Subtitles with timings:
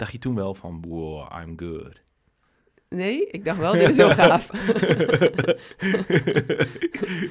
[0.00, 2.02] dacht je toen wel van, wow, I'm good?
[2.88, 4.50] Nee, ik dacht wel, dit is heel gaaf.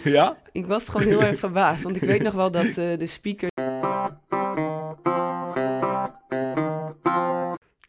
[0.18, 0.38] ja?
[0.52, 3.50] ik was gewoon heel erg verbaasd, want ik weet nog wel dat uh, de speaker...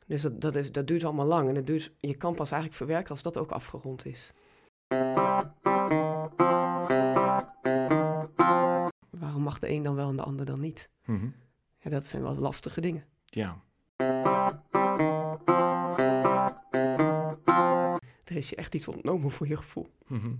[0.06, 2.82] Dus dat, dat, is, dat duurt allemaal lang en dat duurt, je kan pas eigenlijk
[2.82, 4.32] verwerken als dat ook afgerond is.
[9.10, 10.90] Waarom mag de een dan wel en de ander dan niet?
[11.04, 11.28] Mhm.
[11.78, 13.04] Ja, dat zijn wel lastige dingen.
[13.24, 13.62] Ja.
[18.24, 19.88] Er is je echt iets ontnomen voor je gevoel.
[20.06, 20.32] Mhm.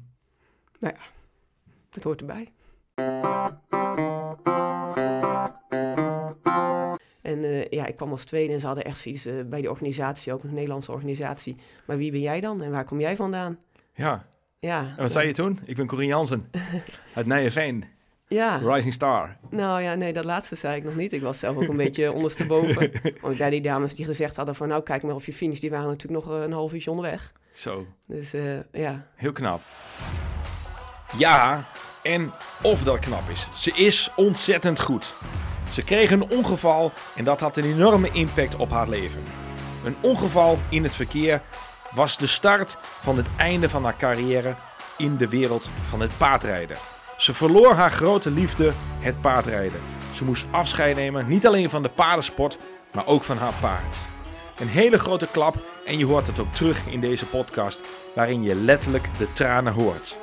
[0.79, 1.03] Maar ja,
[1.91, 2.49] dat hoort erbij.
[7.23, 9.71] En eh, ja, ik kwam als tweede en ze hadden echt zoiets eh, bij die
[9.71, 11.57] organisatie, ook een Nederlandse organisatie.
[11.87, 13.59] Maar wie ben jij dan en waar kom jij vandaan?
[13.95, 14.27] Ja.
[14.59, 14.81] Ja.
[14.81, 15.59] En wat zei je toen?
[15.65, 16.51] Ik ben Corien Jansen
[17.15, 17.85] uit Nijenveen.
[18.35, 18.57] Ja.
[18.57, 19.37] Rising Star.
[19.51, 21.13] Nou ja, nee, dat laatste zei ik nog niet.
[21.13, 22.93] Ik was zelf ook een beetje ondersteboven.
[23.23, 24.69] Want bij die dames die gezegd hadden van...
[24.69, 27.33] nou, kijk maar of je finish, die waren natuurlijk nog eh, een half uurtje onderweg.
[27.53, 27.87] Zo.
[28.07, 28.43] Dus eh,
[28.73, 29.07] ja.
[29.15, 29.61] Heel knap.
[31.17, 31.69] Ja,
[32.03, 33.49] en of dat knap is.
[33.55, 35.15] Ze is ontzettend goed.
[35.73, 39.23] Ze kreeg een ongeval en dat had een enorme impact op haar leven.
[39.85, 41.43] Een ongeval in het verkeer
[41.95, 44.55] was de start van het einde van haar carrière
[44.97, 46.77] in de wereld van het paardrijden.
[47.21, 49.81] Ze verloor haar grote liefde, het paardrijden.
[50.13, 52.59] Ze moest afscheid nemen, niet alleen van de paardensport,
[52.95, 53.97] maar ook van haar paard.
[54.59, 55.55] Een hele grote klap
[55.87, 57.81] en je hoort het ook terug in deze podcast,
[58.15, 60.17] waarin je letterlijk de tranen hoort.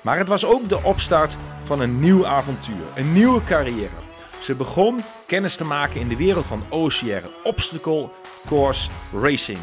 [0.00, 3.96] Maar het was ook de opstart van een nieuw avontuur, een nieuwe carrière.
[4.40, 8.08] Ze begon kennis te maken in de wereld van OCR, Obstacle
[8.46, 9.58] Course Racing.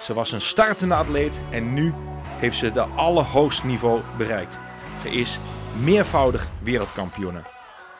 [0.00, 1.94] Ze was een startende atleet en nu
[2.38, 4.58] heeft ze de allerhoogste niveau bereikt.
[5.02, 5.38] Ze is
[5.80, 7.42] meervoudig wereldkampioene.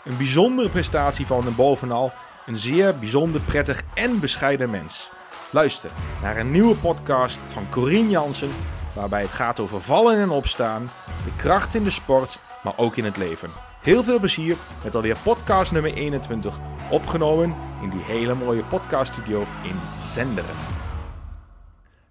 [0.04, 2.12] Een bijzondere prestatie van en bovenal
[2.46, 5.10] een zeer bijzonder prettig en bescheiden mens.
[5.52, 5.90] Luister
[6.22, 8.50] naar een nieuwe podcast van Corien Jansen,
[8.94, 10.90] waarbij het gaat over vallen en opstaan,
[11.24, 13.50] de kracht in de sport, maar ook in het leven.
[13.82, 16.58] Heel veel plezier met alweer podcast nummer 21,
[16.90, 20.56] opgenomen in die hele mooie podcaststudio in Zenderen.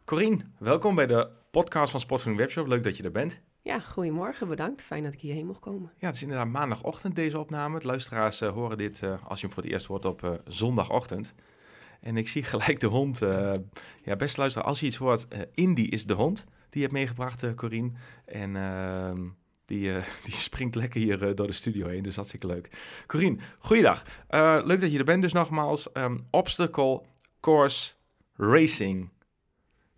[0.06, 2.68] Corien, welkom bij de podcast van Sportvoeding Webshop.
[2.68, 3.42] Leuk dat je er bent.
[3.68, 4.82] Ja, goedemorgen, bedankt.
[4.82, 5.92] Fijn dat ik hierheen mocht komen.
[5.98, 7.80] Ja, het is inderdaad maandagochtend deze opname.
[7.80, 10.32] De luisteraars uh, horen dit uh, als je hem voor het eerst hoort op uh,
[10.46, 11.34] zondagochtend.
[12.02, 13.20] En ik zie gelijk de hond.
[14.04, 17.56] ja, beste luisteraar, als je iets hoort, Indy is de hond die je hebt meegebracht,
[17.56, 17.92] Corine.
[18.26, 19.22] En ehm,
[19.66, 19.92] die,
[20.26, 22.70] die springt lekker hier door de studio heen, dus hartstikke leuk.
[23.08, 24.04] Corine, goeiedag.
[24.64, 25.90] leuk dat je er bent dus nogmaals.
[25.94, 27.02] Um, obstacle
[27.40, 27.94] Course
[28.36, 29.10] Racing.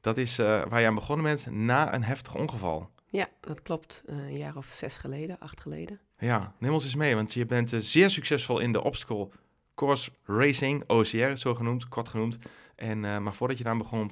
[0.01, 2.89] Dat is waar je aan begonnen bent na een heftig ongeval.
[3.09, 4.03] Ja, dat klopt.
[4.05, 5.99] Uh, een jaar of zes geleden, acht geleden.
[6.17, 9.29] Ja, neem ons eens mee, want je bent uh, zeer succesvol in de obstacle
[9.75, 12.39] course racing, OCR zo genoemd, kort genoemd.
[12.75, 14.11] En, uh, maar voordat je daar begon,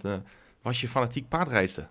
[0.61, 1.89] was je fanatiek paardrijster.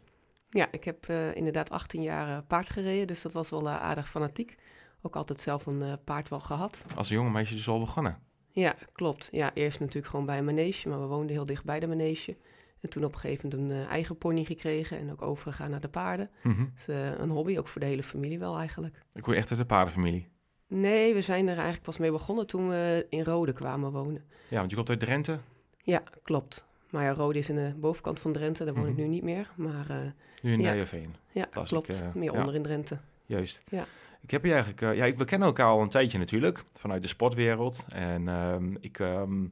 [0.51, 4.57] Ja, ik heb inderdaad 18 jaar paard gereden, dus dat was wel aardig fanatiek.
[5.03, 6.85] Ook altijd zelf een paard wel gehad.
[6.95, 8.19] Als een jonge meisje dus al begonnen?
[8.51, 9.29] Ja, klopt.
[9.31, 12.37] Ja, eerst natuurlijk gewoon bij een manege, maar we woonden heel dicht bij de manege.
[12.87, 15.81] En toen op een gegeven moment een uh, eigen pony gekregen en ook overgegaan naar
[15.81, 16.31] de paarden.
[16.43, 16.73] Mm -hmm.
[16.75, 16.87] Dus
[17.19, 19.03] een hobby, ook voor de hele familie wel eigenlijk.
[19.15, 20.29] Ik hoor echt uit de paardenfamilie.
[20.67, 24.25] Nee, we zijn er eigenlijk pas mee begonnen toen we in Rode kwamen wonen.
[24.49, 25.39] Ja, want je komt uit Drenthe?
[25.77, 26.67] Ja, klopt.
[26.91, 28.99] Maar ja, Rode is in de bovenkant van Drenthe, daar woon mm -hmm.
[28.99, 29.51] ik nu niet meer.
[29.55, 29.97] Maar, uh,
[30.43, 30.71] nu in ja.
[30.71, 31.15] Nijenveen.
[31.33, 31.99] Ja, klopt.
[31.99, 32.39] Ik, meer ja.
[32.39, 32.99] onder in Drenthe.
[33.27, 33.63] Juist.
[33.69, 33.85] Ja.
[34.21, 37.09] Ik heb je eigenlijk, uh, ja, we kennen elkaar al een tijdje natuurlijk, vanuit de
[37.09, 37.85] sportwereld.
[37.89, 39.51] En um, ik um, uh,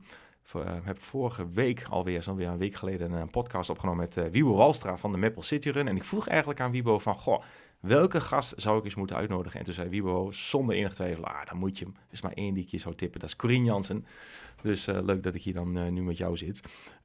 [0.83, 4.55] heb vorige week alweer, zo'n weer een week geleden, een podcast opgenomen met uh, Wiebo
[4.55, 5.89] Walstra van de Meppel City Run.
[5.89, 7.43] En ik vroeg eigenlijk aan Wiebo van, goh,
[7.81, 9.59] welke gast zou ik eens moeten uitnodigen?
[9.59, 11.95] En toen zei Wiebo zonder enig twijfel, ah, dan moet je hem.
[11.97, 14.07] Er is maar één die ik je zou tippen, dat is Corien Jansen.
[14.63, 16.61] Dus uh, leuk dat ik hier dan nu met jou zit.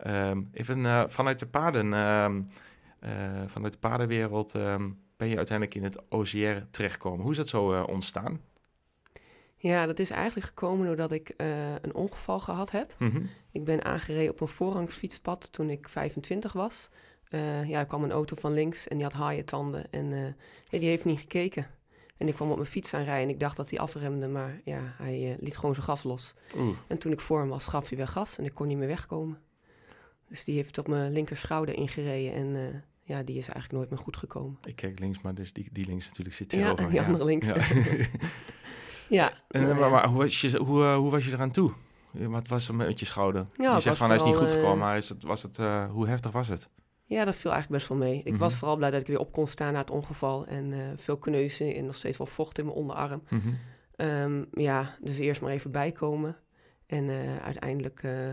[0.07, 2.49] Um, even vanuit de paarden, um,
[3.45, 7.21] vanuit de paardenwereld um, ben je uiteindelijk in het OCR terechtgekomen.
[7.21, 8.41] Hoe is dat zo ontstaan?
[9.61, 12.95] Ja, dat is eigenlijk gekomen doordat ik uh, een ongeval gehad heb.
[12.97, 13.29] Mm -hmm.
[13.51, 16.89] Ik ben aangereden op een voorrangsfietspad toen ik 25 was.
[17.29, 20.25] Uh, ja, er kwam een auto van links en die had haaientanden en uh,
[20.69, 21.67] ja, die heeft niet gekeken.
[22.17, 24.79] En ik kwam op mijn fiets aanrijden en ik dacht dat hij afremde, maar ja,
[24.97, 26.33] hij liet gewoon zijn gas los.
[26.57, 26.77] Oeh.
[26.87, 28.87] En toen ik voor hem was, gaf hij weer gas en ik kon niet meer
[28.87, 29.37] wegkomen.
[30.27, 34.17] Dus die heeft op mijn linkerschouder ingereden en ja, die is eigenlijk nooit meer goed
[34.17, 34.57] gekomen.
[34.63, 36.89] Ik kijk links, maar dus die, die links natuurlijk zit Ja, over.
[36.89, 37.47] die andere links.
[37.47, 37.55] Ja.
[39.09, 39.31] Ja.
[39.47, 41.71] En, nou maar, hoe, was je, hoe, uh, hoe was je eraan toe?
[42.11, 43.45] Wat was er met je schouder?
[43.53, 45.57] Ja, je zegt van hij is niet goed gekomen, eh, maar is het, was het,
[45.57, 46.69] uh, hoe heftig was het?
[47.05, 48.21] Ja, dat viel eigenlijk best wel mee.
[48.23, 48.41] Ik Mhm.
[48.41, 50.45] was vooral blij dat ik weer op kon staan na het ongeval.
[50.45, 53.21] En eh, veel kneuzen en nog steeds wel vocht in mijn onderarm.
[53.29, 53.49] Mhm.
[53.95, 56.35] Ehm, ja, dus eerst maar even bijkomen.
[56.85, 58.29] En eh, uiteindelijk eh,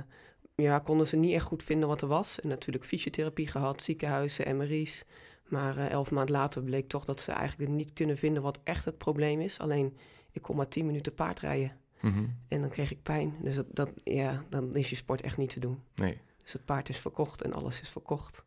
[0.55, 2.41] ja, konden ze niet echt goed vinden wat er was.
[2.41, 5.05] En natuurlijk fysiotherapie gehad, ziekenhuizen, MRI's.
[5.47, 8.85] Maar uh, elf maand later bleek toch dat ze eigenlijk niet kunnen vinden wat echt
[8.85, 9.59] het probleem is.
[9.59, 9.97] Alleen,
[10.37, 11.73] ik kon maar tien minuten paardrijden.
[12.01, 12.27] Mhm.
[12.49, 13.35] En dan kreeg ik pijn.
[13.41, 15.83] Dus dat, dat, ja, dan is je sport echt niet te doen.
[15.95, 16.19] Nee.
[16.43, 18.45] Dus het paard is verkocht en alles is verkocht.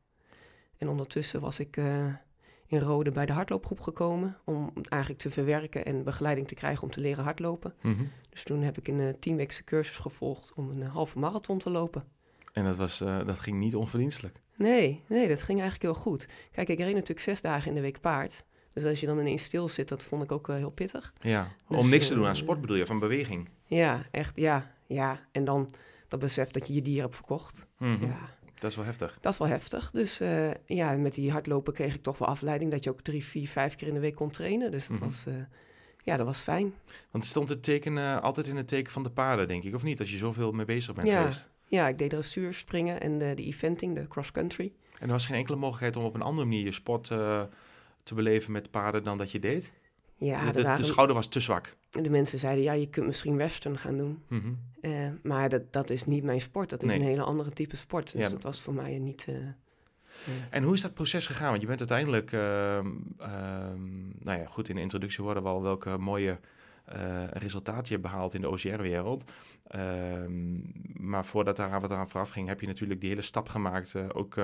[0.77, 2.05] En ondertussen was ik uh,
[2.65, 4.37] in Rode bij de hardloopgroep gekomen.
[4.43, 7.73] Om eigenlijk te verwerken en begeleiding te krijgen om te leren hardlopen.
[7.81, 8.03] Mhm.
[8.29, 12.03] Dus toen heb ik een uh, tienweekse cursus gevolgd om een halve marathon te lopen.
[12.53, 14.41] En dat, was, uh, dat ging niet onverdienstelijk?
[14.55, 16.27] Nee, nee, dat ging eigenlijk heel goed.
[16.51, 18.43] Kijk, ik reed natuurlijk zes dagen in de week paard.
[18.79, 21.13] Dus als je dan ineens stil zit, dat vond ik ook uh, heel pittig.
[21.21, 23.49] Ja, Dus, om niks te doen eh, aan sport bedoel je, van beweging?
[23.65, 25.19] Ja, echt, ja, ja.
[25.31, 25.73] En dan
[26.07, 27.67] dat besef dat je je dier hebt verkocht.
[27.77, 28.05] Mhm.
[28.05, 28.17] Ja,
[28.59, 29.17] Dat is wel heftig.
[29.21, 29.91] dat is wel heftig.
[29.91, 33.23] Dus uh, ja, met die hardlopen kreeg ik toch wel afleiding dat je ook drie,
[33.23, 34.71] vier, vijf keer in de week kon trainen.
[34.71, 35.05] Dus dat Mhm.
[35.05, 35.33] was, uh,
[36.03, 36.73] ja, dat was fijn.
[37.11, 39.83] Want stond het teken uh, altijd in het teken van de paarden, denk ik, of
[39.83, 39.99] niet?
[39.99, 41.19] Als je zoveel mee bezig bent Ja.
[41.19, 41.47] geweest.
[41.67, 44.71] Ja, ik deed dressuur, springen en de, de eventing, de cross-country.
[44.99, 47.09] En er was geen enkele mogelijkheid om op een andere manier je sport
[48.09, 49.73] te beleven met paarden dan dat je deed?
[50.17, 51.75] Ja, de, er de, waren, de schouder was te zwak.
[51.89, 54.23] de mensen zeiden, ja, je kunt misschien western gaan doen.
[54.27, 54.53] Mhm.
[54.81, 54.91] Uh,
[55.23, 56.69] maar dat, dat is niet mijn sport.
[56.69, 56.97] Dat is Nee.
[56.99, 58.11] een hele andere type sport.
[58.11, 58.29] Dus Ja.
[58.29, 59.25] dat was voor mij niet...
[59.29, 59.35] Uh,
[60.49, 61.49] En hoe is dat proces gegaan?
[61.49, 62.39] Want je bent uiteindelijk, uh,
[64.19, 66.39] nou ja, goed, in de introductie hoorden we al welke mooie
[66.95, 69.23] uh, resultaten je hebt behaald in de OCR-wereld.
[69.67, 70.57] Ehm,
[71.09, 74.35] maar voordat daar wat aan vooraf ging, heb je natuurlijk die hele stap gemaakt, ook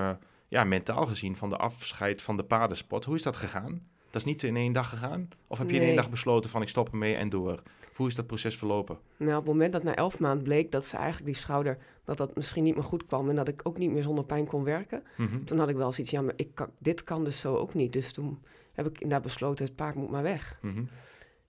[0.47, 3.05] ja, mentaal gezien, van de afscheid van de paardensport.
[3.05, 3.87] Hoe is dat gegaan?
[4.09, 5.29] Dat is niet in één dag gegaan?
[5.47, 7.61] Of heb je in één dag besloten van ik stop ermee en door?
[7.95, 8.99] Hoe is dat proces verlopen?
[9.17, 11.77] Nou, op het moment dat na elf maanden bleek dat ze eigenlijk die schouder...
[12.03, 13.29] dat dat misschien niet meer goed kwam...
[13.29, 15.03] en dat ik ook niet meer zonder pijn kon werken...
[15.17, 15.43] Mhm.
[15.43, 17.93] toen had ik wel zoiets, ja, maar ik kan, dit kan dus zo ook niet.
[17.93, 18.43] Dus toen
[18.73, 20.59] heb ik inderdaad besloten, het paard moet maar weg.
[20.61, 20.83] Mhm.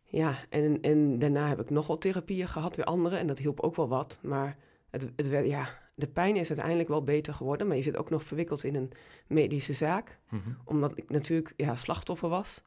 [0.04, 3.16] Ja, en, en daarna heb ik nog wel therapieën gehad, weer andere.
[3.16, 4.18] En dat hielp ook wel wat.
[4.22, 4.56] Maar
[5.02, 7.66] het, het werd, ja, de pijn is uiteindelijk wel beter geworden.
[7.66, 8.92] Maar je zit ook nog verwikkeld in een
[9.26, 10.18] medische zaak.
[10.28, 10.50] Mhm.
[10.64, 12.62] Omdat ik natuurlijk ja, slachtoffer was.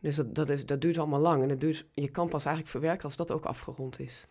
[0.00, 1.42] Dus dat, dat, is, dat duurt allemaal lang.
[1.42, 4.26] En dat duurt, je kan pas eigenlijk verwerken als dat ook afgerond is.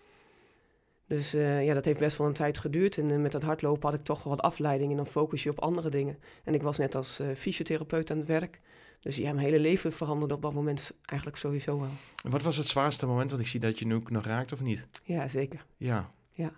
[1.08, 2.98] Dus uh, ja, dat heeft best wel een tijd geduurd.
[2.98, 4.92] En uh, met dat hardlopen had ik toch wel wat afleiding.
[4.92, 6.20] En dan focus je op andere dingen.
[6.44, 8.62] En ik was net als uh, fysiotherapeut aan het werk.
[9.00, 11.90] Dus ja, mijn hele leven veranderde op dat moment eigenlijk sowieso wel.
[12.24, 13.30] En Wat was het zwaarste moment?
[13.30, 14.86] Want ik zie dat je nu ook nog raakt of niet?
[15.04, 15.66] Ja, zeker.
[15.78, 16.12] Ja.
[16.32, 16.52] Ja,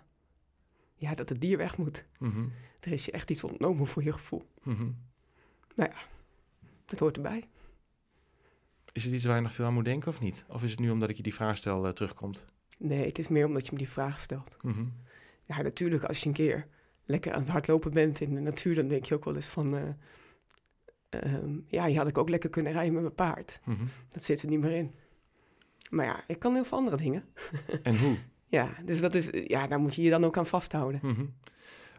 [1.14, 2.06] dat het dier weg moet.
[2.18, 2.46] Mhm.
[2.80, 4.46] Er is je echt iets ontnomen voor je gevoel.
[4.62, 4.90] Mhm.
[6.84, 7.48] Dat hoort erbij.
[8.92, 10.44] Is het iets waar je nog veel aan moet denken of niet?
[10.48, 12.44] Of is het nu omdat ik je die vraag stel uh, terugkomt?
[12.78, 14.56] Nee, het is meer omdat je me die vraag stelt.
[14.62, 14.84] Mhm.
[15.44, 16.66] Ja, natuurlijk, als je een keer
[17.04, 19.76] lekker aan het hardlopen bent in de natuur, dan denk je ook wel eens van...
[19.76, 19.88] eh,
[21.08, 23.60] ehm, ja, hier had ik ook lekker kunnen rijden met mijn paard.
[23.64, 23.84] Mhm.
[24.08, 24.94] Dat zit er niet meer in.
[25.90, 27.24] Maar ja, ik kan heel veel andere dingen.
[27.82, 28.16] En hoe?
[28.54, 31.00] Ja, dus dat is, ja, daar moet je je dan ook aan vasthouden.
[31.02, 31.24] Mhm.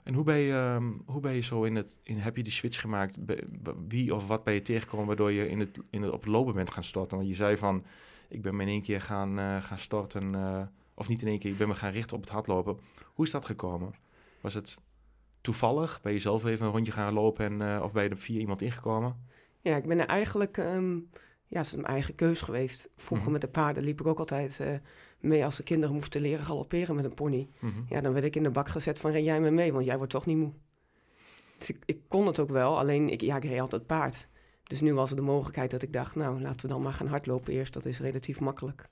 [0.04, 2.52] En hoe ben je, ehm, hoe ben je zo in het, in, heb je die
[2.52, 3.18] switch gemaakt?
[3.88, 6.54] Wie of wat ben je tegengekomen waardoor je in het, in het, op het lopen
[6.54, 7.18] bent gaan storten?
[7.18, 7.84] Want je zei van,
[8.28, 10.62] ik ben me in één keer gaan, eh, gaan storten, eh,
[10.94, 12.80] of niet in één keer, ik ben me gaan richten op het hardlopen.
[13.14, 13.94] Hoe is dat gekomen?
[14.42, 14.82] Was het
[15.42, 16.02] toevallig?
[16.02, 18.40] Ben je zelf even een rondje gaan lopen en, eh, of ben je er via
[18.40, 19.16] iemand ingekomen?
[19.62, 20.98] Ja, ik ben er eigenlijk, ehm,
[21.48, 22.90] ja, het is mijn eigen keus geweest.
[22.96, 23.32] Vroeger Mhm.
[23.32, 24.68] met de paarden liep ik ook altijd eh,
[25.20, 27.50] mee als de kinderen moesten leren galopperen met een pony.
[27.60, 27.82] Mhm.
[27.90, 29.98] Ja, dan werd ik in de bak gezet van ren jij me mee, want jij
[29.98, 30.52] wordt toch niet moe.
[31.58, 34.28] Dus ik, ik kon het ook wel, alleen ik, ja, ik reed altijd paard.
[34.64, 37.08] Dus nu was er de mogelijkheid dat ik dacht, nou laten we dan maar gaan
[37.08, 37.74] hardlopen eerst.
[37.74, 38.90] Dat is relatief makkelijk.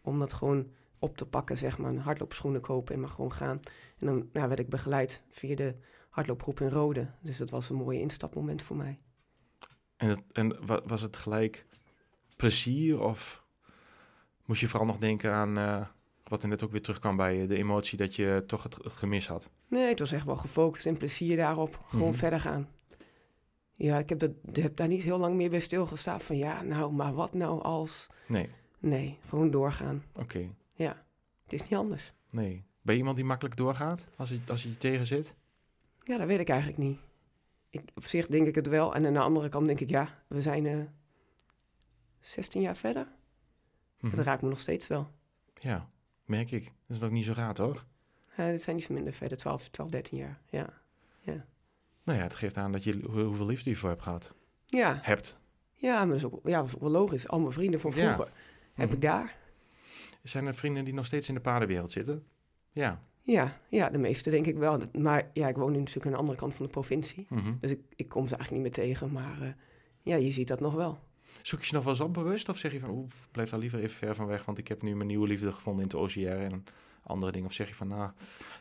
[0.00, 0.66] Om dat gewoon
[0.98, 1.94] op te pakken, zeg maar.
[1.94, 3.60] Hardloopschoenen kopen en maar gewoon gaan.
[3.98, 5.74] En dan nou, werd ik begeleid via de
[6.10, 7.10] hardloopgroep in Rode.
[7.22, 8.98] Dus dat was een mooi instapmoment voor mij.
[9.96, 11.66] En, het, en wa- was het gelijk
[12.38, 13.42] plezier of
[14.44, 15.86] moest je vooral nog denken aan eh,
[16.24, 18.92] wat er net ook weer terugkwam bij je, de emotie dat je toch het, het
[18.92, 19.50] gemis had?
[19.68, 21.80] Nee, het was echt wel gefocust en plezier daarop.
[21.88, 22.18] Gewoon Mhm.
[22.18, 22.68] verder gaan.
[23.72, 26.20] Ja, ik heb, dat, heb daar niet heel lang meer bij stilgestaan.
[26.20, 28.06] Van ja, nou, maar wat nou als...
[28.26, 28.48] Nee,
[28.80, 30.04] Nee, gewoon doorgaan.
[30.14, 30.48] oké.
[30.74, 31.02] Ja,
[31.44, 32.12] het is niet anders.
[32.30, 32.64] Nee.
[32.82, 35.34] Ben je iemand die makkelijk doorgaat als je, als je je tegen zit?
[36.04, 36.98] Ja, dat weet ik eigenlijk niet.
[37.70, 38.94] Ik, op zich denk ik het wel.
[38.94, 40.78] En aan de andere kant denk ik, ja, we zijn eh
[42.20, 43.06] 16 jaar verder.
[44.00, 44.16] Mhm.
[44.16, 45.10] Dat raakt me nog steeds wel.
[45.60, 45.88] Ja,
[46.24, 46.64] merk ik.
[46.86, 47.86] Dat is ook niet zo raar, toch?
[48.40, 50.40] Uh, dit zijn iets minder verder, 12, 12 13 jaar.
[50.50, 50.66] Ja,
[52.04, 54.34] Nou ja, het geeft aan dat je hoe- hoeveel liefde je voor hebt gehad.
[54.66, 55.38] ja, Hebt.
[55.74, 57.28] ja maar dat is, ook, ja, ook wel logisch.
[57.28, 57.96] Al mijn vrienden van Ja.
[58.12, 58.32] vroeger
[58.74, 58.94] heb Mhm.
[58.94, 59.36] ik daar.
[60.22, 62.26] Zijn er vrienden die nog steeds in de paardenwereld zitten?
[62.72, 63.02] Ja.
[63.22, 64.80] Ja, ja, de meeste denk ik wel.
[64.98, 67.26] Maar ja, ik woon nu natuurlijk aan de andere kant van de provincie.
[67.28, 67.54] Mhm.
[67.60, 69.12] Dus ik, ik kom ze eigenlijk niet meer tegen.
[69.12, 69.48] Maar eh,
[70.02, 70.98] ja, je ziet dat nog wel.
[71.42, 72.48] Zoek je je nog wel eens op bewust?
[72.48, 74.82] Of zeg je van, oeh, blijf daar liever even ver van weg, want ik heb
[74.82, 76.64] nu mijn nieuwe liefde gevonden in het OCR en
[77.02, 77.46] andere dingen.
[77.46, 78.10] Of zeg je van, nou,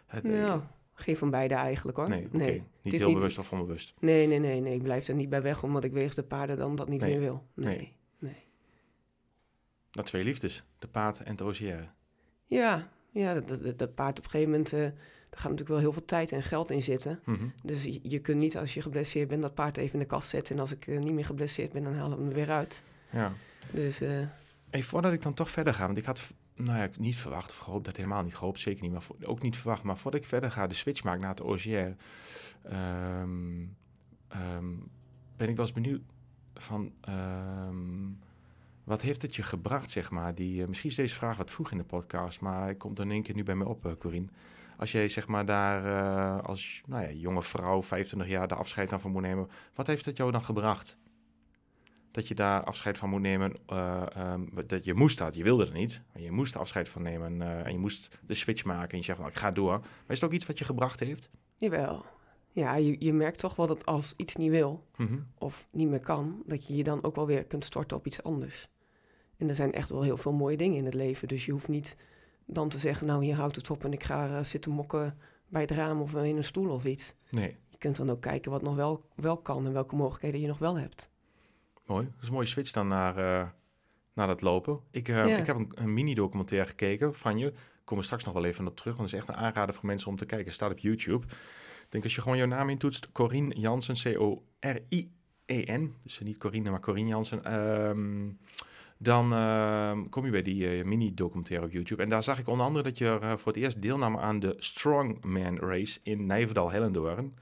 [0.06, 0.62] het, Nou,
[0.94, 2.10] Geen van beide eigenlijk hoor.
[2.10, 2.52] Nee, nee.
[2.52, 3.94] Niet Het is heel niet- bewust of onbewust.
[4.00, 4.76] Nee, nee, nee, nee.
[4.76, 7.10] Ik blijf er niet bij weg omdat ik wegens de paarden dan dat niet Nee.
[7.12, 7.48] meer wil.
[7.54, 7.76] Nee.
[7.78, 7.96] Nee.
[8.20, 8.44] nee.
[9.92, 10.64] Dat twee liefdes.
[10.80, 11.92] De paard en het OCR.
[12.46, 14.88] Ja, ja dat, dat, dat paard op een gegeven moment, eh
[15.30, 17.20] daar gaat natuurlijk wel heel veel tijd en geld in zitten.
[17.26, 17.46] Mhm.
[17.64, 20.30] Dus je, je kunt niet als je geblesseerd bent dat paard even in de kast
[20.30, 20.56] zetten.
[20.56, 22.84] En als ik eh, niet meer geblesseerd ben, dan halen we hem er weer uit.
[23.10, 23.34] Ja.
[23.72, 24.10] Dus eh,
[24.70, 27.58] Hey, voordat ik dan toch verder ga, want ik had nou ja, niet verwacht of
[27.58, 29.84] gehoopt, dat helemaal niet gehoopt, zeker niet, maar voor- ook niet verwacht.
[29.84, 31.68] Maar voordat ik verder ga, de switch maak naar het OCR,
[32.64, 33.64] ehm,
[34.28, 34.66] ehm,
[35.38, 36.02] ben ik wel eens benieuwd
[36.54, 37.76] van, ehm,
[38.84, 40.36] wat heeft het je gebracht, zeg maar?
[40.36, 43.24] Die, eh, misschien is deze vraag wat vroeg in de podcast, maar komt in één
[43.24, 44.28] keer nu bij me op, eh Corine.
[44.78, 48.94] Als jij zeg maar daar eh, als nou ja, jonge vrouw, 25 jaar, de afscheid
[48.94, 50.98] aan van moet nemen, wat heeft het jou dan gebracht?
[52.12, 53.54] dat je daar afscheid van moet nemen.
[53.66, 56.02] eh, ehm, dat je moest dat, je wilde het niet.
[56.14, 58.90] Maar je moest er afscheid van nemen eh, en je moest de switch maken.
[58.92, 59.80] En je zegt van, ik ga door.
[59.80, 61.30] Maar is het ook iets wat je gebracht heeft?
[61.58, 62.06] jawel.
[62.52, 65.18] Ja, je, je merkt toch wel dat als iets niet wil Mhm.
[65.38, 68.24] of niet meer kan, dat je je dan ook wel weer kunt storten op iets
[68.24, 68.68] anders.
[69.38, 71.28] En er zijn echt wel heel veel mooie dingen in het leven.
[71.28, 71.98] Dus je hoeft niet
[72.48, 75.62] dan te zeggen, nou hier houdt het op en ik ga eh, zitten mokken bij
[75.62, 77.14] het raam of in een stoel of iets.
[77.30, 80.48] Nee, Je kunt dan ook kijken wat nog wel, wel kan en welke mogelijkheden je
[80.48, 81.10] nog wel hebt.
[81.86, 82.06] mooi.
[82.06, 83.48] Dat is een mooie switch dan naar, eh,
[84.14, 84.80] naar dat lopen.
[84.92, 85.38] Ik, eh, Ja.
[85.38, 87.46] ik heb een, een mini-documentaire gekeken van je.
[87.48, 87.54] Ik
[87.94, 88.96] kom er straks nog wel even op terug.
[88.98, 90.46] Want het is echt een aanrader voor mensen om te kijken.
[90.48, 91.26] Het staat op YouTube.
[91.26, 93.12] Ik denk als je gewoon jouw naam intoetst.
[93.12, 93.96] Corine Jansen,
[94.76, 95.96] C-O-R-I-E-N.
[96.04, 97.44] Dus niet Corine, maar Corine Jansen.
[97.44, 98.30] Ehm,
[98.98, 102.04] dan ehm, kom je bij die eh, mini-documentaire op YouTube.
[102.04, 104.56] En daar zag ik onder andere dat je eh, voor het eerst deelnam aan de
[104.58, 107.38] Strongman Race in Nijverdal-Hellendoorn.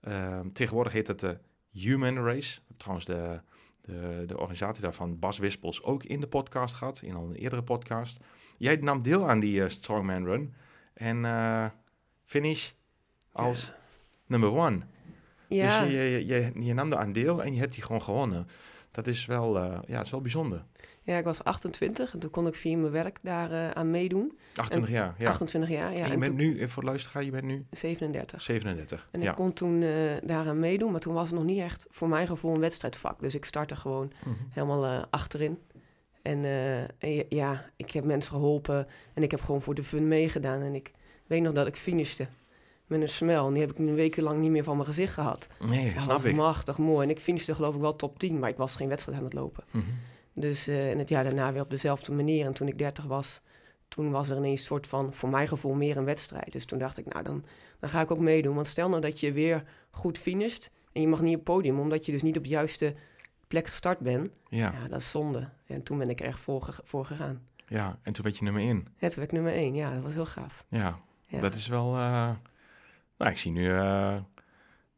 [0.00, 1.38] Ehm, tegenwoordig heet het de
[1.72, 2.60] Human Race.
[2.76, 3.40] Trouwens, de,
[3.80, 7.00] de, de organisatie daarvan, Bas Wispels, ook in de podcast gehad.
[7.02, 8.20] In al een eerdere podcast.
[8.56, 10.54] Jij nam deel aan die eh, Strongman Run.
[10.94, 11.24] En
[12.24, 12.70] finish
[13.32, 13.72] als
[14.26, 14.80] number one.
[15.48, 18.02] Ja, Dus je, je, je, je nam er aan deel en je hebt die gewoon
[18.02, 18.46] gewonnen.
[18.90, 20.64] Dat is wel, eh, ja, het is wel bijzonder.
[21.08, 24.38] Ja, ik was 28 en toen kon ik via mijn werk daar eh, aan meedoen.
[24.54, 25.28] 28 jaar, ja.
[25.28, 25.98] 28 jaar, ja.
[25.98, 28.42] en je en bent toen- nu, eh, voor de luisteraar, je bent nu 37.
[28.42, 29.08] 37.
[29.10, 29.30] En ja.
[29.30, 29.90] ik kon toen eh,
[30.22, 33.20] daaraan meedoen, maar toen was het nog niet echt voor mijn gevoel een wedstrijdvak.
[33.20, 34.34] Dus ik startte gewoon Mhm.
[34.50, 35.58] helemaal eh, achterin.
[36.22, 36.44] En,
[36.98, 40.60] eh, ja, ik heb mensen geholpen en ik heb gewoon voor de fun meegedaan.
[40.62, 40.92] En ik
[41.26, 42.26] weet nog dat ik finishte
[42.86, 43.46] met een smel.
[43.46, 45.48] En die heb ik nu wekenlang niet meer van mijn gezicht gehad.
[45.68, 46.36] Nee, snap was ik.
[46.36, 47.04] machtig mooi.
[47.04, 49.32] En ik finishte geloof ik wel top 10, maar ik was geen wedstrijd aan het
[49.32, 49.64] lopen.
[49.70, 49.84] Mhm.
[50.40, 52.46] Dus en het jaar daarna weer op dezelfde manier.
[52.46, 53.40] En toen ik 30 was,
[53.88, 56.52] toen was er ineens een soort van, voor mijn gevoel, meer een wedstrijd.
[56.52, 57.44] Dus toen dacht ik, nou, dan,
[57.78, 58.54] dan ga ik ook meedoen.
[58.54, 61.80] Want stel nou dat je weer goed finisht en je mag niet op het podium,
[61.80, 62.94] omdat je dus niet op de juiste
[63.48, 64.30] plek gestart bent.
[64.48, 65.48] Ja, Ja, dat is zonde.
[65.66, 67.42] En toen ben ik er echt voor, voor gegaan.
[67.66, 68.86] ja, en toen werd je nummer 1.
[68.96, 70.64] Het werd nummer 1, ja, dat was heel gaaf.
[70.68, 71.40] Ja, Ja.
[71.40, 71.94] dat is wel...
[71.94, 72.30] eh,
[73.18, 74.16] nou, ik zie nu eh,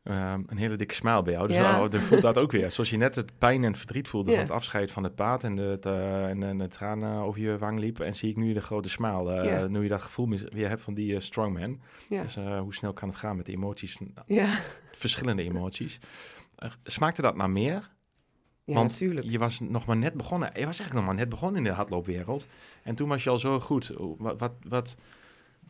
[0.03, 1.47] eh, een hele dikke smile bij jou.
[1.47, 1.89] Dus Ja.
[1.89, 2.71] dan voelt dat ook weer.
[2.71, 4.37] Zoals je net het pijn en verdriet voelde Ja.
[4.37, 5.45] van het afscheid van het paard...
[5.45, 8.01] en de, eh, en, en de tranen over je wang liep.
[8.01, 9.33] En zie ik nu de grote smile.
[9.35, 9.67] eh, Ja.
[9.67, 11.81] Nu je dat gevoel weer hebt van die eh, strongman.
[12.09, 14.01] Dus hoe snel kan het gaan met de emoties?
[14.27, 14.59] ja.
[14.93, 15.99] Verschillende emoties.
[16.85, 17.91] Smaakte dat naar meer?
[18.65, 19.27] ja Want natuurlijk.
[19.31, 20.49] je was nog maar net begonnen.
[20.49, 22.47] Je was eigenlijk nog maar net begonnen in de hardloopwereld.
[22.83, 23.93] En toen was je al zo goed.
[24.19, 24.97] Wat, wat, wat,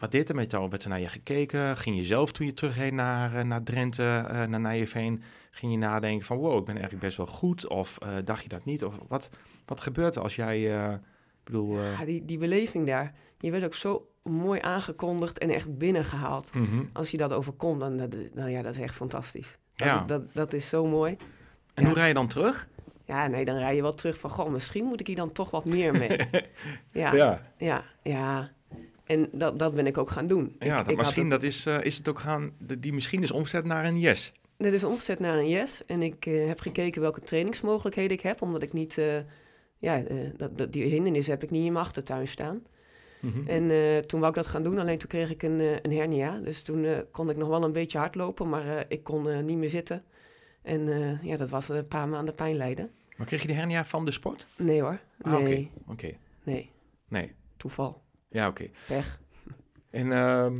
[0.01, 0.69] wat deed er met jou?
[0.69, 1.77] Werd er naar je gekeken?
[1.77, 5.23] Ging je zelf toen je terugreed naar, eh, naar Drenthe, eh, naar Nijeveen...
[5.51, 7.69] ging je nadenken van wow, ik ben eigenlijk best wel goed?
[7.69, 8.85] Of eh, dacht je dat niet?
[8.85, 9.29] Of wat,
[9.65, 10.61] wat gebeurt er als jij...
[10.61, 11.81] ik bedoel...
[11.83, 13.15] Ja, die, die beleving daar.
[13.39, 16.55] Je werd ook zo mooi aangekondigd en echt binnengehaald.
[16.55, 16.85] mhm.
[16.93, 19.59] Als je dat overkomt, dan, dat, nou ja, dat is echt fantastisch.
[19.77, 20.05] Dat, Ja.
[20.05, 21.17] dat, dat is zo mooi.
[21.75, 21.89] En Ja.
[21.89, 22.69] hoe rij je dan terug?
[23.05, 25.51] Ja, nee, dan rij je wel terug van, goh, misschien moet ik hier dan toch
[25.51, 26.17] wat meer mee.
[27.03, 27.85] ja, ja, ja.
[28.03, 28.51] ja,
[29.11, 30.57] En dat, dat ben ik ook gaan doen.
[30.59, 32.51] ja ik, dat, misschien het- dat is, eh, is het ook gaan...
[32.79, 34.33] Die misschien is omzet naar een yes.
[34.57, 35.85] Dit is omgezet naar een yes.
[35.87, 38.43] En ik eh, heb gekeken welke trainingsmogelijkheden ik heb.
[38.43, 38.99] Omdat ik niet...
[38.99, 39.17] eh,
[39.79, 40.03] ja,
[40.37, 42.63] dat, dat, die hindernis heb ik niet in mijn achtertuin staan.
[43.21, 43.49] Mhm.
[43.49, 46.39] En toen wou ik dat gaan doen, alleen toen kreeg ik een, een hernia.
[46.39, 50.05] Dus toen kon ik nog wel een beetje hardlopen, maar ik kon niet meer zitten.
[50.63, 52.91] En ja, dat was een paar maanden pijn lijden.
[53.17, 54.47] Maar kreeg je de hernia van de sport?
[54.57, 55.43] Nee hoor, Ah, oké.
[55.43, 56.17] nee, Oké.
[56.43, 56.71] nee,
[57.09, 57.33] Nee.
[57.57, 58.71] toeval, Ja, oké.
[58.87, 59.19] pech.
[59.91, 60.55] En, ehm,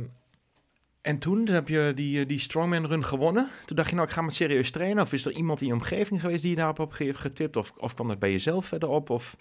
[1.01, 3.47] en toen heb je die, eh, die Strongman Run gewonnen.
[3.65, 5.03] Toen dacht je, nou, ik ga maar serieus trainen.
[5.03, 7.55] Of is er iemand in je omgeving geweest die je daarop op heeft getipt?
[7.55, 9.09] Of, of kwam dat bij jezelf verder op?
[9.09, 9.37] Of...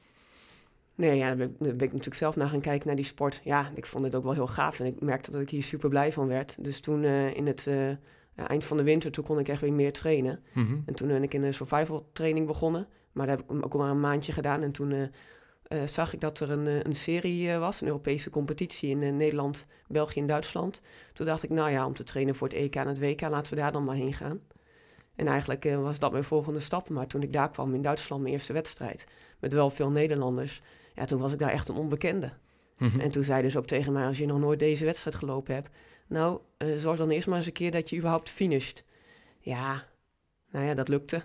[0.95, 3.05] Nee, ja, daar ben, ik, daar ben ik natuurlijk zelf naar gaan kijken naar die
[3.05, 3.41] sport.
[3.45, 5.89] Ja, ik vond het ook wel heel gaaf en ik merkte dat ik hier super
[5.89, 6.57] blij van werd.
[6.61, 7.89] Dus toen eh, in het eh,
[8.35, 10.43] eind van de winter, toen kon ik echt weer meer trainen.
[10.53, 10.79] Mhm.
[10.87, 12.87] En toen ben ik in een survival training begonnen.
[13.13, 14.63] Maar daar heb ik ook maar een maandje gedaan.
[14.63, 15.11] En toen
[15.71, 19.17] eh, zag ik dat er een, eh, een serie eh, was, een Europese competitie in
[19.17, 20.81] Nederland, België en Duitsland.
[21.13, 23.55] Toen dacht ik, nou ja, om te trainen voor het EK en het WK, laten
[23.55, 24.41] we daar dan maar heen gaan.
[25.17, 26.89] En eigenlijk was dat mijn volgende stap.
[26.89, 29.05] Maar toen ik daar kwam in Duitsland, mijn eerste wedstrijd,
[29.39, 30.63] met wel veel Nederlanders,
[30.95, 32.33] ja, toen was ik daar echt een onbekende.
[32.79, 33.01] Mhm.
[33.01, 35.69] En toen zei ze ook tegen mij, als je nog nooit deze wedstrijd gelopen hebt,
[36.07, 36.41] nou,
[36.77, 38.85] zorg dan eerst maar eens een keer dat je überhaupt finisht.
[39.41, 39.85] Ja,
[40.51, 41.23] nou ja, dat lukte.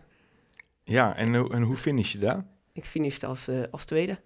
[0.83, 2.45] Ja, en, hoe- en hoe finish je daar?
[2.73, 4.19] Ik finishte als, eh, als tweede.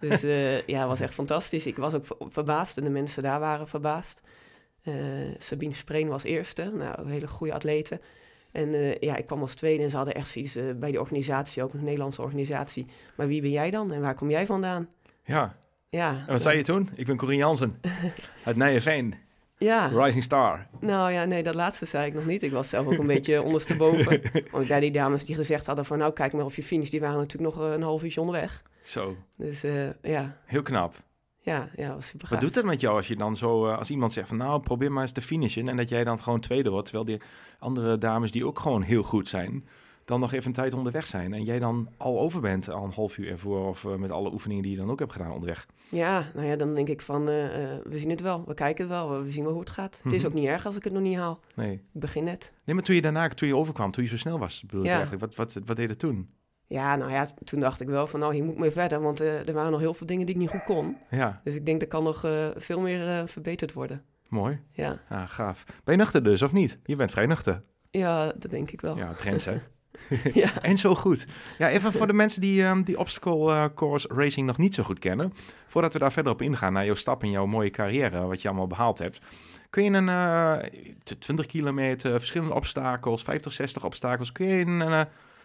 [0.00, 1.66] Dus eh, ja, het was echt fantastisch.
[1.66, 4.22] Ik was ook ver- verbaasd en de mensen daar waren verbaasd.
[4.82, 4.94] Eh,
[5.38, 8.00] Sabine Spreen was eerste, nou, een hele goede atlete.
[8.52, 11.62] En eh, ja, ik kwam als tweede en ze hadden echt zoiets bij die organisatie,
[11.62, 12.86] ook een Nederlandse organisatie.
[13.16, 14.88] Maar wie ben jij dan en waar kom jij vandaan?
[15.24, 15.56] Ja,
[15.90, 16.88] Ja, en wat zei je toen?
[16.94, 17.80] Ik ben Corien Jansen
[18.44, 19.14] uit Nijenveen,
[19.64, 20.66] Ja, Rising Star.
[20.80, 22.42] nou ja, nee, dat laatste zei ik nog niet.
[22.42, 24.20] Ik was zelf ook een beetje ondersteboven.
[24.52, 27.00] Want daar die dames die gezegd hadden van, nou kijk maar of je finish, die
[27.00, 28.62] waren natuurlijk nog eh, een half uurtje onderweg.
[28.82, 30.94] Zo, Dus eh, ja, heel knap.
[31.40, 33.90] ja, ja, was super Wat doet het met jou als je dan zo, eh, als
[33.90, 36.70] iemand zegt van nou, probeer maar eens te finishen en dat jij dan gewoon tweede
[36.70, 37.20] wordt, terwijl die
[37.58, 39.66] andere dames die ook gewoon heel goed zijn,
[40.10, 42.92] dan nog even een tijd onderweg zijn en jij dan al over bent al een
[42.92, 45.66] half uur ervoor of eh, met alle oefeningen die je dan ook hebt gedaan onderweg.
[45.88, 48.84] Ja, nou ja, dan denk ik van, eh, eh, we zien het wel, we kijken
[48.84, 50.00] het wel, we zien wel hoe het gaat.
[50.02, 50.26] Het is Mhm.
[50.32, 51.40] ook niet erg als ik het nog niet haal.
[51.54, 51.72] Nee.
[51.72, 52.52] Ik begin net.
[52.64, 54.86] Nee, maar toen je daarna, toen je overkwam, toen je zo snel was, bedoel ik
[54.86, 54.92] Ja.
[54.92, 56.30] eigenlijk, wat, wat, wat deed het toen?
[56.66, 59.20] Ja, nou ja, toen dacht ik wel van, nou, hier moet ik mee verder, want
[59.20, 60.96] er waren nog heel veel dingen die ik niet goed kon.
[61.10, 62.20] Ja, Dus ik denk, dat kan nog
[62.56, 64.02] veel meer verbeterd worden.
[64.28, 64.60] mooi.
[64.70, 65.00] Ja.
[65.08, 65.64] Ja, gaaf.
[65.84, 66.78] Ben je nuchter dus, of niet?
[66.84, 67.62] Je bent vrij nuchter.
[67.90, 68.96] ja, dat denk ik wel.
[68.96, 69.54] Ja, trends hè.
[70.32, 70.62] ja.
[70.62, 71.26] En zo goed.
[71.58, 74.82] Ja, even voor de mensen die um, die obstacle eh, course racing nog niet zo
[74.82, 75.32] goed kennen.
[75.66, 78.48] Voordat we daar verder op ingaan naar jouw stap in jouw mooie carrière, wat je
[78.48, 79.20] allemaal behaald hebt.
[79.70, 80.56] Kun je een eh,
[81.02, 84.32] t- 20 kilometer, verschillende obstakels, 50, 60 obstakels.
[84.32, 85.00] Kun je een eh,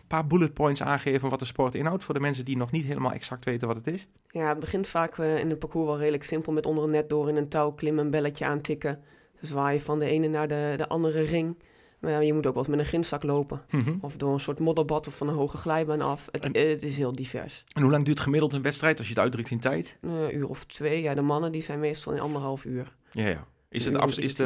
[0.08, 3.12] paar bullet points aangeven wat de sport inhoudt voor de mensen die nog niet helemaal
[3.12, 4.08] exact weten wat het is?
[4.30, 7.10] Ja, het begint vaak eh, in het parcours wel redelijk simpel met onder een net
[7.10, 9.00] door in een touw klimmen, een belletje aantikken.
[9.40, 11.58] Dus zwaai je van de ene naar de, de andere ring.
[12.06, 13.62] Maar ja, je moet ook wel eens met een grindzak lopen.
[13.70, 13.94] Mhm.
[14.02, 16.28] Of door een soort modderbad of van een hoge glijbaan af.
[16.32, 17.64] Het, En- eh, het is heel divers.
[17.74, 19.98] En hoe lang duurt gemiddeld een wedstrijd als je het uitdrukt in tijd?
[20.02, 21.02] Een uur of twee.
[21.02, 22.96] Ja, de mannen die zijn meestal in anderhalf uur.
[23.12, 23.46] Ja, ja.
[23.70, 24.44] Is, het af, is de,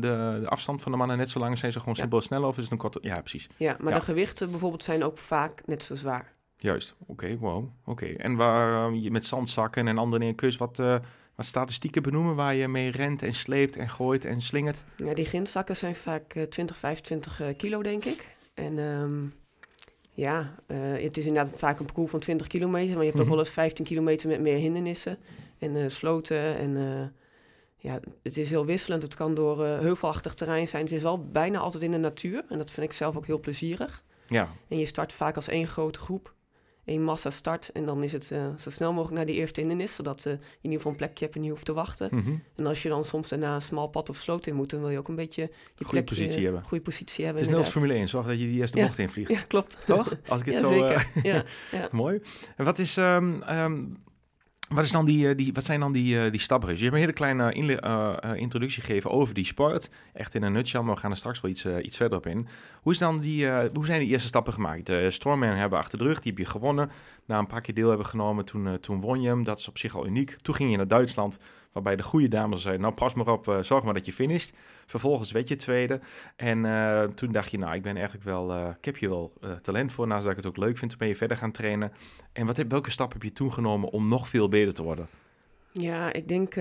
[0.00, 1.58] de, de afstand van de mannen net zo lang?
[1.58, 2.00] Zijn ze gewoon Ja.
[2.00, 2.98] simpel sneller of is het een korte?
[3.02, 3.48] Ja, precies.
[3.56, 3.98] Ja, maar Ja.
[3.98, 6.32] de gewichten bijvoorbeeld zijn ook vaak net zo zwaar.
[6.56, 8.06] Juist, oké, wow, oké.
[8.06, 10.96] En waar eh, je met zandzakken en andere je eens wat, eh,
[11.34, 14.84] wat statistieken benoemen waar je mee rent en sleept en gooit en slingert?
[14.96, 18.36] Ja, die grindzakken zijn vaak eh, 20, 25 eh, kilo, denk ik.
[18.54, 19.24] En ehm,
[20.12, 22.92] ja, eh, het is inderdaad vaak een parcours van 20 kilometer.
[22.94, 23.22] Maar je hebt Mhm.
[23.22, 25.18] ook wel eens 15 kilometer met meer hindernissen
[25.58, 26.56] en eh, sloten.
[26.56, 27.06] En eh,
[27.76, 29.02] ja, het is heel wisselend.
[29.02, 30.82] Het kan door eh, heuvelachtig terrein zijn.
[30.84, 32.44] Het is wel bijna altijd in de natuur.
[32.48, 34.02] En dat vind ik zelf ook heel plezierig.
[34.26, 36.34] Ja, En je start vaak als één grote groep.
[36.84, 37.70] Één massa start.
[37.72, 39.94] En dan is het eh, zo snel mogelijk naar die eerste hindernis.
[39.94, 42.08] Zodat eh, je in ieder geval een plekje hebt en niet hoeft te wachten.
[42.12, 42.32] mhm.
[42.56, 44.90] En als je dan soms daarna een smal pad of sloot in moet, dan wil
[44.90, 46.62] je ook een beetje je Goede positie hebben.
[46.64, 47.42] Goede positie Het hebben.
[47.42, 47.68] is net als.
[47.68, 48.84] Formule 1, zorg dat je die eerste Ja.
[48.86, 49.30] bocht invliegt.
[49.36, 49.76] Ja, klopt.
[49.86, 50.14] Toch?
[50.28, 50.82] Als ik het Ja, zo...
[50.84, 51.10] eh, zeker.
[51.32, 51.88] ja, ja.
[52.02, 52.20] Mooi.
[52.56, 52.96] En wat is...
[52.96, 53.84] ehm, ehm,
[54.74, 56.68] wat, is dan die, eh, die, wat zijn dan die, eh, die stappen?
[56.68, 59.90] Je hebt een hele kleine eh, introductie gegeven over die sport.
[60.12, 62.48] Echt in een nutshell, maar we gaan er straks wel iets, iets verder op in.
[62.82, 64.86] Hoe, is dan die, hoe zijn die eerste stappen gemaakt?
[64.86, 66.90] De Stormman hebben achter de rug, die heb je gewonnen.
[67.26, 69.44] Na een paar keer deel hebben genomen, toen, toen won je hem.
[69.44, 70.36] Dat is op zich al uniek.
[70.42, 71.38] Toen ging je naar Duitsland,
[71.72, 72.82] waarbij de goede dames zeiden...
[72.82, 74.56] nou, pas maar op, eh, zorg maar dat je finisht.
[74.86, 76.00] Vervolgens werd je tweede.
[76.36, 78.52] En eh, toen dacht je, nou, ik ben eigenlijk wel...
[78.52, 79.32] eh, ik heb hier wel
[79.62, 80.90] talent voor, naast dat ik het ook leuk vind.
[80.90, 81.92] Toen ben je verder gaan trainen.
[82.32, 85.06] En wat heb, welke stap heb je toen genomen om nog veel beter te worden?
[85.72, 86.54] Ja, ik denk,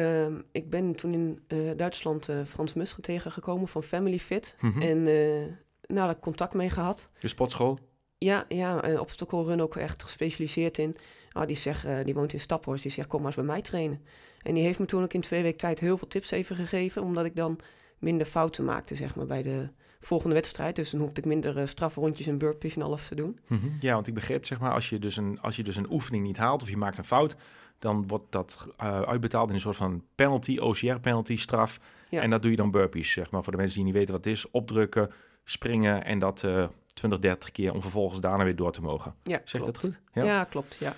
[0.52, 1.40] ik ben toen in
[1.78, 4.56] Duitsland eh, Frans Musche tegengekomen van Family Fit.
[4.60, 4.82] Mhm.
[4.82, 7.10] En nou, daar heb ik contact mee gehad.
[7.20, 7.80] Je sportschool?
[8.24, 10.96] Ja, ja eh, obstacle run ook echt gespecialiseerd in.
[11.34, 13.62] Oh, die, zegt, eh, die woont in Staphorst, die zegt kom maar eens bij mij
[13.62, 14.02] trainen.
[14.42, 17.04] En die heeft me toen ook in twee weken tijd heel veel tips even gegeven,
[17.04, 17.60] omdat ik dan
[18.00, 20.76] minder fouten maakte zeg maar, bij de volgende wedstrijd.
[20.76, 23.40] Dus dan hoefde ik minder eh, strafrondjes en burpees en alles te doen.
[23.48, 23.68] Mhm.
[23.80, 26.24] Ja, want ik begreep, zeg maar, als je, dus een, als je dus een oefening
[26.24, 27.36] niet haalt of je maakt een fout,
[27.80, 31.80] dan wordt dat eh, uitbetaald in een soort van penalty, OCR-penalty, straf.
[32.10, 32.22] Ja.
[32.22, 34.24] En dat doe je dan burpees, zeg maar, voor de mensen die niet weten wat
[34.24, 34.52] het is.
[34.52, 35.12] Opdrukken,
[35.44, 39.16] springen en dat eh 20, 30 keer om vervolgens daarna weer door te mogen.
[39.24, 40.00] Ja, Zeg dat goed?
[40.14, 40.94] Ja, klopt, ja.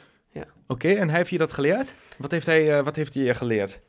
[0.67, 1.93] Oké, en hij heeft je dat geleerd?
[2.17, 3.81] Wat heeft hij, eh, wat heeft hij je geleerd?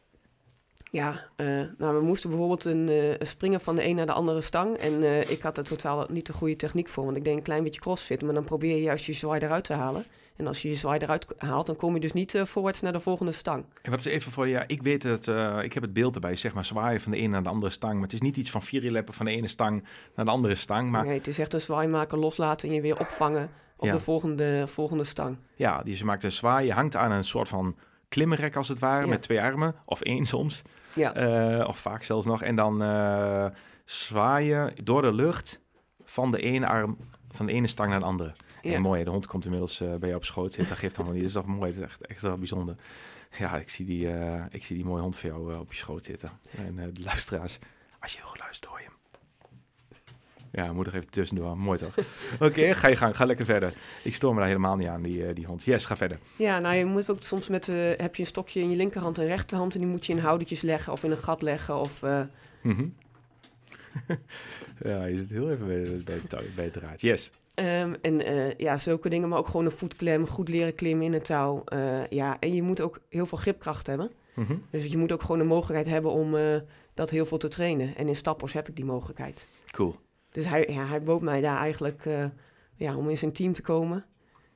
[0.91, 1.47] Ja, eh,
[1.79, 4.77] nou, we moesten bijvoorbeeld een, eh, springen van de een naar de andere stang.
[4.77, 7.05] En ik had er totaal niet de goede techniek voor.
[7.05, 8.23] Want ik deed een klein beetje crossfit.
[8.23, 10.05] Maar dan probeer je juist je zwaai eruit te halen.
[10.37, 13.01] En als je je zwaai eruit haalt, dan kom je dus niet voorwaarts naar de
[13.01, 13.65] volgende stang.
[13.83, 15.27] En wat is even voor, ja, ik weet het,
[15.63, 17.95] ik heb het beeld erbij, zeg maar, zwaaien van de ene naar de andere stang.
[17.95, 20.55] Maar het is niet iets van vier leppen van de ene stang naar de andere
[20.55, 20.91] stang.
[20.91, 23.51] Maar Nee, het is echt een zwaai maken, loslaten en je weer opvangen.
[23.85, 23.97] Op Ja.
[23.99, 25.37] de volgende, volgende stang.
[25.57, 26.67] Ja, die ze maakt een zwaai.
[26.67, 27.77] Je hangt aan een soort van
[28.09, 29.11] klimrek als het ware, Ja.
[29.11, 29.75] met twee armen.
[29.85, 30.63] Of één soms.
[30.95, 32.43] Ja, Eh, of vaak zelfs nog.
[32.43, 33.47] En dan eh
[33.85, 35.61] zwaaien door de lucht
[36.05, 36.97] van de ene arm,
[37.31, 38.33] van de ene stang naar de andere.
[38.63, 38.73] ja.
[38.75, 40.69] En mooi, de hond komt inmiddels eh, bij jou op schoot zitten.
[40.69, 41.23] Dat geeft allemaal niet.
[41.23, 42.75] Dat is toch mooi, dat is echt extra bijzonder.
[43.39, 44.09] Ja, ik zie die,
[44.51, 46.31] ik zie die mooie hond voor jou op je schoot zitten.
[46.57, 47.59] En de luisteraars,
[48.01, 48.87] als je heel goed luistert, hoor je.
[50.57, 51.57] Ja, moet er even tussendoor.
[51.59, 51.95] Mooi toch?
[52.49, 53.17] Oké, ga je gang.
[53.17, 53.73] Ga lekker verder.
[54.05, 55.65] Ik stoor me daar helemaal niet aan, die, eh, die hond.
[55.65, 56.19] Yes, ga verder.
[56.39, 59.19] ja, nou je moet ook soms met, eh, heb je een stokje in je linkerhand
[59.19, 62.03] en rechterhand en die moet je in houdertjes leggen of in een gat leggen of...
[62.03, 62.21] eh,
[62.63, 62.87] Mhm.
[64.85, 66.21] ja, je zit heel even bij, bij,
[66.55, 67.01] bij het.
[67.01, 67.31] Yes.
[67.55, 68.23] Ehm, en
[68.57, 71.65] ja, zulke dingen, maar ook gewoon een voetklem, goed leren klimmen in het touw.
[72.11, 74.11] Ja, en je moet ook heel veel gripkracht hebben.
[74.35, 74.55] Mhm.
[74.71, 76.37] Dus je moet ook gewoon de mogelijkheid hebben om
[76.95, 77.97] dat heel veel te trainen.
[77.97, 79.47] En in stappers heb ik die mogelijkheid.
[79.71, 79.97] Cool.
[80.35, 82.25] Dus hij, ja, hij bood mij daar eigenlijk eh,
[82.75, 84.05] ja, om in zijn team te komen.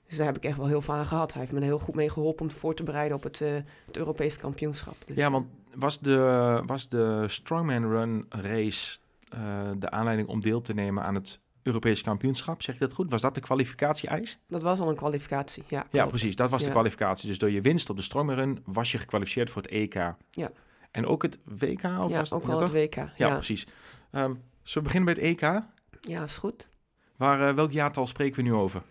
[0.06, 1.32] Dus daar heb ik echt wel heel veel aan gehad.
[1.32, 3.54] Hij heeft me er heel goed mee geholpen om voor te bereiden op het, eh
[3.86, 4.94] het Europese kampioenschap.
[5.06, 10.60] Dus, Ja, want was de, was de Strongman Run race eh, de aanleiding om deel
[10.60, 12.62] te nemen aan het Europese kampioenschap?
[12.62, 13.10] Zeg je dat goed?
[13.10, 14.38] Was dat de kwalificatie-eis?
[14.48, 15.86] Dat was al een kwalificatie, ja.
[15.90, 16.36] Ja, precies.
[16.36, 17.28] Dat was de kwalificatie.
[17.28, 19.94] Dus door je winst op de Strongman Run was je gekwalificeerd voor het EK.
[20.30, 20.50] Ja.
[20.90, 21.82] En ook het WK?
[21.84, 22.72] Of Ja, was ook wel het?
[22.72, 22.94] WK.
[22.94, 23.66] Ja, Ja, precies.
[24.10, 24.34] Ehm,
[24.68, 25.62] zullen we beginnen bij het EK?
[26.00, 26.68] ja, is goed.
[27.16, 28.82] Waar, eh, welk jaartal spreken we nu over?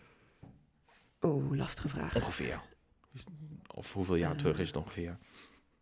[1.22, 2.16] Oeh, lastige vraag.
[2.16, 2.56] Ongeveer.
[3.76, 4.38] Of hoeveel jaar Eh.
[4.38, 5.18] terug is het ongeveer?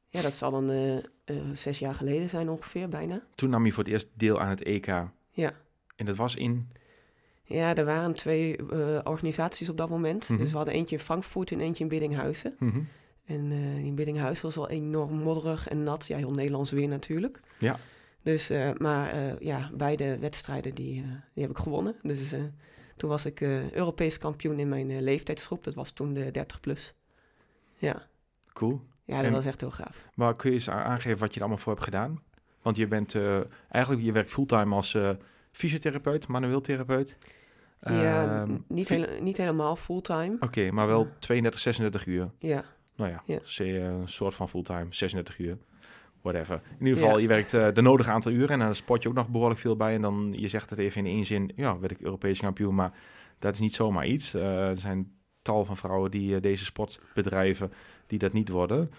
[0.10, 3.22] Ja, dat zal dan eh, zes jaar geleden zijn ongeveer, bijna.
[3.36, 4.86] Toen nam je voor het eerst deel aan het EK.
[5.32, 5.54] Ja.
[5.96, 6.70] En dat was in...
[7.44, 8.58] Ja, er waren twee
[9.06, 10.30] organisaties op dat moment.
[10.30, 10.38] Mhm.
[10.40, 12.56] Dus we hadden eentje in Frankfurt en eentje in Biddinghuizen.
[12.60, 12.80] Mhm.
[13.26, 13.52] En
[13.84, 16.06] in Biddinghuizen was al enorm modderig en nat.
[16.08, 17.40] Ja, heel Nederlands weer natuurlijk.
[17.60, 17.80] Ja.
[18.26, 21.96] Dus, eh, maar eh, ja, beide wedstrijden die, eh, die heb ik gewonnen.
[22.02, 22.34] Dus
[22.98, 25.64] toen was ik Europees kampioen in mijn leeftijdsgroep.
[25.64, 26.94] Dat was toen de 30 plus.
[27.78, 28.08] Ja,
[28.54, 28.82] Cool.
[29.04, 30.08] ja dat En- was echt heel gaaf.
[30.16, 32.22] Maar kun je eens aangeven wat je er allemaal voor hebt gedaan?
[32.62, 33.16] Want je bent
[33.70, 34.98] eigenlijk, je werkt fulltime als
[35.52, 37.18] fysiotherapeut, manueel therapeut.
[37.80, 40.38] ja, Ehm, niet, niet helemaal fulltime.
[40.40, 42.30] Oké, maar wel 32, 36 uur.
[42.40, 42.64] Ja,
[42.98, 43.40] Nou ja, Ja.
[43.66, 45.58] een soort van fulltime, 36 uur.
[46.32, 46.62] Whatever.
[46.80, 47.22] In ieder geval, Ja.
[47.22, 49.76] je werkt eh, de nodige aantal uren en dan sport je ook nog behoorlijk veel
[49.76, 49.94] bij.
[49.96, 52.76] En dan, je zegt het even in één zin, ja, werd ik Europees kampioen.
[52.76, 52.94] Maar
[53.40, 54.34] dat is niet zomaar iets.
[54.34, 55.12] Eh, er zijn
[55.42, 57.72] tal van vrouwen die eh, deze sport bedrijven,
[58.08, 58.92] die dat niet worden.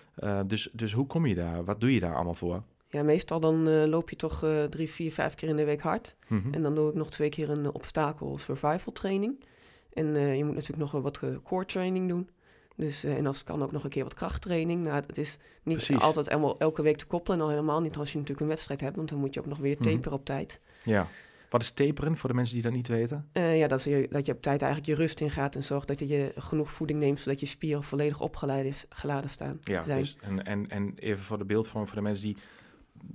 [0.47, 1.65] Dus, dus hoe kom je daar?
[1.65, 2.62] Wat doe je daar allemaal voor?
[2.89, 6.17] ja meestal dan loop je toch drie, vier, vijf keer in de week hard.
[6.29, 6.55] Mhm.
[6.55, 9.45] En dan doe ik nog twee keer een obstakel survival training.
[9.93, 12.29] En je moet natuurlijk nog wat core training doen.
[12.77, 14.83] Dus, eh, en als het kan ook nog een keer wat krachttraining.
[14.83, 16.01] Nou, het is niet Precies.
[16.01, 17.39] altijd helemaal elke week te koppelen.
[17.39, 18.97] En al helemaal niet als je natuurlijk een wedstrijd hebt.
[18.97, 19.83] Want dan moet je ook nog weer Mhm.
[19.91, 20.61] taperen op tijd.
[20.83, 21.09] Ja.
[21.51, 23.29] Wat is taperen voor de mensen die dat niet weten?
[23.33, 25.55] Eh, ja, dat, je, dat je op tijd eigenlijk je rust ingaat.
[25.55, 27.21] En zorgt dat je, je genoeg voeding neemt.
[27.21, 29.59] Zodat je spieren volledig opgeladen is, geladen staan.
[29.65, 29.99] Ja, zijn.
[29.99, 32.37] dus, en, en, en even voor de beeldvorming voor de mensen die...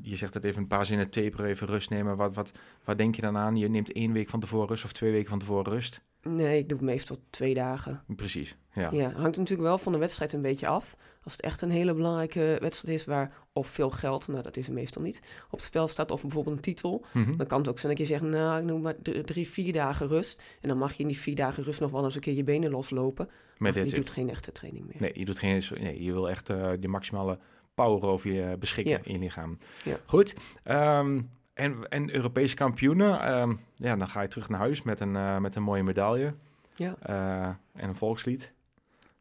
[0.02, 2.16] Je zegt het even een paar zinnen taperen, even rust nemen.
[2.16, 2.52] Wat, wat,
[2.84, 3.56] wat denk je dan aan?
[3.56, 6.02] Je neemt één week van tevoren rust of twee weken van tevoren rust?
[6.24, 8.04] Nee, ik doe het meestal twee dagen.
[8.16, 8.90] Precies, ja.
[8.92, 10.96] Ja, hangt natuurlijk wel van de wedstrijd een beetje af.
[11.24, 14.68] Als het echt een hele belangrijke wedstrijd is waar of veel geld, nou dat is
[14.68, 17.36] er meestal niet, op het spel staat of bijvoorbeeld een titel, Mhm.
[17.38, 20.08] dan kan het ook zijn dat je zegt, nou ik noem maar drie, vier dagen
[20.08, 20.44] rust.
[20.62, 22.44] En dan mag je in die vier dagen rust nog wel eens een keer je
[22.44, 23.30] benen loslopen.
[23.58, 24.96] Maar je doet geen echte training meer.
[25.00, 25.64] Nee, je doet geen.
[25.80, 27.40] Nee, je wil echt eh de maximale
[27.74, 29.58] power over je beschikken in je lichaam.
[29.84, 29.96] Ja.
[30.06, 30.34] Goed.
[30.64, 31.22] ehm,
[31.62, 33.22] en, en Europese kampioenen.
[33.22, 36.34] ehm, ja, dan ga je terug naar huis met een, eh, met een mooie medaille
[36.76, 37.46] Ja, eh,
[37.82, 38.54] en een volkslied.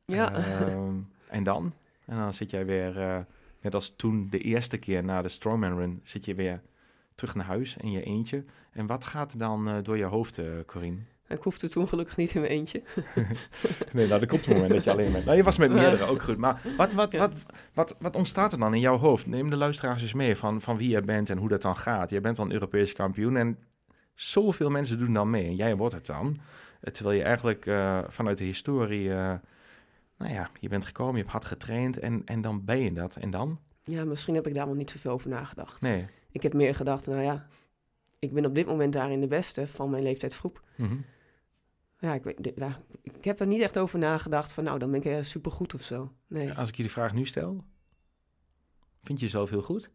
[0.04, 0.32] ja.
[0.34, 0.94] Ehm,
[1.28, 1.72] en dan?
[2.04, 3.18] En dan zit jij weer, eh,
[3.60, 6.60] net als toen de eerste keer na de Strongman Run, zit je weer
[7.14, 8.44] terug naar huis in je eentje.
[8.72, 10.98] En wat gaat er dan door je hoofd, Corine?
[11.30, 12.82] Ik hoefde toen gelukkig niet in mijn eentje.
[13.92, 15.24] Nee, nou, er komt een moment dat je alleen bent.
[15.24, 16.36] Nou, je was met meerdere ook goed.
[16.36, 17.32] Maar wat, wat, wat,
[17.74, 19.26] wat, wat ontstaat er dan in jouw hoofd?
[19.26, 22.10] Neem de luisteraars eens mee van, van wie je bent en hoe dat dan gaat.
[22.10, 23.58] Je bent dan Europees kampioen en
[24.14, 25.46] zoveel mensen doen dan mee.
[25.46, 26.38] En jij wordt het dan.
[26.92, 29.10] Terwijl je eigenlijk eh, vanuit de historie...
[29.10, 29.32] eh,
[30.18, 33.16] nou ja, je bent gekomen, je hebt hard getraind en, en dan ben je dat.
[33.16, 33.58] En dan?
[33.84, 35.82] Ja, misschien heb ik daar wel niet zoveel over nagedacht.
[35.82, 36.06] Nee.
[36.32, 37.46] Ik heb meer gedacht, nou ja,
[38.18, 40.62] ik ben op dit moment daarin de beste van mijn leeftijdsgroep.
[40.76, 40.96] Mhm.
[42.00, 45.00] Ja, ik, weet, ja, ik heb er niet echt over nagedacht van, nou, dan ben
[45.00, 46.12] ik super supergoed of zo.
[46.26, 46.52] Nee.
[46.52, 47.64] Als ik je die vraag nu stel,
[49.02, 49.90] vind je jezelf heel goed?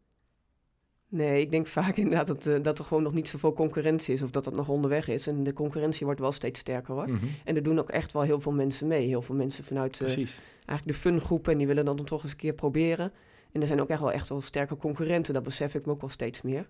[1.09, 4.21] Nee, ik denk vaak inderdaad dat, eh, dat er gewoon nog niet zoveel concurrentie is
[4.21, 5.27] of dat dat nog onderweg is.
[5.27, 7.09] En de concurrentie wordt wel steeds sterker hoor.
[7.09, 7.25] Mhm.
[7.43, 9.07] En er doen ook echt wel heel veel mensen mee.
[9.07, 12.31] Heel veel mensen vanuit eh, eigenlijk de fungroepen en die willen dat dan toch eens
[12.31, 13.11] een keer proberen.
[13.51, 16.01] En er zijn ook echt wel echt wel sterke concurrenten, dat besef ik me ook
[16.01, 16.69] wel steeds meer.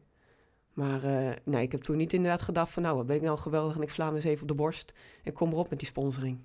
[0.75, 3.38] Maar uh, nee, ik heb toen niet inderdaad gedacht van nou, wat ben ik nou
[3.38, 5.88] geweldig en ik sla me eens even op de borst en kom erop met die
[5.88, 6.39] sponsoring.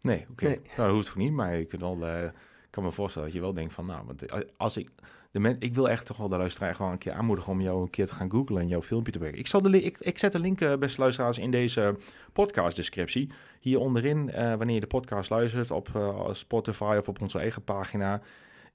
[0.00, 0.46] Nee, oké.
[0.46, 2.28] Nou, dat hoeft ook niet, maar kunt wel, uh,
[2.70, 4.24] kan me voorstellen dat je wel denkt van nou, want
[4.56, 4.90] als ik,
[5.30, 7.82] de men, ik wil echt toch wel de luisteraar gewoon een keer aanmoedigen om jou
[7.82, 9.38] een keer te gaan googlen en jouw filmpje te brengen.
[9.38, 11.96] Ik, zal de, ik, ik zet de link, uh, beste luisteraars, in deze
[12.32, 13.30] podcast descriptie.
[13.60, 15.88] Hier onderin, wanneer je de podcast luistert op
[16.32, 18.20] Spotify of op onze eigen pagina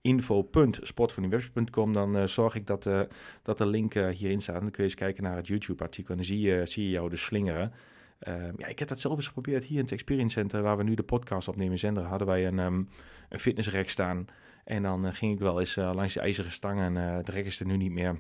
[0.02, 3.02] info.sportvoornieuwwebsite.com, dan uh, zorg ik dat, uh,
[3.44, 4.56] dat de link uh, hierin staat.
[4.56, 6.90] En dan kun je eens kijken naar het YouTube-artikel en dan zie je, zie je
[6.90, 7.74] jou dus slingeren.
[8.20, 10.84] Ehm, ja, ik heb dat zelf eens geprobeerd hier in het Experience Center, waar we
[10.84, 12.90] nu de podcast opnemen in Zender, hadden wij een, um,
[13.30, 14.26] een fitnessrek staan.
[14.64, 17.66] En dan ging ik wel eens langs de ijzeren stangen en de rek is er
[17.66, 18.20] nu niet meer.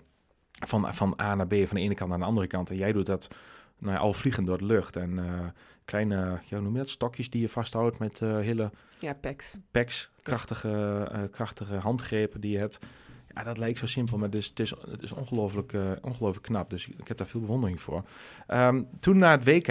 [0.67, 2.69] Van, van A naar B, van de ene kant naar de andere kant.
[2.69, 3.27] En jij doet dat
[3.77, 4.95] nou ja, al vliegend door de lucht.
[4.95, 5.19] En
[5.85, 8.71] kleine, ja, noem je dat, stokjes die je vasthoudt met hele...
[8.99, 9.57] Ja, packs.
[9.71, 12.79] Packs, krachtige, uh, krachtige handgrepen die je hebt.
[13.33, 16.69] Ja, dat lijkt zo simpel, maar dus, het is, het is ongelooflijk, ongelooflijk knap.
[16.69, 18.03] Dus ik heb daar veel bewondering voor.
[18.47, 19.67] Um, toen naar het WK.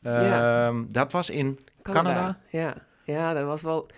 [0.00, 0.66] Ja.
[0.68, 2.14] Ehm, dat was in Canada.
[2.14, 2.38] Canada.
[2.50, 2.74] Ja.
[3.04, 3.90] ja, dat was wel...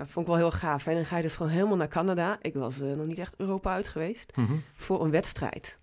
[0.00, 0.86] Dat vond ik wel heel gaaf.
[0.86, 2.38] En dan ga je dus gewoon helemaal naar Canada.
[2.42, 4.36] Ik was uh, nog niet echt Europa uit geweest.
[4.36, 4.62] Mm -hmm.
[4.74, 5.78] Voor een wedstrijd.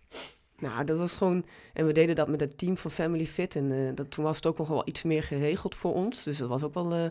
[0.60, 1.46] Nou, dat was gewoon.
[1.74, 3.56] En we deden dat met het team van Family Fit.
[3.56, 6.24] En uh, dat, toen was het ook nog wel iets meer geregeld voor ons.
[6.24, 7.06] Dus dat was ook wel uh,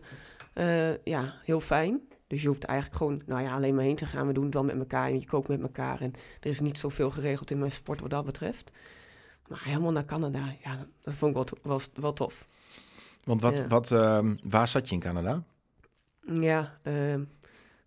[0.55, 2.01] uh, ja, heel fijn.
[2.27, 4.27] Dus je hoeft eigenlijk gewoon, nou ja, alleen maar heen te gaan.
[4.27, 6.01] We doen het wel met elkaar en je kookt met elkaar.
[6.01, 8.71] En er is niet zoveel geregeld in mijn sport wat dat betreft.
[9.49, 12.47] Maar helemaal naar Canada, ja, dat vond ik wel, wel, wel tof.
[13.25, 13.67] Want wat, ja.
[13.67, 15.43] wat, ehm, waar zat je in Canada?
[16.35, 17.25] Ja, ehm,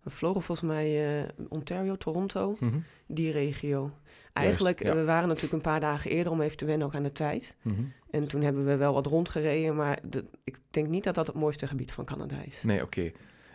[0.02, 2.84] we vlogen volgens mij Ontario, Toronto, mm -hmm.
[3.06, 3.90] die regio.
[4.32, 5.00] Eigenlijk, Juist, ja.
[5.00, 7.56] we waren natuurlijk een paar dagen eerder om even te wennen ook aan de tijd.
[7.62, 7.92] Mm -hmm.
[8.10, 11.36] En toen hebben we wel wat rondgereden, maar de, ik denk niet dat dat het
[11.36, 12.62] mooiste gebied van Canada is.
[12.62, 12.98] Nee, oké.
[12.98, 13.14] Okay.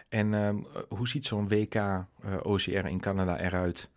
[0.10, 2.06] En um, hoe ziet zo'n WK uh,
[2.44, 3.90] OCR in Canada eruit?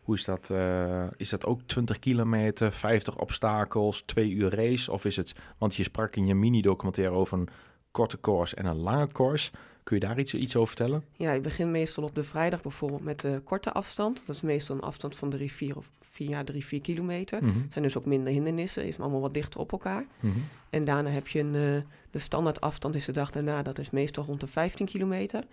[0.00, 0.48] Hoe is dat?
[0.52, 4.92] Uh, is dat ook 20 kilometer, 50 obstakels, twee uur race?
[4.92, 7.48] Of is het, want je sprak in je mini-documentaire over een
[7.90, 9.50] korte course en een lange course.
[9.84, 11.04] Kun je daar iets, iets over vertellen?
[11.16, 14.22] Ja, ik begin meestal op de vrijdag bijvoorbeeld met de korte afstand.
[14.26, 17.42] Dat is meestal een afstand van 3, 4 of 4, ja, 3, 4 kilometer.
[17.42, 17.66] Mm -hmm.
[17.70, 20.06] zijn dus ook minder hindernissen, is allemaal wat dichter op elkaar.
[20.20, 20.44] Mm -hmm.
[20.70, 23.90] En daarna heb je een, uh, de standaard afstand is de dag daarna, dat is
[23.90, 25.44] meestal rond de 15 kilometer.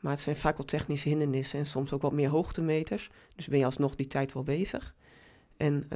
[0.00, 3.10] Maar het zijn vaak wel technische hindernissen en soms ook wat meer hoogtemeters.
[3.36, 4.94] Dus ben je alsnog die tijd wel bezig.
[5.56, 5.90] En uh,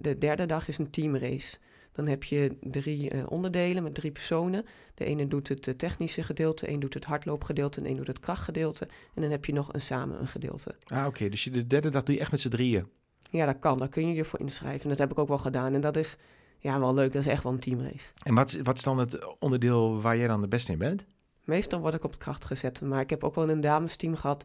[0.00, 1.56] de derde dag is een teamrace.
[1.94, 4.64] Dan heb je drie uh, onderdelen met drie personen.
[4.94, 8.20] De ene doet het uh, technische gedeelte, een doet het hardloopgedeelte en een doet het
[8.20, 8.88] krachtgedeelte.
[9.14, 10.74] En dan heb je nog een samen een gedeelte.
[10.86, 11.08] Ah, oké.
[11.08, 11.28] Okay.
[11.28, 12.86] Dus de derde dag doe je echt met z'n drieën?
[13.30, 13.78] Ja, dat kan.
[13.78, 14.82] Daar kun je je voor inschrijven.
[14.82, 15.74] En dat heb ik ook wel gedaan.
[15.74, 16.16] En dat is
[16.58, 17.12] ja, wel leuk.
[17.12, 18.12] Dat is echt wel een teamrace.
[18.22, 21.04] En wat, wat is dan het onderdeel waar jij dan de beste in bent?
[21.44, 22.80] Meestal word ik op de kracht gezet.
[22.80, 24.44] Maar ik heb ook wel een damesteam gehad...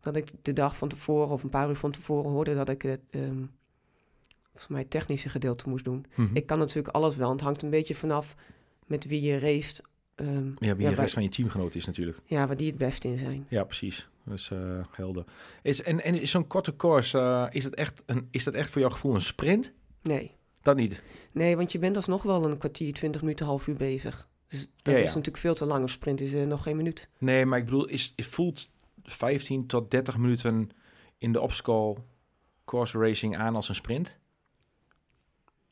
[0.00, 2.54] dat ik de dag van tevoren of een paar uur van tevoren hoorde...
[2.54, 3.00] dat ik het...
[3.10, 3.56] Um,
[4.58, 6.06] volgens mij het technische gedeelte moest doen.
[6.14, 6.36] Mm -hmm.
[6.36, 7.30] Ik kan natuurlijk alles wel.
[7.30, 8.34] Het hangt een beetje vanaf
[8.86, 9.82] met wie je race.
[10.16, 12.18] Um, ja, wie ja, de rest van je teamgenoot is natuurlijk.
[12.24, 13.46] Ja, waar die het beste in zijn.
[13.48, 14.08] Ja, precies.
[14.24, 14.58] Dus uh,
[14.90, 15.24] helder.
[15.62, 18.70] Is, en, en is zo'n korte course, uh, is, dat echt een, is dat echt
[18.70, 19.72] voor jouw gevoel een sprint?
[20.02, 20.36] Nee.
[20.62, 21.02] Dat niet?
[21.32, 24.28] Nee, want je bent alsnog wel een kwartier, twintig minuten, half uur bezig.
[24.48, 24.98] Dus dat ja, ja.
[24.98, 25.82] is natuurlijk veel te lang.
[25.82, 27.08] Een sprint is uh, nog geen minuut.
[27.18, 28.68] Nee, maar ik bedoel, is, is voelt
[29.02, 30.70] 15 tot 30 minuten
[31.18, 31.96] in de obstacle
[32.64, 34.18] course racing aan als een sprint?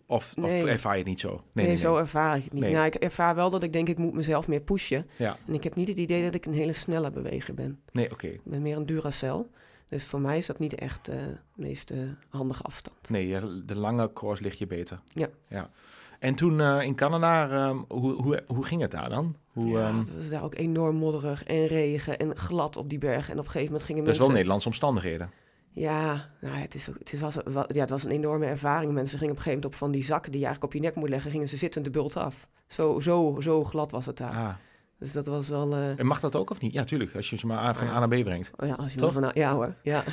[0.06, 0.62] Of, nee.
[0.62, 1.28] of ervaar je het niet zo?
[1.28, 2.62] Nee, nee, nee zo ervaar ik het niet.
[2.62, 5.06] Nou, ik ervaar wel dat ik denk, ik moet mezelf meer pushen.
[5.16, 5.36] Ja.
[5.46, 7.80] En ik heb niet het idee dat ik een hele snelle beweger ben.
[7.92, 8.14] Nee, oké.
[8.14, 8.30] Okay.
[8.30, 9.44] Ik ben meer een Duracell.
[9.88, 13.08] Dus voor mij is dat niet echt uh, de meest uh, handige afstand.
[13.08, 15.00] Nee, de lange course ligt je beter.
[15.12, 15.28] Ja.
[15.48, 15.70] ja.
[16.18, 19.36] En toen uh, in Canada, um, hoe, hoe, hoe ging het daar dan?
[19.52, 19.98] Hoe, ja, um...
[19.98, 23.30] het was daar ook enorm modderig en regen en glad op die berg.
[23.30, 24.04] En op een gegeven moment gingen mensen...
[24.04, 25.30] Dat is wel Nederlandse omstandigheden.
[25.76, 27.34] Ja, nou, het, is, het, is, was,
[27.68, 28.92] ja, het was een enorme ervaring.
[28.92, 30.86] Mensen gingen op een gegeven moment op van die zakken die je eigenlijk op je
[30.86, 32.48] nek moet leggen, gingen ze zitten de bult af.
[32.66, 34.32] Zo, zo, zo glad was het daar.
[34.32, 34.54] Ah.
[34.98, 35.72] Dus dat was wel...
[35.72, 35.98] Uh...
[35.98, 36.72] En mag dat ook of niet?
[36.72, 37.14] Ja, tuurlijk.
[37.14, 37.94] Als je ze maar van oh.
[37.94, 38.50] A naar B brengt.
[38.56, 39.12] Oh, ja, als je Toch?
[39.12, 40.04] Van A, ja hoor, ja.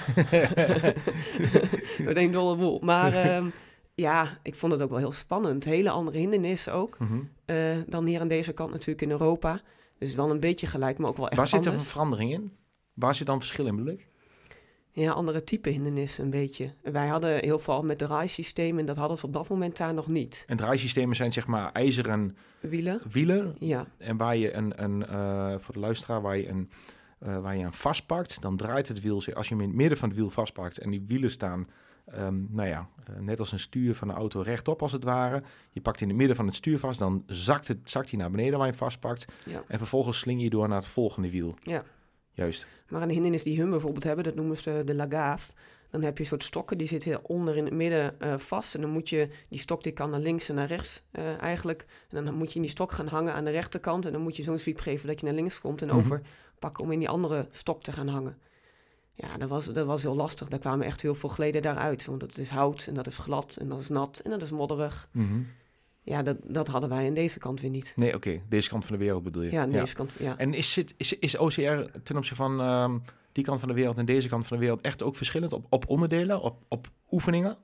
[2.07, 2.79] Meteen dolle boel.
[2.79, 3.51] Maar um,
[3.93, 5.63] ja, ik vond het ook wel heel spannend.
[5.65, 6.99] Hele andere hindernissen ook.
[6.99, 7.29] Mm -hmm.
[7.45, 9.61] uh, dan hier aan deze kant natuurlijk in Europa.
[9.97, 12.51] Dus wel een beetje gelijk, maar ook wel echt Waar zit er een verandering in?
[12.93, 14.07] Waar zit dan verschil in bedoel ik?
[14.95, 16.73] Ja, andere type hindernissen een beetje.
[16.81, 20.07] Wij hadden heel veel met draaisystemen en dat hadden ze op dat moment daar nog
[20.07, 20.43] niet.
[20.47, 23.01] En draaisystemen zijn zeg maar ijzeren wielen.
[23.11, 23.87] wielen ja.
[23.97, 26.69] En waar je een, een uh, voor de luisteraar, waar je een,
[27.27, 29.33] uh, waar je een vastpakt, dan draait het wiel zich.
[29.33, 31.67] Als je hem in het midden van het wiel vastpakt en die wielen staan,
[32.19, 35.43] um, nou ja, uh, net als een stuur van de auto rechtop als het ware.
[35.71, 38.31] Je pakt in het midden van het stuur vast, dan zakt, het, zakt hij naar
[38.31, 39.25] beneden waar je vastpakt.
[39.45, 39.63] Ja.
[39.67, 41.55] En vervolgens sling je door naar het volgende wiel.
[41.61, 41.83] Ja.
[42.33, 42.67] Juist.
[42.87, 45.51] Maar een hindernis die hun bijvoorbeeld hebben, dat noemen ze de lagaaf.
[45.89, 48.75] Dan heb je een soort stokken, die zitten onder in het midden eh, vast.
[48.75, 51.85] En dan moet je, die stok die kan naar links en naar rechts eh, eigenlijk.
[52.09, 54.05] En dan moet je in die stok gaan hangen aan de rechterkant.
[54.05, 55.97] En dan moet je zo'n sweep geven dat je naar links komt en Mhm.
[55.97, 58.37] overpakken om in die andere stok te gaan hangen.
[59.15, 60.47] Ja, dat was, dat was heel lastig.
[60.47, 62.05] Daar kwamen echt heel veel gleden daaruit.
[62.05, 64.51] Want het is hout en dat is glad en dat is nat en dat is
[64.51, 65.07] modderig.
[65.11, 65.39] Mhm.
[66.03, 67.93] Ja, dat, dat hadden wij aan deze kant weer niet.
[67.95, 68.41] Nee, oké.
[68.49, 69.51] Deze kant van de wereld bedoel je?
[69.51, 70.37] Ja, aan deze kant, ja.
[70.37, 71.61] En is, het, is, is OCR
[72.03, 72.97] ten opzichte van ehm,
[73.31, 75.65] die kant van de wereld en deze kant van de wereld echt ook verschillend op,
[75.69, 77.57] op onderdelen, op, op oefeningen?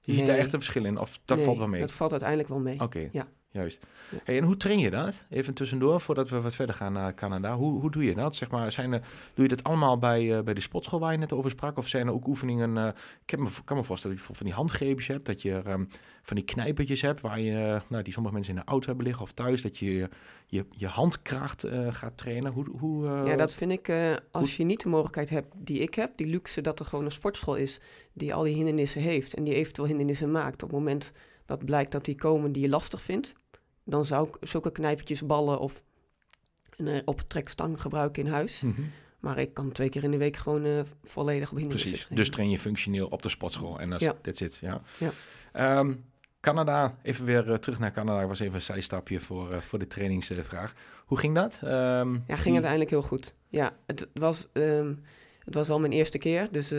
[0.00, 1.80] Je ziet daar echt een verschil in, of dat Nee, valt wel mee?
[1.80, 2.80] Dat valt uiteindelijk wel mee.
[2.80, 3.28] Oké, Ja.
[3.50, 3.86] Juist.
[4.24, 5.24] Hey, en hoe train je dat?
[5.30, 7.56] Even tussendoor, voordat we wat verder gaan naar Canada.
[7.56, 8.36] Hoe, hoe doe je dat?
[8.36, 9.00] Zeg maar, zijn er,
[9.34, 11.78] doe je dat allemaal bij, eh, bij de sportschool waar je net over sprak?
[11.78, 12.76] Of zijn er ook oefeningen...
[12.76, 12.88] eh,
[13.22, 15.26] ik heb me, kan me voorstellen dat je van die handgreepjes hebt.
[15.26, 15.84] Dat je ehm,
[16.22, 19.04] van die knijpertjes hebt waar je, eh, nou, die sommige mensen in de auto hebben
[19.04, 19.62] liggen of thuis.
[19.62, 20.08] Dat je
[20.46, 22.52] je, je handkracht gaat trainen.
[22.52, 23.92] Hoe, hoe, Ja, dat vind ik,
[24.30, 27.10] als je niet de mogelijkheid hebt die ik heb, die luxe dat er gewoon een
[27.10, 27.80] sportschool is
[28.12, 30.62] die al die hindernissen heeft en die eventueel hindernissen maakt.
[30.62, 31.12] Op het moment
[31.48, 33.34] dat blijkt dat die komen die je lastig vindt,
[33.84, 35.82] dan zou ik zulke knijpertjes, ballen of
[36.76, 38.60] een eh, optrekstang gebruiken in huis.
[38.60, 38.80] Mhm.
[39.20, 42.16] Maar ik kan twee keer in de week gewoon eh, volledig op hindernissen Precies.
[42.16, 43.80] Dus train je functioneel op de sportschool.
[43.80, 44.14] En dat is Ja.
[44.22, 44.56] that's it.
[44.60, 44.80] Ja.
[44.98, 45.10] Ja.
[45.52, 45.94] Ehm,
[46.40, 48.26] Canada, even weer eh, terug naar Canada.
[48.26, 50.74] was even een zijstapje voor, voor de trainingsvraag.
[51.06, 51.58] Hoe ging dat?
[51.62, 51.68] Ehm,
[52.14, 53.34] Ja, ging die- uiteindelijk heel goed.
[53.48, 54.94] Ja, het was, ehm,
[55.44, 56.48] het was wel mijn eerste keer.
[56.50, 56.70] Dus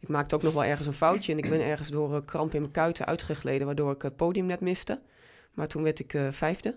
[0.00, 1.32] ik maakte ook nog wel ergens een foutje.
[1.32, 4.46] En ik ben ergens door een kramp in mijn kuiten uitgegleden, waardoor ik het podium
[4.46, 5.00] net miste.
[5.54, 6.76] Maar toen werd ik eh, vijfde.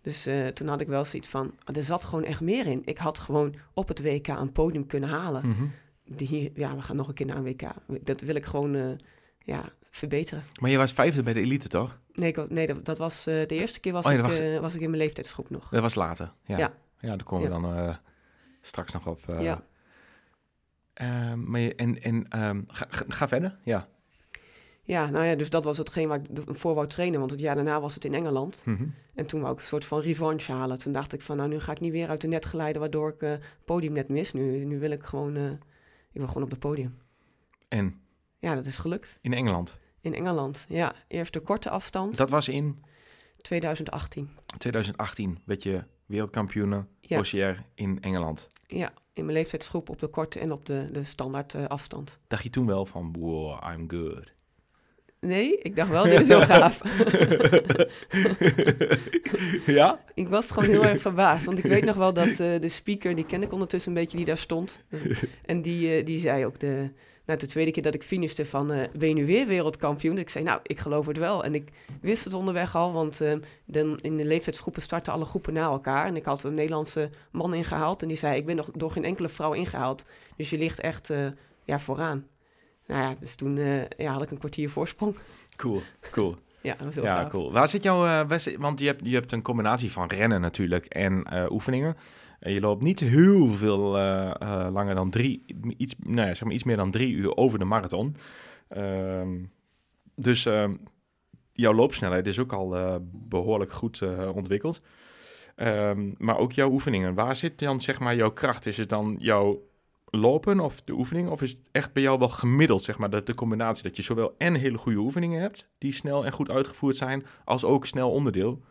[0.00, 2.82] Dus eh, toen had ik wel zoiets van, er zat gewoon echt meer in.
[2.84, 5.48] Ik had gewoon op het WK een podium kunnen halen.
[5.48, 5.64] Mhm.
[6.04, 7.62] Die hier, ja, we gaan nog een keer naar een WK.
[8.02, 8.84] Dat wil ik gewoon eh,
[9.38, 10.42] ja, verbeteren.
[10.60, 11.98] Maar je was vijfde bij de elite, toch?
[12.12, 14.60] Nee, ik was- nee dat, dat was de eerste keer was, Oh ja, ik, eh,
[14.60, 15.68] was ik in mijn leeftijdsgroep nog.
[15.68, 16.32] Dat was later.
[16.44, 16.72] Ja, ja.
[16.98, 17.08] Ja.
[17.08, 17.56] daar komen Ja.
[17.56, 17.96] we dan
[18.60, 19.20] straks nog op.
[19.40, 19.62] Ja.
[20.96, 23.58] Ehm, maar je, en en ehm, ga, ga, verder.
[23.64, 23.88] Ja.
[24.82, 27.18] Ja, nou ja, dus dat was hetgeen waar ik voor wou trainen.
[27.18, 28.62] Want het jaar daarna was het in Engeland.
[28.64, 28.86] Mhm.
[29.14, 30.78] En toen wou ik een soort van revanche halen.
[30.78, 32.80] Toen dacht ik van, nou, nu ga ik niet weer uit de net glijden...
[32.80, 34.32] waardoor ik het podium net mis.
[34.32, 35.36] Nu, nu wil ik gewoon...
[35.36, 35.50] eh,
[36.12, 36.98] ik wil gewoon op het podium.
[37.68, 38.00] En
[38.38, 39.18] Ja, dat is gelukt.
[39.22, 39.78] in Engeland.
[40.00, 40.94] In Engeland, ja.
[41.08, 42.82] Eerst de korte afstand, Dat was in
[43.36, 44.30] 2018.
[44.58, 45.38] 2018.
[45.44, 47.56] Werd je wereldkampioen Ja.
[47.74, 48.48] In Engeland.
[48.66, 52.18] Ja, in mijn leeftijdsgroep op de korte en op de, de standaard eh, afstand.
[52.26, 54.34] Dacht je toen wel van, wow, I'm good.
[55.20, 56.82] Nee, ik dacht wel, dit is heel gaaf.
[59.78, 60.04] ja?
[60.14, 61.44] ik was gewoon heel erg verbaasd.
[61.44, 64.16] Want ik weet nog wel dat eh, de speaker, die ken ik ondertussen een beetje,
[64.16, 64.80] die daar stond.
[65.44, 66.90] En die, eh, die zei ook de,
[67.26, 70.18] nou, de tweede keer dat ik finishte van, eh ben je nu weer wereldkampioen?
[70.18, 71.44] Ik zei, nou, ik geloof het wel.
[71.44, 75.52] En ik wist het onderweg al, want eh, dan in de leeftijdsgroepen starten alle groepen
[75.52, 76.06] na elkaar.
[76.06, 79.04] En ik had een Nederlandse man ingehaald en die zei, ik ben nog door geen
[79.04, 80.04] enkele vrouw ingehaald.
[80.36, 81.26] Dus je ligt echt eh,
[81.64, 82.26] ja, vooraan.
[82.86, 85.16] Nou ja, dus toen eh, ja, had ik een kwartier voorsprong.
[85.56, 86.36] Cool, cool.
[86.66, 87.30] Ja, dat was heel ja, gaaf.
[87.30, 87.52] cool.
[87.52, 88.06] Waar zit jouw...
[88.06, 91.96] eh, want je hebt, je hebt een combinatie van rennen natuurlijk en eh, oefeningen.
[92.38, 95.44] En je loopt niet heel veel eh, langer dan drie...
[95.76, 98.16] Iets, nou ja, zeg maar iets meer dan drie uur over de marathon.
[98.68, 99.44] Ehm,
[100.14, 100.74] dus ehm,
[101.52, 104.02] jouw loopsnelheid is ook al eh, behoorlijk goed
[104.34, 104.80] ontwikkeld.
[105.56, 107.14] Ehm, maar ook jouw oefeningen.
[107.14, 108.66] Waar zit dan zeg maar jouw kracht?
[108.66, 109.62] Is het dan jouw
[110.10, 111.28] lopen of de oefening?
[111.28, 114.02] Of is het echt bij jou wel gemiddeld, zeg maar, de, de combinatie dat je
[114.02, 118.10] zowel en hele goede oefeningen hebt, die snel en goed uitgevoerd zijn, als ook snel
[118.10, 118.62] onderdeel?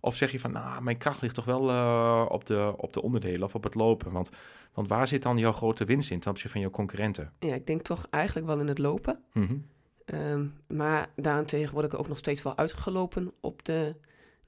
[0.00, 3.02] Of zeg je van, nou, mijn kracht ligt toch wel eh, op, de, op de
[3.02, 4.12] onderdelen of op het lopen?
[4.12, 4.30] Want,
[4.72, 7.32] want waar zit dan jouw grote winst in ten opzichte van jouw concurrenten?
[7.38, 9.20] Ja, ik denk toch eigenlijk wel in het lopen.
[9.32, 9.56] Mhm.
[10.04, 13.94] Ehm, maar daarentegen word ik ook nog steeds wel uitgelopen op de,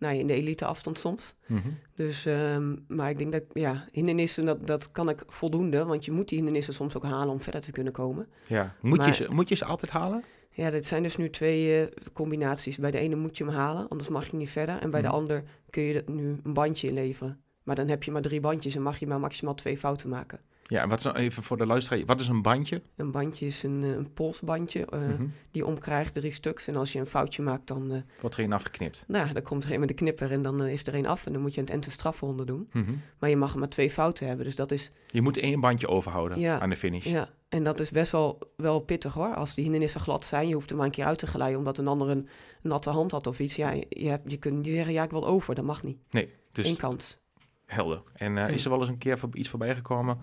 [0.01, 1.35] nou, in de elite afstand soms.
[1.47, 1.69] Mhm.
[1.95, 5.85] Dus, ehm, maar ik denk dat, ja, hindernissen, dat, dat kan ik voldoende.
[5.85, 8.29] Want je moet die hindernissen soms ook halen om verder te kunnen komen.
[8.47, 8.75] Ja.
[8.81, 10.25] Moet, je ze, moet je ze altijd halen?
[10.51, 12.79] Ja, dit zijn dus nu twee eh, combinaties.
[12.79, 14.79] Bij de ene moet je hem halen, anders mag je niet verder.
[14.79, 15.11] En bij Mhm.
[15.11, 17.41] de ander kun je nu een bandje inleveren.
[17.63, 20.41] Maar dan heb je maar drie bandjes en mag je maar maximaal twee fouten maken.
[20.71, 22.83] Ja, wat is nou even voor de luisteraar, wat is een bandje?
[22.97, 25.27] Een bandje is een, eh, een polsbandje eh, Mhm.
[25.51, 26.67] die omkrijgt drie stuks.
[26.67, 29.05] En als je een foutje maakt, dan, eh, Wordt er een afgeknipt?
[29.07, 31.27] nou, dan komt er een met de knipper en dan is er een af.
[31.27, 32.69] En dan moet je een ente strafronde doen.
[32.73, 32.91] Mhm.
[33.19, 34.45] Maar je mag maar twee fouten hebben.
[34.45, 36.61] Dus dat is, Je moet één bandje overhouden Ja.
[36.61, 37.05] aan de finish.
[37.07, 39.35] ja, en dat is best wel, wel pittig hoor.
[39.35, 41.79] Als die hindernissen glad zijn, je hoeft er maar een keer uit te glijden omdat
[41.79, 42.29] een ander een
[42.63, 43.57] natte hand had of iets.
[43.57, 45.55] Ja, je, je, hebt, je kunt niet zeggen, ja, ik wil over.
[45.55, 45.99] Dat mag niet.
[46.11, 47.19] Nee, dus Eén kans.
[47.67, 48.03] helder.
[48.15, 50.19] En is er wel eens een keer voor, iets voorbij gekomen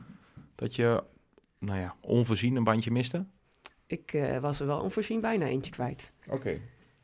[0.58, 1.04] dat je,
[1.60, 3.26] nou ja, onvoorzien een bandje miste?
[3.86, 6.12] Ik eh, was er wel onvoorzien bijna eentje kwijt.
[6.30, 6.58] Oké.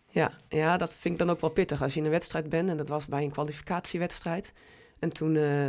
[0.08, 2.70] Ja, ja, dat vind ik dan ook wel pittig als je in een wedstrijd bent.
[2.70, 4.54] En dat was bij een kwalificatiewedstrijd.
[5.00, 5.68] En toen eh,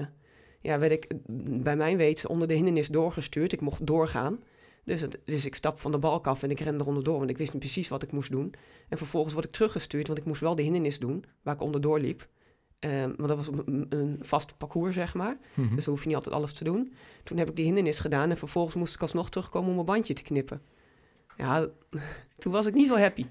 [0.61, 1.17] ja, werd ik eh,
[1.63, 3.53] bij mijn weten onder de hindernis doorgestuurd.
[3.53, 4.43] Ik mocht doorgaan.
[4.85, 7.31] Dus, het, dus ik stap van de balk af en ik ren er onderdoor, want
[7.31, 8.55] ik wist niet precies wat ik moest doen.
[8.89, 12.01] En vervolgens word ik teruggestuurd, want ik moest wel de hindernis doen waar ik onderdoor
[12.01, 12.29] liep.
[12.85, 15.37] Ehm, want dat was een, een vast parcours, zeg maar.
[15.55, 15.75] Mhm.
[15.75, 16.93] Dus dan hoef je niet altijd alles te doen.
[17.23, 20.15] Toen heb ik die hindernis gedaan en vervolgens moest ik alsnog terugkomen om mijn bandje
[20.15, 20.63] te knippen.
[21.37, 21.67] Ja,
[22.39, 23.27] toen was ik niet zo happy.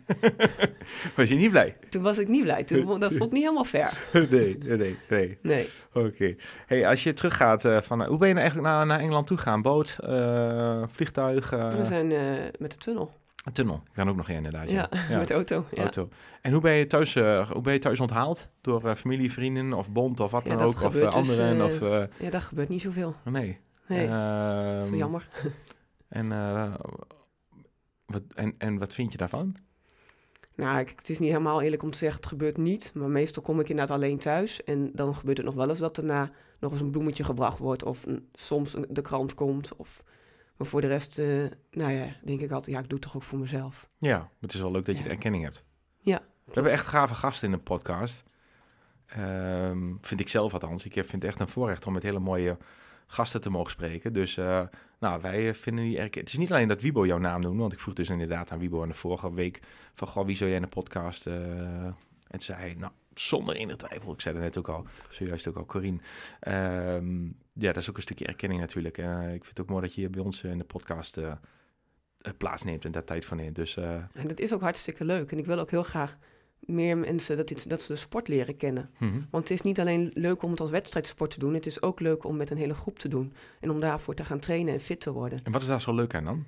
[1.16, 1.78] Was je niet blij?
[1.90, 2.64] Toen was ik niet blij.
[2.64, 4.08] Toen, dat vond ik niet helemaal fair.
[4.32, 5.38] nee, nee, nee.
[5.42, 5.70] Nee.
[5.94, 6.36] Oké.
[6.66, 8.06] Hey, als je teruggaat eh, van...
[8.06, 9.62] hoe ben je nou eigenlijk naar, naar Engeland toe gegaan?
[9.62, 12.08] Boot, eh, vliegtuig, eh, We zijn
[12.60, 13.12] met de tunnel.
[13.44, 13.76] Een tunnel.
[13.86, 14.70] Ik kan ook nog in inderdaad.
[14.70, 15.18] Ja, Ja.
[15.18, 15.66] met auto.
[15.72, 15.82] Ja.
[15.82, 16.10] Auto.
[16.42, 18.48] En hoe ben je thuis, eh, hoe ben je thuis onthaald?
[18.62, 20.82] Door eh, familie, vrienden of bond of wat Ja, dan ook?
[20.82, 21.62] Of eh, dus, anderen?
[21.66, 21.80] of,
[22.20, 23.16] ja, dat gebeurt niet zoveel.
[23.24, 23.60] nee.
[23.88, 25.28] Nee, Ehm, dat is jammer.
[26.08, 26.74] En, eh,
[28.06, 29.56] wat, en, en wat vind je daarvan?
[30.56, 32.92] Nou, ik- het is niet helemaal eerlijk om te zeggen, het gebeurt niet.
[32.94, 34.64] Maar meestal kom ik inderdaad alleen thuis.
[34.64, 37.84] En dan gebeurt het nog wel eens dat daarna nog eens een bloemetje gebracht wordt.
[37.84, 39.76] Of een- soms een- de krant komt.
[39.76, 40.04] Of,
[40.58, 41.28] maar voor de rest, eh,
[41.72, 43.90] nou ja, denk ik altijd, ja, ik doe het toch ook voor mezelf.
[43.98, 45.08] Ja, het is wel leuk dat je Ja.
[45.08, 45.64] de erkenning hebt.
[46.00, 48.24] Ja, We hebben echt gave gasten in de podcast.
[49.06, 50.86] Ehm, vind ik zelf althans.
[50.86, 52.58] Ik vind het echt een voorrecht om met hele mooie
[53.08, 54.14] gasten te mogen spreken.
[54.14, 54.62] Dus eh,
[55.00, 56.20] nou, wij vinden die erken.
[56.22, 58.60] Het is niet alleen dat Wibo jouw naam noemde, want ik vroeg dus inderdaad aan
[58.60, 59.60] Wibo in de vorige week
[59.94, 61.28] van, goh, wie zou jij in de podcast?
[61.28, 61.34] eh,
[61.84, 61.96] en
[62.28, 64.14] toen zei hij, nou, zonder enige twijfel.
[64.14, 66.00] Ik zei het net ook al, zojuist ook al, Corine.
[66.40, 68.98] Ehm, ja, dat is ook een stukje erkenning natuurlijk.
[68.98, 71.32] Eh, ik vind het ook mooi dat je hier bij ons in de podcast eh,
[72.24, 73.56] eh, plaatsneemt en daar tijd van neemt.
[73.56, 75.32] Dus eh, en dat is ook hartstikke leuk.
[75.32, 76.18] En ik wil ook heel graag
[76.60, 78.90] meer mensen dat, dat ze de sport leren kennen.
[78.98, 79.20] mhm.
[79.30, 81.54] Want het is niet alleen leuk om het als wedstrijdsport te doen.
[81.54, 83.34] Het is ook leuk om met een hele groep te doen.
[83.60, 85.40] En om daarvoor te gaan trainen en fit te worden.
[85.44, 86.46] en wat is daar zo leuk aan dan?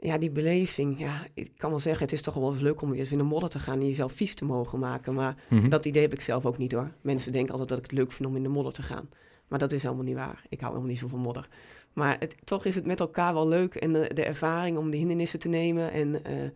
[0.00, 0.98] Ja, die beleving.
[0.98, 3.18] Ja, ik kan wel zeggen, het is toch wel eens leuk om weer eens in
[3.18, 5.14] de modder te gaan en jezelf vies te mogen maken.
[5.14, 5.68] Maar Mhm.
[5.68, 6.92] dat idee heb ik zelf ook niet hoor.
[7.00, 9.08] Mensen denken altijd dat ik het leuk vind om in de modder te gaan.
[9.48, 10.42] Maar dat is helemaal niet waar.
[10.48, 11.48] Ik hou helemaal niet zo van modder.
[11.92, 14.96] Maar het, toch is het met elkaar wel leuk en de, de ervaring om de
[14.96, 16.50] hindernissen te nemen en eh,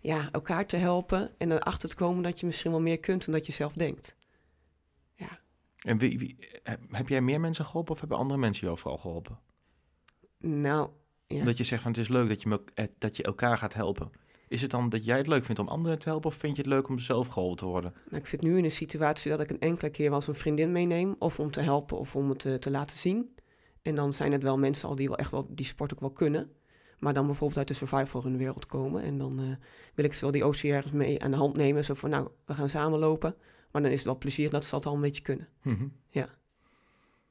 [0.00, 1.30] ja, elkaar te helpen.
[1.38, 4.16] En erachter te komen dat je misschien wel meer kunt dan dat je zelf denkt.
[5.82, 8.98] En wie, wie, heb- heb jij meer mensen geholpen of hebben andere mensen jou vooral
[8.98, 9.38] geholpen?
[10.38, 10.88] Nou,
[11.32, 11.44] ja.
[11.44, 13.74] Dat je zegt van het is leuk dat je, me, eh, dat je elkaar gaat
[13.74, 14.10] helpen.
[14.48, 16.62] Is het dan dat jij het leuk vindt om anderen te helpen of vind je
[16.62, 17.92] het leuk om zelf geholpen te worden?
[18.08, 20.34] Nou, ik zit nu in een situatie dat ik een enkele keer wel eens een
[20.34, 21.14] vriendin meeneem.
[21.18, 23.34] Of om te helpen of om het te, te laten zien.
[23.82, 26.10] En dan zijn het wel mensen al die wel echt wel die sport ook wel
[26.10, 26.50] kunnen.
[26.98, 29.02] Maar dan bijvoorbeeld uit de survival in de wereld komen.
[29.02, 29.46] En dan eh,
[29.94, 31.84] wil ik ze wel die OCR's mee aan de hand nemen.
[31.84, 33.34] Zo van, nou, we gaan samen lopen.
[33.70, 35.48] Maar dan is het wel plezier dat ze dat al een beetje kunnen.
[35.62, 35.84] Mhm.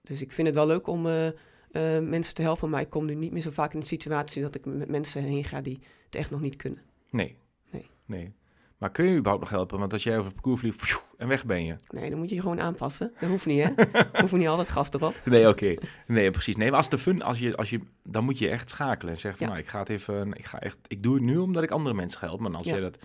[0.01, 1.27] Dus ik vind het wel leuk om eh,
[1.71, 2.69] eh, mensen te helpen.
[2.69, 5.23] Maar ik kom nu niet meer zo vaak in de situatie dat ik met mensen
[5.23, 6.81] heen ga die het echt nog niet kunnen.
[7.09, 7.35] Nee.
[7.71, 7.89] Nee.
[8.05, 8.33] nee.
[8.77, 9.79] Maar kun je überhaupt nog helpen?
[9.79, 11.75] Want als jij over het parcours vliegt en weg ben je.
[11.87, 13.13] Nee, dan moet je je gewoon aanpassen.
[13.19, 13.69] Dat hoeft niet, hè?
[14.19, 15.15] Hoeven niet altijd gas erop.
[15.25, 15.75] Nee, oké.
[16.07, 16.55] Nee, precies.
[16.55, 19.19] Nee, maar als de fun, als je, als je, dan moet je echt schakelen en
[19.19, 19.53] zeggen van, Ja.
[19.53, 21.95] nou, ik ga het even, ik ga echt, ik doe het nu omdat ik andere
[21.95, 22.39] mensen help.
[22.39, 22.71] Maar als Ja.
[22.71, 22.97] jij dat,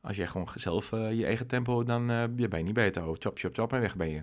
[0.00, 3.22] als jij gewoon zelf eh, je eigen tempo, dan eh, je ben je niet hoofd.
[3.22, 4.22] Chop, chop, chop en weg ben je.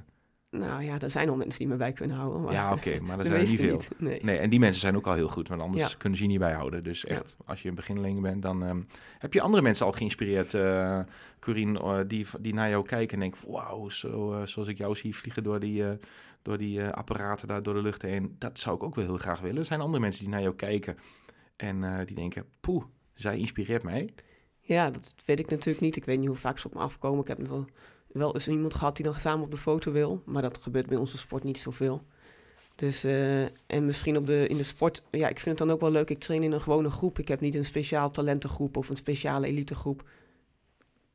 [0.51, 2.41] Nou ja, er zijn al mensen die me bij kunnen houden.
[2.41, 3.81] Maar Ja, oké, maar er zijn er niet veel.
[3.97, 4.17] Nee.
[4.21, 5.97] Nee, en die mensen zijn ook al heel goed, want anders Ja.
[5.97, 6.81] kunnen ze je niet bijhouden.
[6.81, 8.81] Dus echt, als je een beginneling bent, dan ehm,
[9.19, 10.51] heb je andere mensen al geïnspireerd,
[11.39, 14.95] Corine, eh, die, die naar jou kijken en denken, wauw, zo, eh, zoals ik jou
[14.95, 15.83] zie vliegen door die,
[16.41, 18.35] door die apparaten daar door de lucht heen.
[18.37, 19.57] Dat zou ik ook wel heel graag willen.
[19.57, 20.97] Er zijn andere mensen die naar jou kijken
[21.55, 22.83] en die denken, poeh,
[23.13, 24.09] zij inspireert mij.
[24.59, 25.95] Ja, dat weet ik natuurlijk niet.
[25.95, 27.21] Ik weet niet hoe vaak ze op me afkomen.
[27.21, 27.65] Ik heb wel,
[28.13, 30.21] wel eens iemand gehad die dan samen op de foto wil.
[30.25, 32.03] Maar dat gebeurt bij onze sport niet zoveel.
[32.75, 35.01] Dus, eh, en misschien op de, in de sport...
[35.11, 36.09] Ja, ik vind het dan ook wel leuk.
[36.09, 37.19] Ik train in een gewone groep.
[37.19, 40.03] Ik heb niet een speciaal talentengroep of een speciale elitegroep.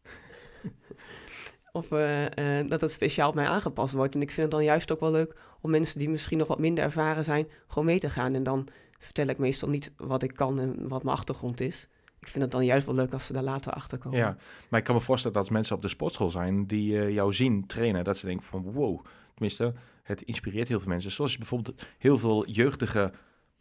[1.72, 4.14] of eh, dat het speciaal op mij aangepast wordt.
[4.14, 6.58] En ik vind het dan juist ook wel leuk om mensen die misschien nog wat
[6.58, 7.48] minder ervaren zijn...
[7.66, 8.34] gewoon mee te gaan.
[8.34, 8.68] En dan
[8.98, 11.88] vertel ik meestal niet wat ik kan en wat mijn achtergrond is.
[12.26, 14.18] Ik vind het dan juist wel leuk als ze daar later achter komen.
[14.18, 14.36] Ja,
[14.68, 17.32] maar ik kan me voorstellen dat als mensen op de sportschool zijn die eh, jou
[17.32, 19.04] zien trainen, dat ze denken van wow,
[19.34, 21.10] tenminste, het inspireert heel veel mensen.
[21.10, 23.12] Zoals bijvoorbeeld heel veel jeugdige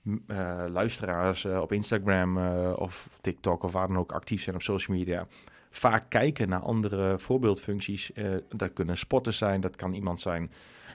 [0.02, 2.38] m, eh, luisteraars eh, op Instagram
[2.76, 5.28] of TikTok of waar dan ook actief zijn op social media.
[5.70, 8.12] Vaak kijken naar andere voorbeeldfuncties.
[8.50, 10.52] Dat kunnen sporters zijn, dat kan iemand zijn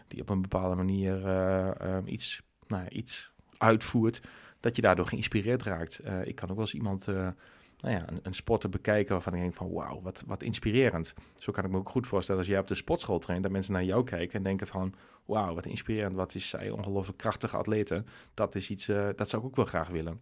[0.08, 1.22] die op een bepaalde manier
[2.04, 4.20] iets, nou, iets uitvoert.
[4.60, 5.98] Dat je daardoor geïnspireerd raakt.
[5.98, 7.28] Eh, ik kan ook wel eens iemand eh,
[7.80, 11.14] nou ja, een, een sporter bekijken waarvan ik denk van wauw, wat, wat inspirerend.
[11.38, 13.72] Zo kan ik me ook goed voorstellen als jij op de sportschool traint, dat mensen
[13.72, 14.94] naar jou kijken en denken van
[15.24, 18.06] wauw, wat inspirerend, wat is zij ongelooflijk krachtige atleten.
[18.34, 20.20] Dat is iets, eh, dat zou ik ook wel graag willen.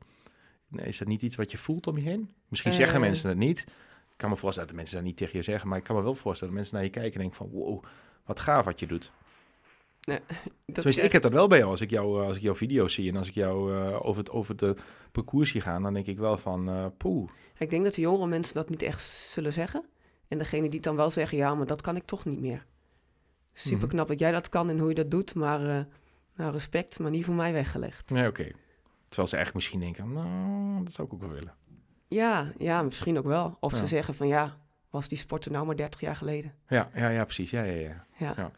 [0.68, 2.30] Nee, is dat niet iets wat je voelt om je heen?
[2.48, 3.60] Misschien zeggen mensen het niet.
[4.10, 6.02] Ik kan me voorstellen dat mensen dat niet tegen je zeggen, maar ik kan me
[6.02, 7.84] wel voorstellen dat mensen naar je kijken en denken van wow,
[8.24, 9.12] wat gaaf wat je doet.
[10.66, 12.94] Dat, Tenminste, ik heb dat wel bij jou als ik, jou, als ik jouw video's
[12.94, 14.76] zie en als ik jou eh, over, het, over de
[15.12, 17.28] parcours zie gaan, dan denk ik wel van, eh poeh.
[17.58, 19.84] Ik denk dat de jongere mensen dat niet echt zullen zeggen.
[20.28, 22.64] En degene die het dan wel zeggen, ja, maar dat kan ik toch niet meer.
[23.52, 23.88] Super Mhm.
[23.88, 25.84] knap dat jij dat kan en hoe je dat doet, maar eh,
[26.36, 28.10] nou, respect, maar niet voor mij weggelegd.
[28.10, 28.50] Nee, oké.
[29.08, 31.54] Terwijl ze echt misschien denken, nou, dat zou ik ook wel willen.
[32.08, 33.56] Ja, ja, misschien ook wel.
[33.60, 33.78] Of Ja.
[33.78, 34.56] ze zeggen van ja,
[34.90, 36.54] was die sporter nou maar 30 jaar geleden?
[36.68, 37.50] Ja, ja, ja, precies.
[37.50, 38.06] Ja, ja, ja.
[38.16, 38.50] Ja, Ja.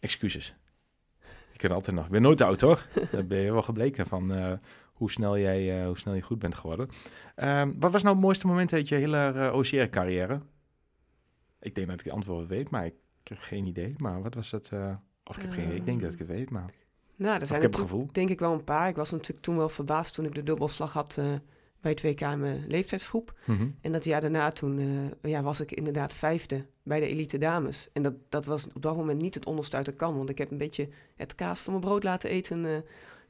[0.00, 0.54] Excuses.
[1.52, 2.04] Ik kan altijd nog.
[2.04, 2.86] Ik ben nooit oud hoor.
[3.10, 4.52] Dat ben je wel gebleken van eh,
[4.92, 6.88] hoe, snel jij, eh, hoe snel je goed bent geworden.
[7.34, 10.40] Ehm, wat was nou het mooiste moment uit je hele uh, OCR-carrière?
[11.60, 12.94] Ik denk dat ik het antwoord weet, maar ik
[13.24, 13.94] heb geen idee.
[13.98, 14.68] Maar wat was het?
[14.72, 14.94] eh,
[15.24, 15.76] of ik heb geen idee.
[15.76, 16.70] Ik denk dat ik het weet, maar
[17.16, 18.08] nou, of zijn ik heb het gevoel.
[18.12, 18.88] denk ik wel een paar.
[18.88, 21.32] Ik was natuurlijk toen wel verbaasd toen ik de dubbelslag had eh,
[21.80, 23.34] bij het WK in mijn leeftijdsgroep.
[23.44, 23.68] Mhm.
[23.80, 24.78] En dat jaar daarna toen
[25.22, 27.88] eh, ja, was ik inderdaad vijfde bij de elite dames.
[27.92, 30.16] En dat, dat was op dat moment niet het onderste uit de kan.
[30.16, 32.72] Want ik heb een beetje het kaas van mijn brood laten eten eh,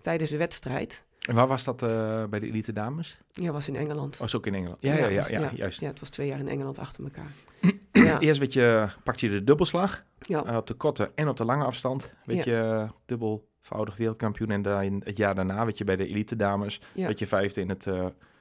[0.01, 1.05] tijdens de wedstrijd.
[1.29, 3.21] En waar was dat eh, bij de elite dames?
[3.33, 4.19] Ja, was in Engeland.
[4.19, 4.83] Was ook in Engeland?
[4.83, 5.81] Ja, ja, ja, juist.
[5.81, 7.33] Ja, het was twee jaar in Engeland achter elkaar.
[7.93, 11.45] ja, Eerst werd je, pakte je de dubbelslag ja, op de korte en op de
[11.45, 12.13] lange afstand.
[12.25, 14.51] Weet je dubbelvoudig wereldkampioen.
[14.51, 16.81] En dan het jaar daarna werd je bij de elite dames.
[16.93, 17.07] Ja.
[17.07, 17.87] Werd je vijfde in het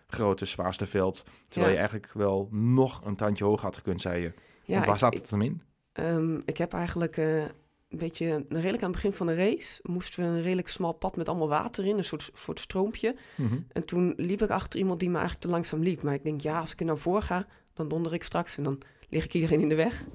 [0.10, 1.24] grote, zwaarste veld.
[1.48, 1.72] Terwijl Ja.
[1.72, 4.34] je eigenlijk wel nog een tandje hoger had gekund, zei je.
[4.64, 5.62] ja, Want waar ik- het hem in?
[5.94, 10.24] Ehm, ik heb eigenlijk eh, een beetje, redelijk aan het begin van de race, moesten
[10.24, 13.16] we een redelijk smal pad met allemaal water in, een soort, soort stroompje.
[13.38, 13.58] Mhm.
[13.72, 16.02] En toen liep ik achter iemand die me eigenlijk te langzaam liep.
[16.02, 18.64] Maar ik denk, ja, als ik er nou voor ga, dan donder ik straks en
[18.64, 20.06] dan lig ik iedereen in de weg.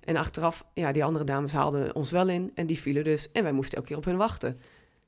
[0.00, 3.32] En achteraf, ja, die andere dames haalden ons wel in en die vielen dus.
[3.32, 4.60] En wij moesten elke keer op hun wachten.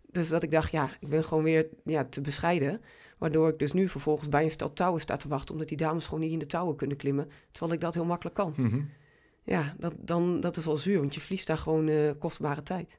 [0.06, 2.80] Dus dat ik dacht, ja, ik ben gewoon weer ja, te bescheiden.
[3.22, 6.04] Waardoor ik dus nu vervolgens bij een stel touwen sta te wachten, omdat die dames
[6.04, 7.30] gewoon niet in de touwen kunnen klimmen.
[7.50, 8.54] Terwijl ik dat heel makkelijk kan.
[8.56, 8.80] Mhm.
[9.42, 12.98] Ja, dat, dan, dat is wel zuur, want je verliest daar gewoon eh, kostbare tijd.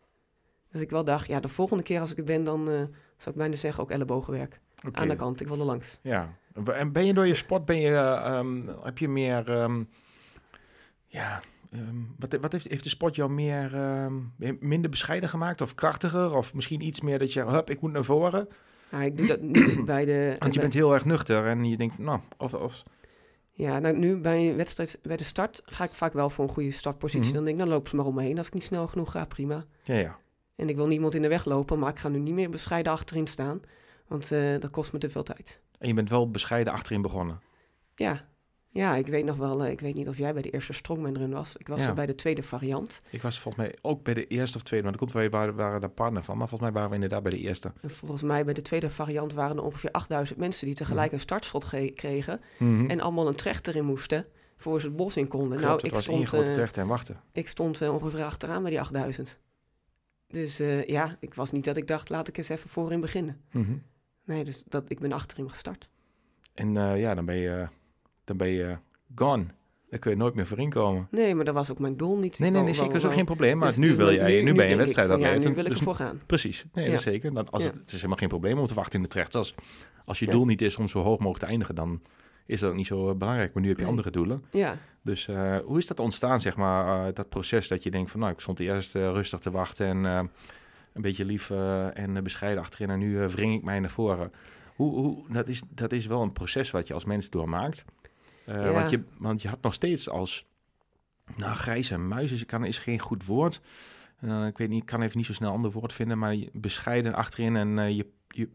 [0.72, 2.76] Dus ik wel dacht, ja, de volgende keer als ik er ben, dan eh,
[3.18, 4.60] zou ik bijna zeggen ook ellebogenwerk.
[4.92, 6.00] Aan de kant, ik wil er langs.
[6.02, 6.38] Ja.
[6.66, 9.84] En ben je door je sport, ben je, eh, ehm, heb je meer, ehm,
[11.06, 13.72] ja, ehm, wat, wat heeft, heeft de sport jou meer,
[14.60, 16.36] minder bescheiden gemaakt of krachtiger?
[16.36, 18.48] Of misschien iets meer dat je, hup, ik moet naar voren?
[18.94, 20.36] Nou, ik doe dat nu bij de...
[20.40, 22.84] Want je bent heel erg nuchter en je denkt, nou, of, of
[23.52, 26.54] Ja, nou, nu bij een wedstrijd, bij de start ga ik vaak wel voor een
[26.54, 27.26] goede startpositie.
[27.26, 27.34] Mhm.
[27.34, 28.38] Dan denk ik, dan lopen ze maar om me heen.
[28.38, 29.66] Als ik niet snel genoeg ga, prima.
[29.84, 30.18] ja, ja.
[30.56, 32.92] En ik wil niemand in de weg lopen, maar ik ga nu niet meer bescheiden
[32.92, 33.62] achterin staan.
[34.08, 35.62] Want eh, dat kost me te veel tijd.
[35.80, 37.40] En je bent wel bescheiden achterin begonnen.
[37.96, 38.26] Ja,
[38.74, 41.18] ja ik weet nog wel, eh, ik weet niet of jij bij de eerste strongman
[41.18, 41.56] run was.
[41.56, 41.88] Ik was Ja.
[41.88, 43.02] er bij de tweede variant.
[43.10, 45.56] Ik was volgens mij ook bij de eerste of tweede, maar dat komt wij waren,
[45.56, 46.38] waren daar partner van.
[46.38, 47.72] Maar volgens mij waren we inderdaad bij de eerste.
[47.82, 51.14] En volgens mij bij de tweede variant waren er ongeveer 8000 mensen die tegelijk Mhm.
[51.16, 52.42] een startschot ge- kregen.
[52.60, 52.90] Mhm.
[52.90, 54.26] En allemaal een trechter in moesten
[54.58, 55.58] voor ze het bos in konden.
[55.58, 57.20] Klopt, nou, ik was één stond, grote eh, en wachten.
[57.32, 59.40] ik stond eh, ongeveer achteraan bij die 8000.
[60.28, 60.58] Dus
[60.88, 63.42] ja, ik was niet dat ik dacht, laat ik eens even voorin beginnen.
[63.52, 63.74] Mhm.
[64.26, 65.90] Nee, dus dat, ik ben achterin gestart.
[66.54, 67.68] En ja, dan ben je,
[68.24, 68.78] dan ben je
[69.16, 69.46] gone.
[69.90, 71.08] Dan kun je nooit meer voorin komen.
[71.12, 72.40] Nee, maar dat was ook mijn doel niet.
[72.40, 72.96] Nee, nee, nee, zeker.
[72.96, 73.58] is ook geen probleem.
[73.58, 75.50] Maar dus- nu dus wil jij, nu, nu ben je een wedstrijd aan het Ja,
[75.50, 76.22] nu wil ik Dus ervoor gaan.
[76.26, 76.66] Precies.
[76.74, 77.34] Nee, dat zeker.
[77.34, 77.70] Dan, als Ja.
[77.70, 79.36] het, het is helemaal geen probleem om te wachten in de trecht.
[79.36, 79.56] Als,
[80.06, 82.02] als je doel niet is om zo hoog mogelijk te eindigen, dan
[82.46, 83.54] is dat ook niet zo eh, belangrijk.
[83.54, 84.44] Maar nu heb je andere doelen.
[84.52, 88.12] Ja, Dus eh, hoe is dat ontstaan, zeg maar, eh, dat proces dat je denkt
[88.12, 90.30] van, nou, ik stond eerst rustig te wachten en
[90.94, 91.50] een beetje lief
[91.94, 94.32] en bescheiden achterin en nu wring ik mij naar voren.
[94.76, 97.86] Hoe, hoe, dat, is, dat is wel een proces wat je als mens doormaakt.
[98.46, 98.72] Eh, Ja.
[98.72, 100.46] want, je, want je had nog steeds als,
[101.36, 103.62] nou, grijze muis is, kan, is geen goed woord.
[104.20, 106.36] Eh, ik weet niet, ik kan even niet zo snel een ander woord vinden, maar
[106.36, 108.50] je- bescheiden achterin en eh, je, je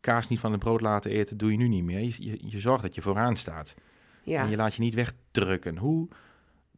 [0.00, 2.00] kaas niet van het brood laten eten, doe je nu niet meer.
[2.00, 3.74] Je, je, je zorgt dat je vooraan staat.
[4.24, 4.42] ja.
[4.42, 5.76] En je laat je niet wegdrukken.
[5.76, 6.08] Hoe,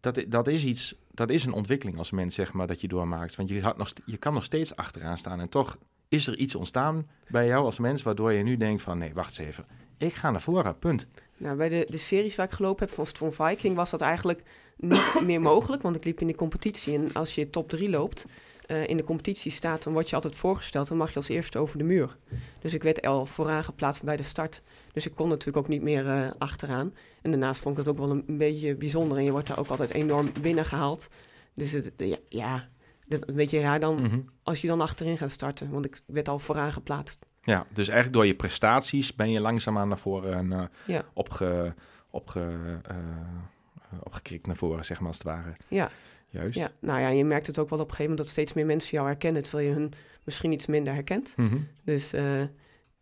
[0.00, 3.36] dat, dat is iets, dat is een ontwikkeling als mens, zeg maar, dat je doormaakt.
[3.36, 5.40] Want je, had nog, je kan nog steeds achteraan staan.
[5.40, 5.78] En toch
[6.08, 9.38] is er iets ontstaan bij jou als mens, waardoor je nu denkt van, nee, wacht
[9.38, 9.66] eens even.
[9.98, 11.06] Ik ga naar voren, punt.
[11.42, 14.42] Nou, bij de, de series waar ik gelopen heb van Strong Viking was dat eigenlijk
[14.76, 15.82] niet meer mogelijk.
[15.82, 16.94] Want ik liep in de competitie.
[16.94, 18.26] En als je top 3 loopt,
[18.66, 20.88] eh, in de competitie staat, dan word je altijd voorgesteld.
[20.88, 22.16] Dan mag je als eerste over de muur.
[22.60, 24.62] Dus ik werd al vooraan geplaatst bij de start.
[24.92, 26.94] Dus ik kon natuurlijk ook niet meer eh, achteraan.
[27.22, 29.18] En daarnaast vond ik het ook wel een, een beetje bijzonder.
[29.18, 31.08] En je wordt daar ook altijd enorm binnengehaald.
[31.54, 32.68] Dus het, ja, ja,
[33.06, 34.20] dat een beetje raar dan Mhm.
[34.42, 35.70] als je dan achterin gaat starten.
[35.70, 37.18] Want ik werd al vooraan geplaatst.
[37.42, 41.04] Ja, dus eigenlijk door je prestaties ben je langzaamaan naar voren uh, Ja.
[41.12, 41.74] opge,
[42.10, 42.40] opge,
[42.90, 42.96] uh,
[44.02, 45.52] opgekrikt naar voren, zeg maar als het ware.
[45.68, 45.90] Ja.
[46.28, 46.58] Juist.
[46.58, 48.66] Ja, nou ja, je merkt het ook wel op een gegeven moment dat steeds meer
[48.66, 49.92] mensen jou herkennen, terwijl je hun
[50.24, 51.32] misschien iets minder herkent.
[51.36, 51.56] Mhm.
[51.84, 52.42] Dus uh,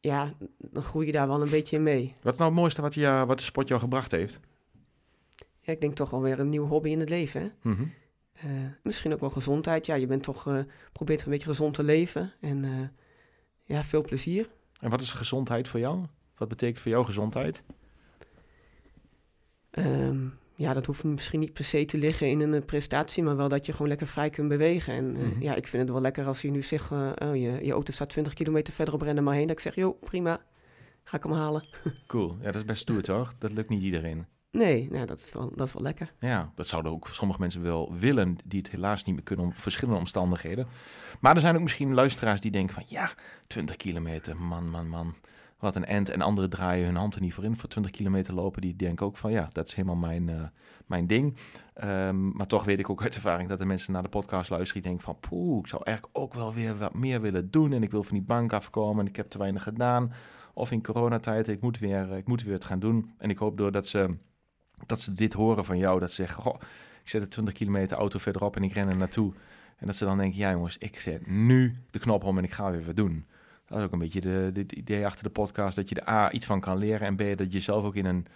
[0.00, 2.14] ja, dan groei je daar wel een beetje in mee.
[2.22, 4.40] Wat is nou het mooiste wat, je, wat de sport jou gebracht heeft?
[5.60, 7.40] Ja, ik denk toch wel weer een nieuw hobby in het leven.
[7.40, 7.70] Hè?
[7.70, 7.82] Mhm.
[8.32, 8.50] Eh,
[8.82, 9.86] misschien ook wel gezondheid.
[9.86, 10.58] Ja, je bent toch, eh,
[10.92, 12.32] probeert een beetje gezond te leven.
[12.40, 12.70] En eh,
[13.70, 14.48] ja, veel plezier.
[14.80, 16.04] En wat is gezondheid voor jou?
[16.36, 17.62] Wat betekent voor jou gezondheid?
[19.70, 20.18] Ehm,
[20.54, 23.48] ja, dat hoeft misschien niet per se te liggen in een eh, prestatie, maar wel
[23.48, 24.94] dat je gewoon lekker vrij kunt bewegen.
[24.94, 25.42] En eh, Mhm.
[25.42, 27.92] ja, ik vind het wel lekker als je nu zegt, eh, oh, je, je auto
[27.92, 29.46] staat 20 kilometer verder op rennen maar heen.
[29.46, 30.40] Dat ik zeg, joh, prima,
[31.04, 31.64] ga ik hem halen.
[32.06, 32.36] Cool.
[32.38, 33.34] Ja, dat is best stoer, toch?
[33.38, 34.26] Dat lukt niet iedereen.
[34.52, 36.12] Nee, nou, dat, is wel, dat is wel lekker.
[36.18, 39.52] Ja, dat zouden ook sommige mensen wel willen, die het helaas niet meer kunnen om
[39.52, 40.66] verschillende omstandigheden.
[41.20, 43.10] Maar er zijn ook misschien luisteraars die denken van, ja,
[43.46, 45.14] 20 kilometer, man, man, man.
[45.58, 46.08] Wat een end.
[46.08, 48.60] En anderen draaien hun hand er niet voor in voor 20 kilometer lopen.
[48.60, 50.42] Die denken ook van, ja, dat is helemaal mijn, eh,
[50.86, 51.36] mijn ding.
[51.74, 54.82] Ehm, maar toch weet ik ook uit ervaring dat de mensen naar de podcast luisteren
[54.82, 57.72] die denken van, poeh, ik zou eigenlijk ook wel weer wat meer willen doen.
[57.72, 60.12] En ik wil van die bank afkomen en ik heb te weinig gedaan.
[60.54, 63.10] Of in coronatijd, ik moet weer, ik moet weer het gaan doen.
[63.18, 64.16] En ik hoop doordat ze
[64.86, 66.54] dat ze dit horen van jou, dat ze zeggen, goh,
[67.02, 69.32] ik zet de 20 kilometer auto verderop en ik ren er naartoe.
[69.76, 72.52] En dat ze dan denken, ja jongens, ik zet nu de knop om en ik
[72.52, 73.26] ga weer wat doen.
[73.66, 76.08] Dat is ook een beetje de, de, het idee achter de podcast, dat je er
[76.08, 78.26] A, iets van kan leren en B, dat je zelf ook in een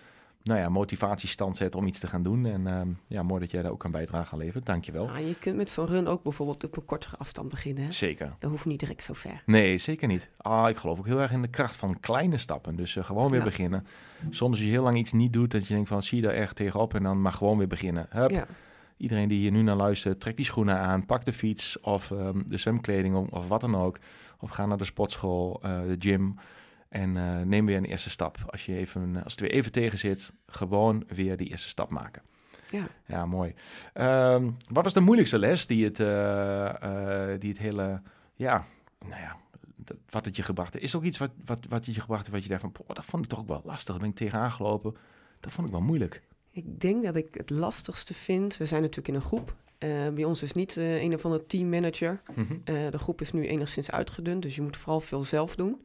[0.44, 2.46] nou ja, motivatiestand zet om iets te gaan doen.
[2.46, 4.66] En ehm, ja, mooi dat jij daar ook een bijdrage aan levert.
[4.66, 5.08] Dankjewel.
[5.10, 7.84] Ah, je kunt met zo'n run ook bijvoorbeeld op een kortere afstand beginnen.
[7.84, 7.92] Hè?
[7.92, 8.34] Zeker.
[8.38, 9.42] Dat hoeft niet direct zo ver.
[9.46, 10.28] Nee, zeker niet.
[10.36, 12.76] Ah, ik geloof ook heel erg in de kracht van kleine stappen.
[12.76, 13.44] Dus eh, gewoon weer Ja.
[13.44, 13.86] beginnen.
[14.30, 16.34] Soms als je heel lang iets niet doet, dat je denkt van zie je daar
[16.34, 18.06] echt tegenop en dan maar gewoon weer beginnen.
[18.10, 18.46] Hup, Ja,
[18.96, 22.42] Iedereen die hier nu naar luistert, trek die schoenen aan, pak de fiets of ehm,
[22.46, 23.98] de zwemkleding of, of wat dan ook.
[24.40, 26.34] Of ga naar de sportschool, eh, de gym
[26.94, 28.38] en eh, neem weer een eerste stap.
[28.46, 32.22] Als, je even, als het weer even tegen zit, gewoon weer die eerste stap maken.
[32.70, 32.86] ja.
[33.06, 33.54] Ja, mooi.
[33.92, 38.02] Ehm, wat was de moeilijkste les die het, eh, eh, die het hele,
[38.34, 38.64] ja,
[39.06, 39.36] nou ja,
[40.08, 40.84] wat het je gebracht heeft?
[40.84, 42.72] Is er ook iets wat, wat, wat het je gebracht heeft wat je dacht van,
[42.72, 43.90] "Poh, dat vond ik toch ook wel lastig.
[43.90, 44.96] Daar ben ik tegenaan gelopen.
[45.40, 46.22] Dat vond ik wel moeilijk.
[46.50, 49.54] Ik denk dat ik het lastigste vind, we zijn natuurlijk in een groep.
[49.78, 52.22] Eh, bij ons is niet eh, een of andere teammanager.
[52.34, 52.54] Mhm.
[52.64, 55.84] Eh, de groep is nu enigszins uitgedund, dus je moet vooral veel zelf doen.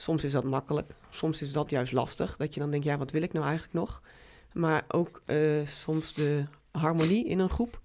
[0.00, 2.36] Soms is dat makkelijk, soms is dat juist lastig.
[2.36, 4.02] Dat je dan denkt, ja, wat wil ik nou eigenlijk nog?
[4.52, 7.80] Maar ook eh, soms de harmonie in een groep.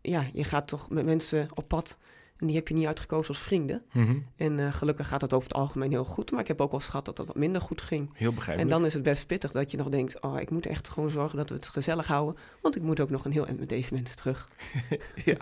[0.00, 1.98] Ja, je gaat toch met mensen op pad
[2.42, 3.82] en die heb je niet uitgekozen als vrienden.
[3.92, 4.18] Mhm.
[4.36, 6.30] En eh, gelukkig gaat dat over het algemeen heel goed.
[6.30, 8.10] Maar ik heb ook wel eens gehad dat dat wat minder goed ging.
[8.12, 8.72] Heel En begrijpelijk.
[8.72, 10.20] dan is het best pittig dat je nog denkt...
[10.20, 12.36] oh, ik moet echt gewoon zorgen dat we het gezellig houden...
[12.60, 14.48] want ik moet ook nog een heel eind met deze mensen terug.
[15.24, 15.36] ja.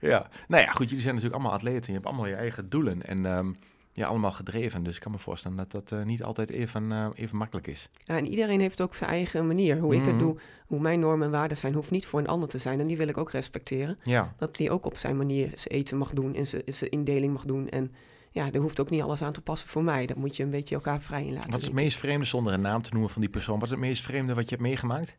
[0.00, 1.86] ja, nou ja, goed, jullie zijn natuurlijk allemaal atleten.
[1.86, 3.52] Je hebt allemaal je eigen doelen en ehm,
[3.96, 4.82] ja, allemaal gedreven.
[4.82, 7.88] Dus ik kan me voorstellen dat dat eh, niet altijd even, eh, even makkelijk is.
[8.04, 9.78] Ja, en iedereen heeft ook zijn eigen manier.
[9.78, 10.08] Hoe ik Mhm.
[10.10, 10.36] het doe,
[10.66, 11.74] hoe mijn normen en waarden zijn...
[11.74, 12.80] hoeft niet voor een ander te zijn.
[12.80, 13.98] En die wil ik ook respecteren.
[14.02, 16.34] Ja, Dat die ook op zijn manier zijn eten mag doen...
[16.34, 17.68] en zijn, zijn indeling mag doen.
[17.68, 17.94] En
[18.30, 20.06] ja, er hoeft ook niet alles aan te passen voor mij.
[20.06, 21.50] Dat moet je een beetje elkaar vrij in laten.
[21.50, 23.70] wat is het meest vreemde, zonder een naam te noemen van die persoon, wat is
[23.70, 25.16] het meest vreemde wat je hebt meegemaakt?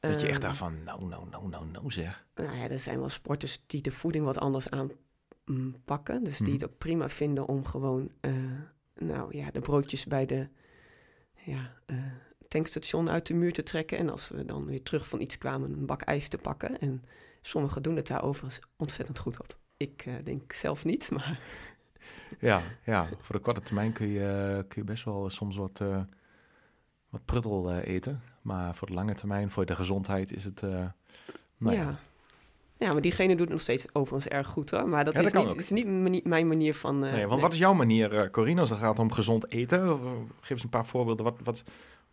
[0.00, 2.24] Dat je echt Ehm, dacht van, nou, nou, nou, nou, nou zeg.
[2.34, 5.04] Nou ja, er zijn wel sporters die de voeding wat anders aanpakken.
[6.22, 6.56] Dus die Mhm.
[6.56, 8.32] het ook prima vinden om gewoon eh,
[8.98, 10.48] nou, ja, de broodjes bij de
[11.34, 11.96] ja, eh,
[12.48, 13.98] tankstation uit de muur te trekken.
[13.98, 16.78] En als we dan weer terug van iets kwamen, een bak ijs te pakken.
[16.78, 17.04] En
[17.42, 19.58] sommigen doen het daar overigens ontzettend goed op.
[19.76, 21.40] Ik eh, denk zelf niet, maar
[22.40, 25.78] Ja, ja, voor de korte termijn kun je, kun je best wel soms wat,
[27.08, 28.20] wat pruttel eten.
[28.42, 30.60] Maar voor de lange termijn, voor de gezondheid, is het...
[30.60, 30.82] nou
[31.58, 31.72] ja.
[31.72, 31.98] ja.
[32.78, 34.88] Ja, maar diegene doet het nog steeds overigens erg goed hoor.
[34.88, 36.94] Maar dat, Ja, dat is, niet, is niet mani- mijn manier van...
[37.04, 37.40] eh, Nee, want nee.
[37.40, 39.92] wat is jouw manier, eh Corine, als het gaat om gezond eten?
[39.92, 40.10] Of, eh,
[40.40, 41.24] Geef eens een paar voorbeelden.
[41.24, 41.62] Wat, wat,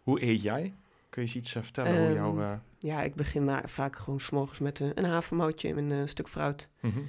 [0.04, 0.74] hoe eet jij?
[1.10, 2.42] Kun je eens iets vertellen hoe Ehm, jouw...
[2.42, 6.70] eh, Ja, ik begin maar vaak gewoon s'morgens met een havermoutje en een stuk fruit.
[6.80, 7.00] mhm.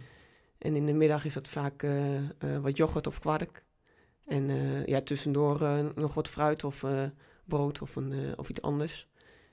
[0.59, 1.87] En in de middag is dat vaak
[2.63, 3.65] wat yoghurt of kwark.
[4.27, 4.51] En
[4.87, 5.61] ja, tussendoor
[5.95, 6.85] nog wat fruit of
[7.45, 9.07] brood of, een, of iets anders.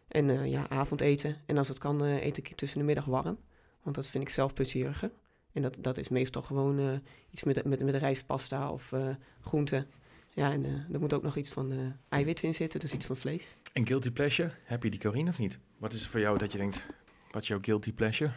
[0.08, 1.36] En ja, avondeten.
[1.46, 3.38] En als het kan, eet ik tussen de middag warm.
[3.84, 5.12] Want dat vind ik zelf plezieriger.
[5.54, 6.94] En dat, dat is meestal gewoon eh,
[7.30, 9.10] iets met, met, met rijstpasta of eh
[9.42, 9.88] groenten.
[10.34, 13.16] Ja, en eh, er moet ook nog iets van eiwit in zitten, dus iets van
[13.16, 13.56] vlees.
[13.74, 15.60] En guilty pleasure, heb je die Corine of niet?
[15.78, 16.86] Wat is er voor jou dat je denkt,
[17.32, 18.32] wat is jouw guilty pleasure?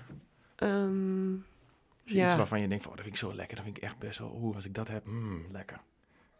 [0.56, 1.34] Ehm,
[2.04, 2.24] Is Ja.
[2.24, 3.98] iets waarvan je denkt, van, oh, dat vind ik zo lekker, dat vind ik echt
[3.98, 5.80] best wel, oeh, als ik dat heb, mm, lekker.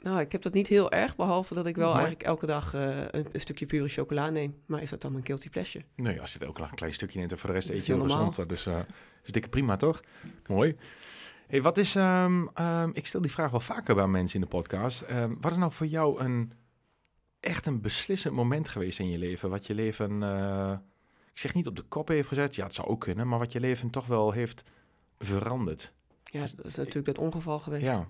[0.05, 2.99] Nou, ik heb dat niet heel erg, behalve dat ik wel eigenlijk elke dag eh,
[2.99, 4.55] een, een stukje pure chocola neem.
[4.67, 5.85] Maar is dat dan een guilty pleasure?
[5.95, 7.87] Nee, als je er ook een klein stukje neemt en voor de rest Dat eet
[7.87, 8.49] je heel gezond.
[8.49, 8.79] Dus eh
[9.25, 10.01] is dikke prima, toch?
[10.47, 10.77] Mooi.
[11.47, 14.57] Hey, wat is, ehm, ehm, ik stel die vraag wel vaker bij mensen in de
[14.57, 15.01] podcast.
[15.01, 16.53] Ehm, wat is nou voor jou een,
[17.41, 19.51] echt een beslissend moment geweest in je leven?
[19.51, 20.73] Wat je leven, eh,
[21.33, 23.53] ik zeg niet op de kop heeft gezet, ja, het zou ook kunnen, maar wat
[23.53, 24.65] je leven toch wel heeft
[25.19, 25.93] veranderd.
[26.25, 27.85] Ja, dat is natuurlijk dat ongeval geweest.
[27.85, 28.09] Ja.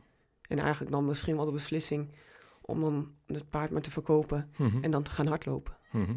[0.48, 2.12] En eigenlijk dan misschien wel de beslissing
[2.60, 4.82] om dan het paard maar te verkopen Mhm.
[4.84, 5.76] en dan te gaan hardlopen.
[5.92, 6.10] Mhm.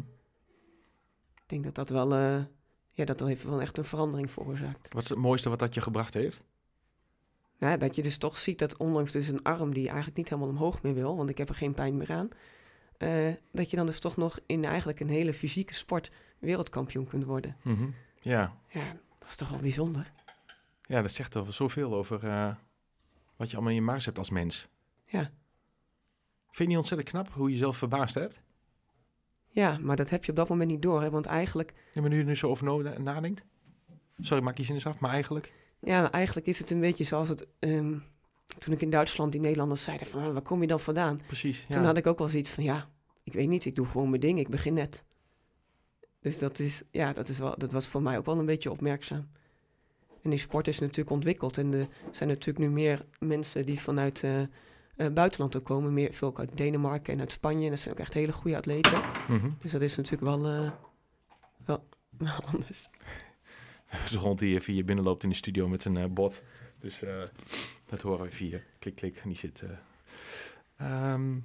[1.34, 2.44] Ik denk dat dat wel eh,
[2.90, 4.92] ja, dat heeft wel echt een verandering veroorzaakt.
[4.92, 6.42] Wat is het mooiste wat dat je gebracht heeft?
[7.58, 10.50] Nou, dat je dus toch ziet dat ondanks dus een arm die eigenlijk niet helemaal
[10.50, 12.28] omhoog meer wil, want ik heb er geen pijn meer aan,
[12.96, 17.24] eh, dat je dan dus toch nog in eigenlijk een hele fysieke sport wereldkampioen kunt
[17.24, 17.56] worden.
[17.62, 17.88] Mhm.
[18.20, 18.56] Ja.
[18.68, 20.12] Ja, dat is toch wel bijzonder.
[20.82, 22.54] ja, dat zegt over zoveel over eh,
[23.38, 24.68] wat je allemaal in je maag hebt als mens.
[25.04, 25.20] Ja.
[26.44, 28.40] Vind je niet ontzettend knap hoe je jezelf verbaasd hebt?
[29.48, 31.10] Ja, maar dat heb je op dat moment niet door, hè?
[31.10, 33.44] want eigenlijk, Ja, maar nu je er nu zo over nadenkt.
[34.18, 35.52] Sorry, maak je zin eens af, maar eigenlijk...
[35.80, 37.98] ja, eigenlijk is het een beetje zoals het, ehm,
[38.58, 41.20] toen ik in Duitsland die Nederlanders zeiden van, "Ah, waar kom je dan vandaan?
[41.26, 41.74] Precies, ja.
[41.74, 42.88] Toen had ik ook wel zoiets van, ja,
[43.22, 45.04] ik weet niet, ik doe gewoon mijn ding, ik begin net.
[46.20, 48.70] Dus dat is, ja, dat, is wel, dat was voor mij ook wel een beetje
[48.70, 49.28] opmerkzaam.
[50.22, 54.24] En die sport is natuurlijk ontwikkeld en er zijn natuurlijk nu meer mensen die vanuit
[54.24, 54.42] eh
[54.98, 55.92] eh, buitenland ook komen.
[55.92, 57.64] Meer, veel ook uit Denemarken en uit Spanje.
[57.64, 59.00] En dat zijn ook echt hele goede atleten.
[59.28, 59.50] Mhm.
[59.58, 60.70] Dus dat is natuurlijk wel, eh,
[61.64, 61.88] wel,
[62.28, 62.88] wel anders.
[64.10, 66.42] De hond die even hier binnenloopt in de studio met een eh, bot.
[66.80, 67.00] Dus
[67.86, 69.16] dat horen we via klik, klik.
[69.16, 69.62] En die zit...
[69.62, 71.12] eh.
[71.12, 71.38] Ehm,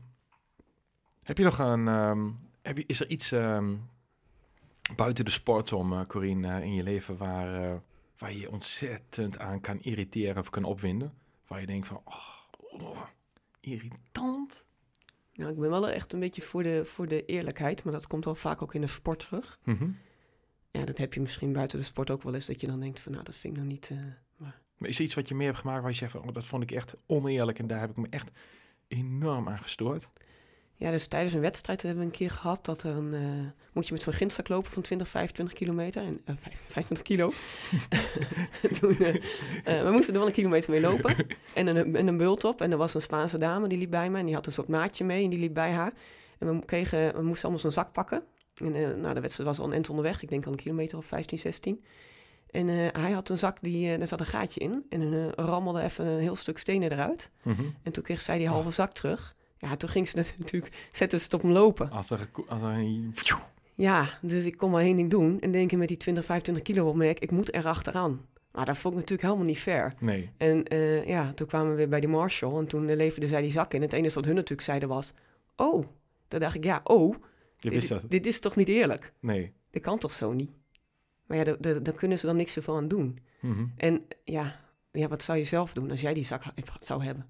[1.24, 1.88] heb je nog een...
[1.88, 2.30] ehm,
[2.62, 3.76] heb je, is er iets ehm,
[4.96, 7.82] buiten de sport om, Corine, in je leven waar,
[8.18, 11.14] waar je je ontzettend aan kan irriteren of kan opwinden?
[11.48, 13.02] Waar je denkt van, oh, oh,
[13.60, 14.66] irritant.
[15.34, 17.84] Nou, ik ben wel echt een beetje voor de, voor de eerlijkheid.
[17.84, 19.60] Maar dat komt wel vaak ook in de sport terug.
[19.64, 19.90] Mhm.
[20.72, 22.46] Ja, dat heb je misschien buiten de sport ook wel eens.
[22.46, 23.90] Dat je dan denkt van, nou, dat vind ik nou niet...
[23.90, 23.98] eh,
[24.36, 26.34] maar Maar is er iets wat je meer hebt gemaakt waar je zegt van, oh,
[26.34, 28.32] dat vond ik echt oneerlijk en daar heb ik me echt
[28.88, 30.08] enorm aan gestoord?
[30.76, 33.14] Ja, dus tijdens een wedstrijd hebben we een keer gehad dat er een...
[33.14, 33.22] eh,
[33.74, 36.04] moet je met zo'n ginstak lopen van 20, 25 kilometer.
[36.04, 37.32] En, eh, vijf- 25 kilo.
[38.80, 39.16] Toen, eh,
[39.80, 41.16] eh, we moesten er wel een kilometer mee lopen.
[41.54, 42.62] En een, en een bult op.
[42.62, 44.20] En er was een Spaanse dame, die liep bij me.
[44.20, 45.94] En die had een soort maatje mee en die liep bij haar.
[46.40, 48.24] En we, kregen, we moesten allemaal zo'n zak pakken.
[48.56, 50.22] En eh, nou, de wedstrijd was al een end onderweg.
[50.22, 51.84] Ik denk al een kilometer of 15, 16.
[52.50, 54.86] En eh, hij had een zak, die, eh er zat een gaatje in.
[54.90, 57.32] En eh, rammelde even een heel stuk stenen eruit.
[57.44, 57.64] Mhm.
[57.84, 59.36] En toen kreeg zij die halve zak terug.
[59.64, 61.92] Ja, toen ging ze natuurlijk, zette ze het op hem lopen.
[61.92, 63.14] Als er, als er een...
[63.76, 65.40] Ja, dus ik kon maar één ding doen.
[65.40, 68.26] En denken met die 20, 25 kilo op ik moet er achteraan.
[68.52, 69.94] Maar dat vond ik natuurlijk helemaal niet fair.
[70.00, 70.30] Nee.
[70.38, 73.42] En eh, ja, toen kwamen we weer bij die marshal en toen uh, leverden zij
[73.42, 73.82] die zak in.
[73.82, 75.14] Het enige wat hun natuurlijk zeiden was,
[75.56, 75.86] oh.
[76.28, 77.16] Dan dacht ik, ja, oh,
[77.58, 78.02] Je wist dat.
[78.02, 79.14] dit, dit is toch niet eerlijk?
[79.20, 79.52] Nee.
[79.72, 80.52] Dit kan toch zo niet?
[81.26, 83.20] Maar ja, da- da- daar kunnen ze dan niks ervan aan doen.
[83.40, 83.66] Mhm.
[83.78, 84.60] En ja,
[84.92, 86.44] ja, wat zou je zelf doen als jij die zak
[86.80, 87.28] zou hebben?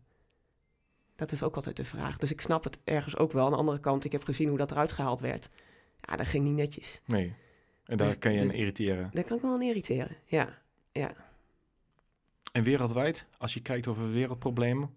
[1.16, 2.18] Dat is ook altijd de vraag.
[2.18, 3.46] Dus ik snap het ergens ook wel.
[3.46, 5.50] Aan de andere kant, ik heb gezien hoe dat eruit gehaald werd.
[6.02, 7.02] Ja, dat ging niet netjes.
[7.06, 7.34] Nee.
[7.86, 9.10] En daar Dus- kan je aan dus- irriteren.
[9.14, 10.16] Daar kan ik wel aan irriteren.
[10.26, 10.60] Ja,
[10.92, 11.14] ja.
[12.52, 14.90] En wereldwijd, als je kijkt over wereldproblemen,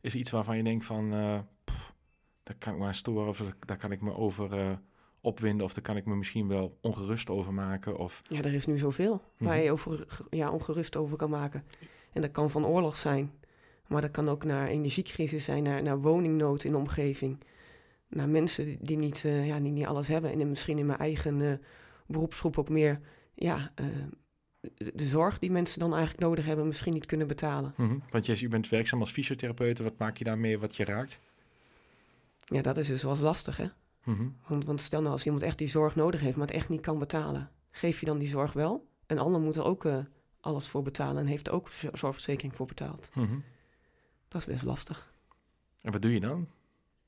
[0.00, 1.94] is iets waarvan je denkt van, eh, pff,
[2.42, 4.70] daar kan ik me aan storen of daar kan ik me over eh,
[5.20, 7.96] opwinden of daar kan ik me misschien wel ongerust over maken.
[7.98, 9.64] Of, Ja, er is nu zoveel waar Mhm.
[9.64, 11.64] je over, ja, ongerust over kan maken.
[12.12, 13.32] En dat kan van oorlog zijn.
[13.86, 17.38] Maar dat kan ook naar energiecrisis zijn, naar, naar woningnood in de omgeving.
[18.08, 20.30] Naar mensen die, niet, eh, ja, die niet alles hebben.
[20.32, 21.52] En misschien in mijn eigen eh,
[22.06, 23.00] beroepsgroep ook meer
[23.34, 23.86] ja, eh,
[24.60, 27.74] de, de zorg die mensen dan eigenlijk nodig hebben, misschien niet kunnen betalen.
[27.76, 27.98] Mhm.
[28.10, 31.20] Want jij, je bent werkzaam als fysiotherapeut, wat maak je daarmee wat je raakt?
[32.44, 33.66] Ja, dat is dus wel lastig, hè?
[34.04, 34.28] Mhm.
[34.46, 36.80] Want, want stel nou als iemand echt die zorg nodig heeft, maar het echt niet
[36.80, 37.50] kan betalen.
[37.70, 38.86] Geef je dan die zorg wel?
[39.06, 39.88] Een ander moet er ook
[40.40, 43.10] alles voor betalen en heeft er ook zorgverzekering voor betaald.
[43.14, 43.34] Mhm.
[44.34, 45.12] Dat is best lastig.
[45.82, 46.48] En wat doe je dan?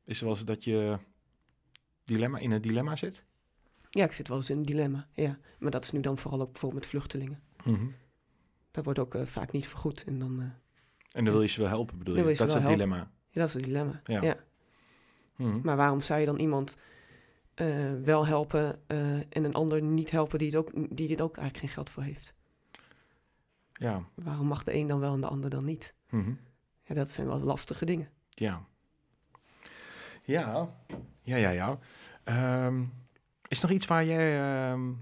[0.05, 0.99] Is het wel eens dat je
[2.05, 3.25] dilemma, in een dilemma zit?
[3.91, 5.07] Ja, ik zit wel eens in een dilemma.
[5.13, 7.43] Ja, maar dat is nu dan vooral ook bijvoorbeeld met vluchtelingen.
[7.65, 7.87] Mhm.
[8.71, 10.05] Dat wordt ook eh, vaak niet vergoed.
[10.05, 10.47] En dan, eh,
[11.13, 12.23] En dan wil je ze wel helpen, bedoel je?
[12.23, 12.97] Dat is het dilemma.
[12.97, 13.09] ja,
[13.41, 14.01] dat is het dilemma.
[14.05, 14.23] Ja.
[14.23, 14.37] Ja.
[15.37, 15.61] Mhm.
[15.63, 16.77] Maar waarom zou je dan iemand
[17.55, 18.89] eh, wel helpen
[19.29, 22.03] en een ander niet helpen die, het ook, die dit ook eigenlijk geen geld voor
[22.03, 22.35] heeft?
[23.73, 24.05] Ja.
[24.15, 25.95] Waarom mag de een dan wel en de ander dan niet?
[26.11, 26.33] Mhm.
[26.87, 28.11] Ja, dat zijn wel lastige dingen.
[28.29, 28.67] Ja.
[30.23, 30.69] Ja.
[31.23, 31.79] Ja, ja, ja.
[32.25, 32.85] Ehm,
[33.49, 34.93] is er nog iets waar jij, ehm,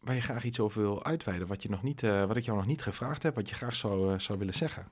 [0.00, 1.46] waar je graag iets over wil uitweiden?
[1.46, 3.76] Wat, je nog niet, eh, wat ik jou nog niet gevraagd heb, wat je graag
[3.76, 4.88] zou, eh, zou willen zeggen?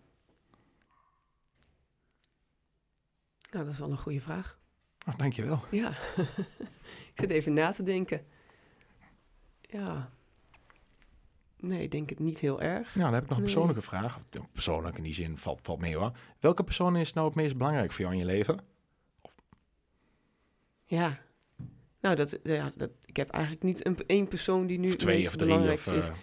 [3.51, 4.59] Nou, dat is wel een goede vraag.
[5.07, 5.61] Oh, dankjewel.
[5.71, 5.89] Ja,
[7.13, 8.27] ik zit even na te denken.
[9.61, 10.11] Ja.
[11.61, 12.95] Nee, ik denk het niet heel erg.
[12.95, 13.53] Nou, dan heb ik nog een Nee.
[13.53, 14.19] persoonlijke vraag.
[14.31, 16.13] Eh, Persoonlijk in die zin valt, valt mee hoor.
[16.41, 18.59] Welke persoon is nou het meest belangrijk voor jou in je leven?
[20.85, 21.19] Ja.
[22.01, 25.01] Nou, dat, ja, dat, ik heb eigenlijk niet een, één persoon die nu Of het
[25.01, 25.73] twee of drie?
[25.73, 26.09] Of, is.
[26.09, 26.15] eh,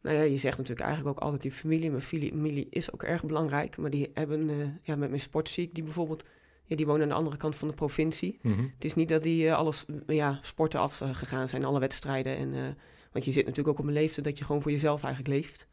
[0.00, 1.90] Nou ja, je zegt natuurlijk eigenlijk ook altijd die familie.
[1.90, 3.76] Mijn familie, is ook erg belangrijk.
[3.76, 6.28] Maar die hebben, eh, ja, met mijn sport zie ik die bijvoorbeeld...
[6.66, 8.38] Ja, die wonen aan de andere kant van de provincie.
[8.42, 8.62] mhm.
[8.74, 12.36] Het is niet dat die eh, alles, ja, sporten afgegaan zijn, alle wedstrijden.
[12.36, 12.60] En, eh,
[13.14, 15.68] Want je zit natuurlijk ook op een leeftijd dat je gewoon voor jezelf eigenlijk leeft.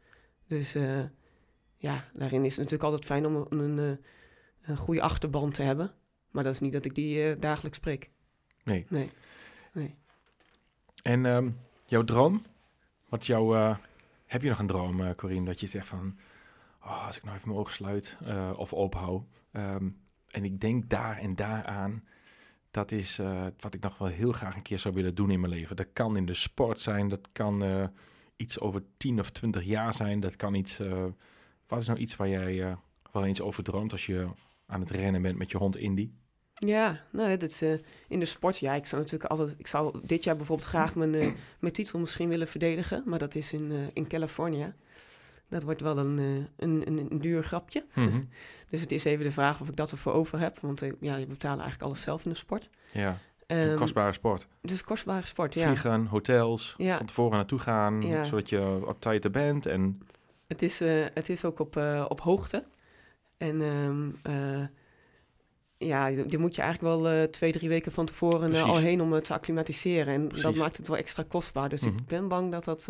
[0.46, 1.02] Dus eh,
[1.76, 4.04] ja, daarin is het natuurlijk altijd fijn om een, een, eh,
[4.70, 5.92] een goede achterband te hebben.
[6.30, 8.10] Maar dat is niet dat ik die eh, dagelijks spreek.
[8.64, 8.86] Nee.
[8.88, 9.10] Nee.
[9.72, 9.94] nee.
[11.02, 11.50] En ehm,
[11.86, 12.44] jouw droom?
[13.08, 13.78] Wat jouw,
[14.26, 16.18] heb je nog een droom, Corine, dat je zegt van,
[16.82, 18.16] oh, als ik nou even mijn ogen sluit
[18.56, 19.22] of open hou,
[19.52, 19.88] ehm,
[20.28, 22.04] en ik denk daar en daar aan,
[22.72, 25.40] dat is eh, wat ik nog wel heel graag een keer zou willen doen in
[25.40, 25.76] mijn leven.
[25.76, 27.84] Dat kan in de sport zijn, dat kan eh,
[28.36, 31.04] iets over 10 of 20 jaar zijn, dat kan iets, eh,
[31.66, 32.76] wat is nou iets waar jij
[33.12, 34.28] wel eens over droomt als je
[34.66, 36.10] aan het rennen bent met je hond Indy?
[36.54, 37.62] Ja, nou, dat
[38.08, 41.36] in de sport, ja, ik zou natuurlijk altijd, ik zou dit jaar bijvoorbeeld graag mijn,
[41.58, 44.74] mijn titel misschien willen verdedigen, maar dat is in, eh, in California.
[45.52, 46.24] Dat wordt wel een, eh,
[46.66, 47.84] een, een, een duur grapje.
[47.94, 48.20] Mhm.
[48.70, 51.16] Dus het is even de vraag of ik dat ervoor over heb, want eh, ja,
[51.16, 52.70] je betaalt eigenlijk alles zelf in de sport.
[52.92, 54.46] Ja, het is een Ehm, kostbare sport.
[54.62, 55.64] Het is een kostbare sport, ja.
[55.66, 56.96] Vliegen, hotels, Ja.
[56.96, 58.24] van tevoren naartoe gaan, Ja.
[58.24, 59.66] zodat je op tijd er bent.
[59.66, 60.00] En
[60.48, 61.76] Het is, eh, het is ook op,
[62.08, 62.64] op hoogte.
[63.36, 64.66] En ehm, eh,
[65.78, 69.12] ja, je je moet je eigenlijk wel twee, drie weken van tevoren al heen om
[69.12, 70.14] het te acclimatiseren.
[70.14, 71.68] En dat maakt het wel extra kostbaar.
[71.68, 71.96] Dus Mhm.
[71.98, 72.88] ik ben bang dat dat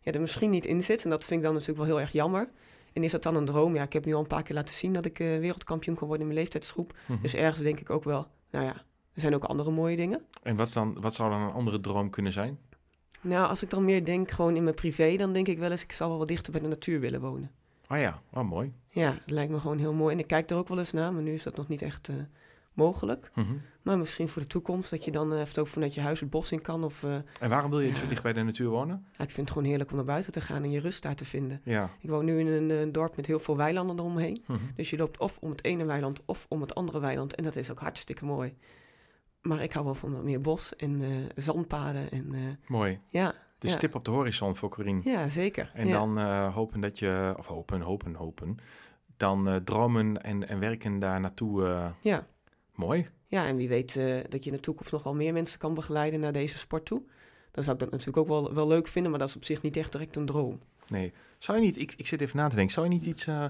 [0.00, 1.04] ja, er misschien niet in zit.
[1.04, 2.48] En dat vind ik dan natuurlijk wel heel erg jammer.
[2.92, 3.74] En is dat dan een droom?
[3.74, 6.06] Ja, ik heb nu al een paar keer laten zien dat ik eh, wereldkampioen kan
[6.06, 6.98] worden in mijn leeftijdsgroep.
[7.06, 7.22] Mhm.
[7.22, 8.74] Dus ergens denk ik ook wel, nou ja,
[9.14, 10.24] er zijn ook andere mooie dingen.
[10.42, 12.58] En wat, dan, wat zou dan een andere droom kunnen zijn?
[13.20, 15.82] Nou, als ik dan meer denk gewoon in mijn privé, dan denk ik wel eens,
[15.82, 17.50] ik zou wel wat dichter bij de natuur willen wonen.
[17.88, 18.72] Oh ja, oh, mooi.
[18.88, 20.14] Ja, het lijkt me gewoon heel mooi.
[20.14, 22.08] En ik kijk er ook wel eens naar, maar nu is dat nog niet echt
[22.08, 22.14] eh,
[22.74, 23.30] mogelijk.
[23.34, 23.52] Mhm.
[23.82, 26.30] Maar misschien voor de toekomst, dat je dan eh, even ook vanuit je huis het
[26.30, 26.84] bos in kan.
[26.84, 27.94] Of, eh, En waarom wil je Ja.
[27.94, 29.04] zo dicht bij de natuur wonen?
[29.16, 31.14] ja, ik vind het gewoon heerlijk om naar buiten te gaan en je rust daar
[31.14, 31.60] te vinden.
[31.64, 31.90] Ja.
[32.00, 34.42] Ik woon nu in een eh, dorp met heel veel weilanden eromheen.
[34.46, 34.58] Mhm.
[34.74, 37.34] Dus je loopt of om het ene weiland of om het andere weiland.
[37.34, 38.56] En dat is ook hartstikke mooi.
[39.42, 41.02] Maar ik hou wel van wat meer bos en
[41.36, 42.10] zandpaden.
[42.10, 43.00] En, Mooi.
[43.08, 43.72] ja, De Ja.
[43.72, 45.00] stip op de horizon voor Corine.
[45.04, 45.70] ja, zeker.
[45.74, 45.92] En ja.
[45.92, 46.18] dan
[46.52, 48.56] hopen dat je, of hopen, hopen, hopen.
[49.16, 51.90] Dan dromen en, en werken daar naartoe.
[52.00, 52.26] Ja.
[52.74, 53.08] Mooi.
[53.26, 55.74] Ja, en wie weet eh, dat je in de toekomst nog wel meer mensen kan
[55.74, 57.02] begeleiden naar deze sport toe.
[57.50, 59.62] Dan zou ik dat natuurlijk ook wel, wel leuk vinden, maar dat is op zich
[59.62, 60.60] niet echt direct een droom.
[60.88, 61.12] Nee.
[61.38, 63.44] Zou je niet, ik, ik zit even na te denken, zou je niet iets, eh,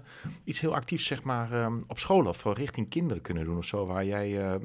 [0.44, 3.64] iets heel actiefs zeg maar ehm, op school of voor richting kinderen kunnen doen of
[3.64, 3.86] zo?
[3.86, 4.64] Waar jij, ehm,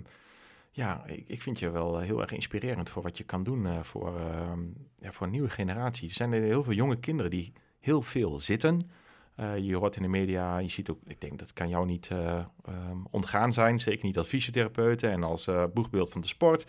[0.71, 3.79] ja, ik, ik vind je wel heel erg inspirerend voor wat je kan doen eh,
[3.81, 4.59] voor, ehm,
[4.99, 6.07] ja, voor een nieuwe generatie.
[6.07, 8.89] Er zijn er heel veel jonge kinderen die heel veel zitten.
[9.35, 12.07] Eh, je hoort in de media, je ziet ook, ik denk dat kan jou niet
[12.11, 16.65] eh, ehm, ontgaan zijn, zeker niet als fysiotherapeuten en als eh, boegbeeld van de sport.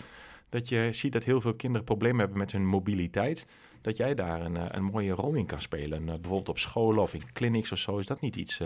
[0.49, 3.47] Dat je ziet dat heel veel kinderen problemen hebben met hun mobiliteit
[3.81, 6.05] dat jij daar een, een mooie rol in kan spelen.
[6.05, 7.99] Bijvoorbeeld op scholen of in clinics of zo.
[7.99, 8.61] Is dat niet iets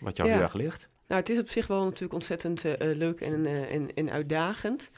[0.00, 0.34] wat jou Ja.
[0.34, 0.88] heel erg ligt?
[1.06, 4.90] Nou, het is op zich wel natuurlijk ontzettend leuk en, en, en uitdagend.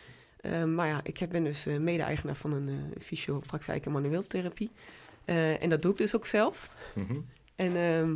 [0.45, 4.71] Eh, maar ja, ik ben dus mede-eigenaar van een fysiopraktijk en manueeltherapie.
[5.25, 6.71] En dat doe ik dus ook zelf.
[6.95, 7.17] Mhm.
[7.57, 8.15] En ehm,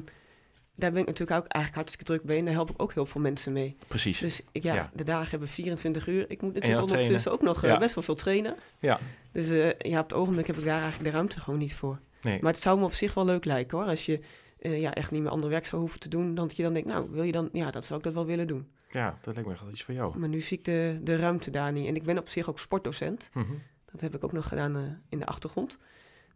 [0.75, 2.39] daar ben ik natuurlijk ook eigenlijk hartstikke druk bij.
[2.39, 3.77] En daar help ik ook heel veel mensen mee.
[3.87, 4.19] Precies.
[4.19, 4.91] Dus ik, ja, Ja.
[4.95, 6.31] de dagen hebben 24 uur.
[6.31, 8.57] Ik moet natuurlijk ondertussen ook nog eh, best wel veel trainen.
[8.79, 8.99] Ja.
[9.33, 11.99] Dus eh, ja, op het ogenblik heb ik daar eigenlijk de ruimte gewoon niet voor.
[12.23, 12.39] Nee.
[12.43, 13.87] Maar het zou me op zich wel leuk lijken hoor.
[13.87, 14.21] Als je
[14.59, 16.35] eh, ja, echt niet meer ander werk zou hoeven te doen.
[16.35, 18.27] Dan dat je dan denkt, nou wil je dan, ja, dat zou ik dat wel
[18.27, 18.69] willen doen.
[18.91, 20.19] Ja, dat lijkt me echt wel iets voor jou.
[20.19, 21.87] Maar nu zie ik de, de ruimte daar niet.
[21.87, 23.31] En ik ben op zich ook sportdocent.
[23.33, 23.53] Mhm.
[23.93, 25.79] Dat heb ik ook nog gedaan in de achtergrond.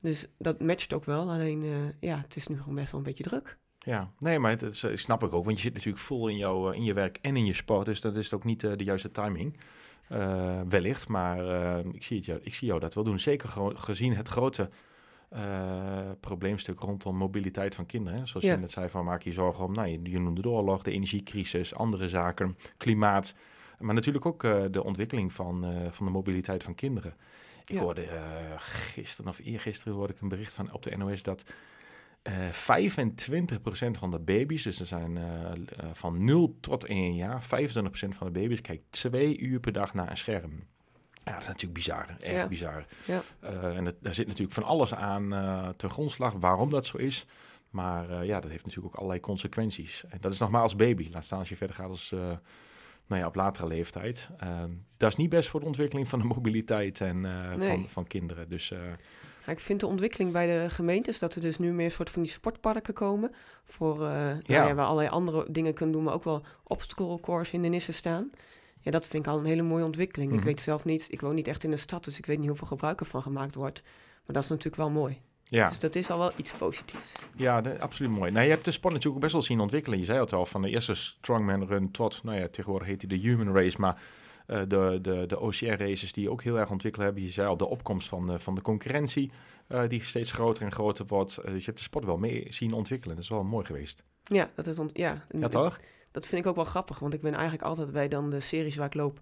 [0.03, 1.31] Dus dat matcht ook wel.
[1.31, 1.71] Alleen, eh,
[2.09, 3.59] ja, het is nu gewoon best wel een beetje druk.
[3.79, 5.45] Ja, nee, maar dat is, eh, snap ik ook.
[5.45, 7.87] Want je zit natuurlijk vol in, jouw, eh, in je werk en in je sport.
[7.87, 9.57] Dus dat is ook niet de juiste timing.
[10.69, 11.39] Wellicht, maar
[11.95, 13.21] ik, zie het, jou- ik zie jou dat wel doen.
[13.21, 14.71] Zeker gezien het grote
[16.21, 18.19] probleemstuk rondom mobiliteit van kinderen.
[18.19, 18.27] Hè.
[18.27, 18.53] Zoals Ja.
[18.53, 20.91] je net zei, van maak je zorgen om, nou, je, je noemde de oorlog, de
[20.91, 23.35] energiecrisis, andere zaken, klimaat.
[23.79, 24.41] Maar natuurlijk ook
[24.73, 27.15] de ontwikkeling van, van de mobiliteit van kinderen.
[27.67, 27.81] Ik Ja.
[27.81, 28.21] hoorde eh,
[28.57, 31.45] gisteren of eergisteren hoorde ik een bericht van op de NOS dat
[32.23, 35.53] eh 25% van de baby's, dus er zijn eh,
[35.93, 37.47] van 0 tot 1 jaar, 25%
[38.17, 40.65] van de baby's kijkt twee uur per dag naar een scherm.
[41.25, 42.49] Ja, dat is natuurlijk bizar, echt Ja.
[42.49, 42.85] bizar.
[43.07, 43.21] Ja.
[43.75, 45.29] En daar zit natuurlijk van alles aan
[45.77, 47.27] ten grondslag waarom dat zo is.
[47.71, 50.05] Maar ja, dat heeft natuurlijk ook allerlei consequenties.
[50.09, 51.09] En dat is nog maar als baby.
[51.13, 52.15] Laat staan als je verder gaat als,
[53.07, 54.29] nou ja, op latere leeftijd.
[54.39, 57.69] Ehm, dat is niet best voor de ontwikkeling van de mobiliteit en, eh, Nee.
[57.69, 58.49] van, van kinderen.
[58.49, 58.79] Dus eh,
[59.47, 62.23] Ja, ik vind de ontwikkeling bij de gemeentes dat er dus nu meer soort van
[62.23, 63.33] die sportparken komen.
[63.65, 64.75] Voor, nou Ja.
[64.75, 68.31] waar allerlei andere dingen kunnen doen, maar ook wel obstacle course hindernissen staan.
[68.81, 70.31] Ja, dat vind ik al een hele mooie ontwikkeling.
[70.31, 70.39] Mhm.
[70.41, 72.49] Ik weet zelf niet, ik woon niet echt in de stad, dus ik weet niet
[72.49, 73.83] hoeveel gebruik ervan gemaakt wordt.
[74.25, 75.21] Maar dat is natuurlijk wel mooi.
[75.59, 77.13] Ja, Dus dat is al wel iets positiefs.
[77.37, 78.31] ja de- absoluut mooi.
[78.31, 79.99] Nou, je hebt de sport natuurlijk ook best wel zien ontwikkelen.
[79.99, 83.19] Je zei het al, van de eerste strongman run tot, nou ja, tegenwoordig heet hij
[83.19, 83.81] de human race.
[83.81, 84.01] Maar
[84.47, 87.23] Eh, de, de, de OCR-races die ook heel erg ontwikkeld hebben.
[87.23, 89.31] Je zei al, de opkomst van, de- van de concurrentie
[89.67, 91.37] eh, die steeds groter en groter wordt.
[91.37, 93.15] Eh, dus je hebt de sport wel mee zien ontwikkelen.
[93.15, 94.05] Dat is wel mooi geweest.
[94.23, 95.25] Ja, dat is ont- ja.
[95.31, 95.81] Ja, toch?
[96.11, 98.77] Dat vind ik ook wel grappig, want ik ben eigenlijk altijd bij dan de series
[98.77, 99.21] waar ik loop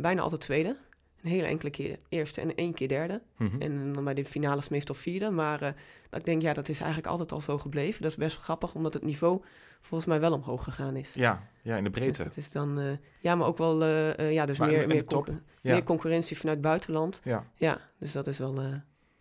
[0.00, 0.76] bijna altijd tweede.
[1.24, 3.22] Een hele enkele keer eerste en één keer derde.
[3.36, 3.60] Mhm.
[3.62, 5.30] En dan bij de finales meestal vierde.
[5.30, 5.72] Maar eh,
[6.10, 8.02] dat ik denk, ja, dat is eigenlijk altijd al zo gebleven.
[8.02, 9.42] Dat is best grappig, omdat het niveau
[9.80, 11.14] volgens mij wel omhoog gegaan is.
[11.14, 12.22] Ja, ja, in de Dus breedte.
[12.22, 15.40] het is dan, eh, ja, maar ook wel, eh, ja, dus Maar meer, meer, concu-
[15.60, 15.72] ja.
[15.72, 17.20] meer concurrentie vanuit buitenland.
[17.24, 18.62] Ja, Ja, dus dat is wel,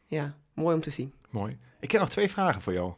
[0.08, 1.14] ja, mooi om te zien.
[1.30, 1.58] mooi.
[1.80, 2.94] Ik heb nog twee vragen voor jou.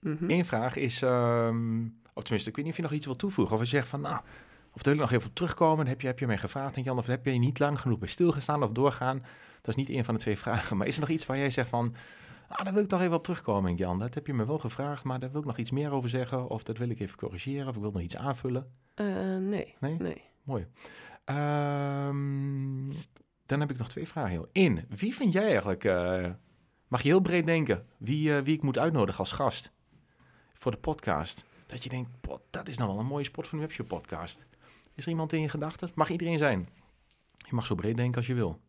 [0.00, 0.30] Mhm.
[0.30, 1.82] Eén vraag is, ehm,
[2.14, 3.54] of tenminste, ik weet niet of je nog iets wil toevoegen.
[3.54, 4.20] Of je zegt van, nou,
[4.78, 5.86] of daar wil ik nog even op terugkomen.
[5.86, 8.08] Heb je, heb je mij gevraagd, denk Jan, of heb je niet lang genoeg bij
[8.08, 9.18] stilgestaan of doorgaan?
[9.60, 10.76] Dat is niet één van de twee vragen.
[10.76, 11.94] Maar is er nog iets waar jij zegt van,
[12.48, 13.98] ah, daar wil ik toch even op terugkomen, Jan.
[13.98, 16.48] Dat heb je me wel gevraagd, maar daar wil ik nog iets meer over zeggen.
[16.48, 18.72] Of dat wil ik even corrigeren, of ik wil nog iets aanvullen.
[18.94, 19.06] Eh,
[19.36, 19.96] nee, Nee?
[19.98, 20.22] nee.
[20.42, 20.66] Mooi.
[21.24, 22.88] Ehm,
[23.46, 24.32] dan heb ik nog twee vragen.
[24.32, 24.46] Joh.
[24.52, 26.26] Eén, wie vind jij eigenlijk, eh,
[26.88, 29.72] mag je heel breed denken, wie, eh, wie ik moet uitnodigen als gast
[30.54, 31.44] voor de podcast?
[31.66, 34.46] Dat je denkt, "Pot, dat is nou wel een mooie sport voor een webshop podcast.
[34.98, 35.90] Is er iemand in je gedachten?
[35.94, 36.68] Mag iedereen zijn.
[37.36, 38.60] Je mag zo breed denken als je wil.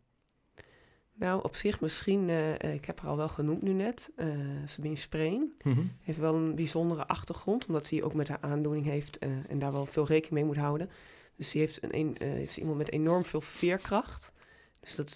[1.14, 4.28] Nou, op zich misschien, eh, ik heb haar al wel genoemd nu net, eh
[4.66, 5.54] Sabine Spreen.
[5.62, 5.82] Mhm.
[6.02, 9.72] Heeft wel een bijzondere achtergrond, omdat ze ook met haar aandoening heeft eh, en daar
[9.72, 10.90] wel veel rekening mee moet houden.
[11.36, 14.34] Dus die heeft een, een, is iemand met enorm veel veerkracht.
[14.80, 15.10] Dus dat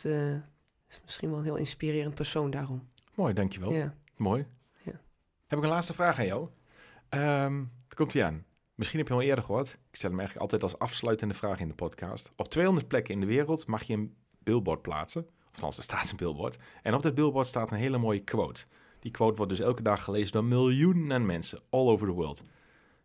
[0.89, 2.87] is misschien wel een heel inspirerend persoon daarom.
[3.15, 3.73] Mooi, dankjewel.
[3.73, 3.95] Ja.
[4.15, 4.45] Mooi.
[4.83, 5.01] Ja.
[5.47, 6.49] Heb ik een laatste vraag aan jou.
[7.09, 8.45] Daar komt hij aan.
[8.75, 9.69] Misschien heb je al eerder gehoord.
[9.89, 12.29] Ik stel hem eigenlijk altijd als afsluitende vraag in de podcast.
[12.35, 15.21] Op 200 plekken in de wereld mag je een billboard plaatsen.
[15.21, 16.57] Of althans, er staat een billboard.
[16.81, 18.65] En op dat billboard staat een hele mooie quote.
[18.99, 22.43] Die quote wordt dus elke dag gelezen door miljoenen mensen all over the world.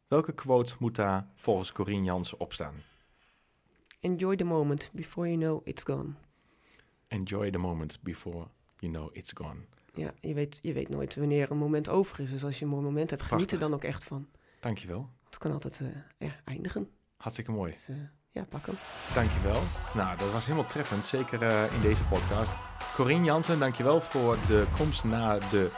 [0.09, 2.75] Welke quote moet daar volgens Corine Jansen op staan?
[4.01, 6.13] Enjoy the moment before you know it's gone.
[7.09, 8.47] Enjoy the moment before
[8.79, 9.61] you know it's gone.
[9.95, 12.31] Ja, je weet, je weet nooit wanneer een moment over is.
[12.31, 14.29] Dus als je een mooi moment hebt, geniet er dan ook echt van.
[14.61, 15.09] Dankjewel.
[15.29, 16.91] Het kan altijd eh, ja, eindigen.
[17.17, 17.73] Hartstikke mooi.
[17.73, 17.97] Dus eh,
[18.31, 18.77] ja, pak hem.
[19.15, 19.61] Dankjewel.
[19.95, 22.57] Nou, dat was helemaal treffend, zeker eh, in deze podcast.
[22.95, 25.71] Corine Jansen, dankjewel voor de komst naar de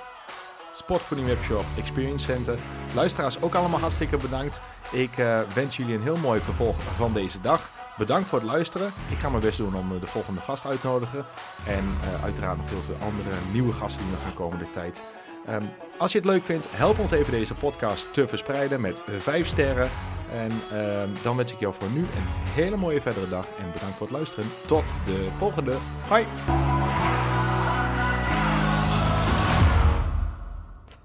[0.72, 2.58] Sportvoeding Webshop Experience Center.
[2.94, 4.60] Luisteraars ook allemaal hartstikke bedankt.
[4.92, 5.14] Ik
[5.54, 7.70] wens jullie een heel mooi vervolg van deze dag.
[7.98, 8.92] Bedankt voor het luisteren.
[9.10, 11.24] Ik ga mijn best doen om de volgende gast uit te nodigen.
[11.66, 11.84] En
[12.22, 15.02] uiteraard nog heel veel andere nieuwe gasten die nog gaan komen de tijd.
[15.50, 15.64] Ehm,
[15.98, 19.90] als je het leuk vindt, help ons even deze podcast te verspreiden met 5 sterren.
[20.30, 23.46] En ehm, dan wens ik jou voor nu een hele mooie verdere dag.
[23.58, 24.44] En bedankt voor het luisteren.
[24.66, 25.76] Tot de volgende.
[26.08, 26.26] Hoi.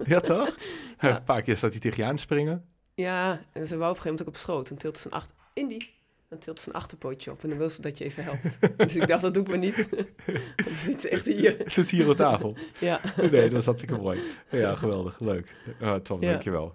[0.04, 0.56] Ja, toch?
[1.00, 1.16] Ja.
[1.16, 2.64] Een paar keer staat hij tegen je aan te springen.
[2.94, 4.68] Ja, en ze wou op een gegeven moment ook op schoot.
[4.68, 5.34] Dan tilt ze een achter...
[6.28, 8.58] Dan tilt ze een achterpootje op en dan wil ze dat je even helpt.
[8.78, 9.88] dus ik dacht, dat doe ik maar niet.
[10.64, 11.56] Dan zit echt hier.
[11.66, 12.56] Zit hier op tafel?
[12.78, 13.00] Ja.
[13.30, 14.18] Nee, dat was hartstikke mooi.
[14.50, 15.20] Ja, geweldig.
[15.20, 15.52] Leuk.
[15.82, 16.30] Uh, Tom, Ja.
[16.30, 16.74] dankjewel.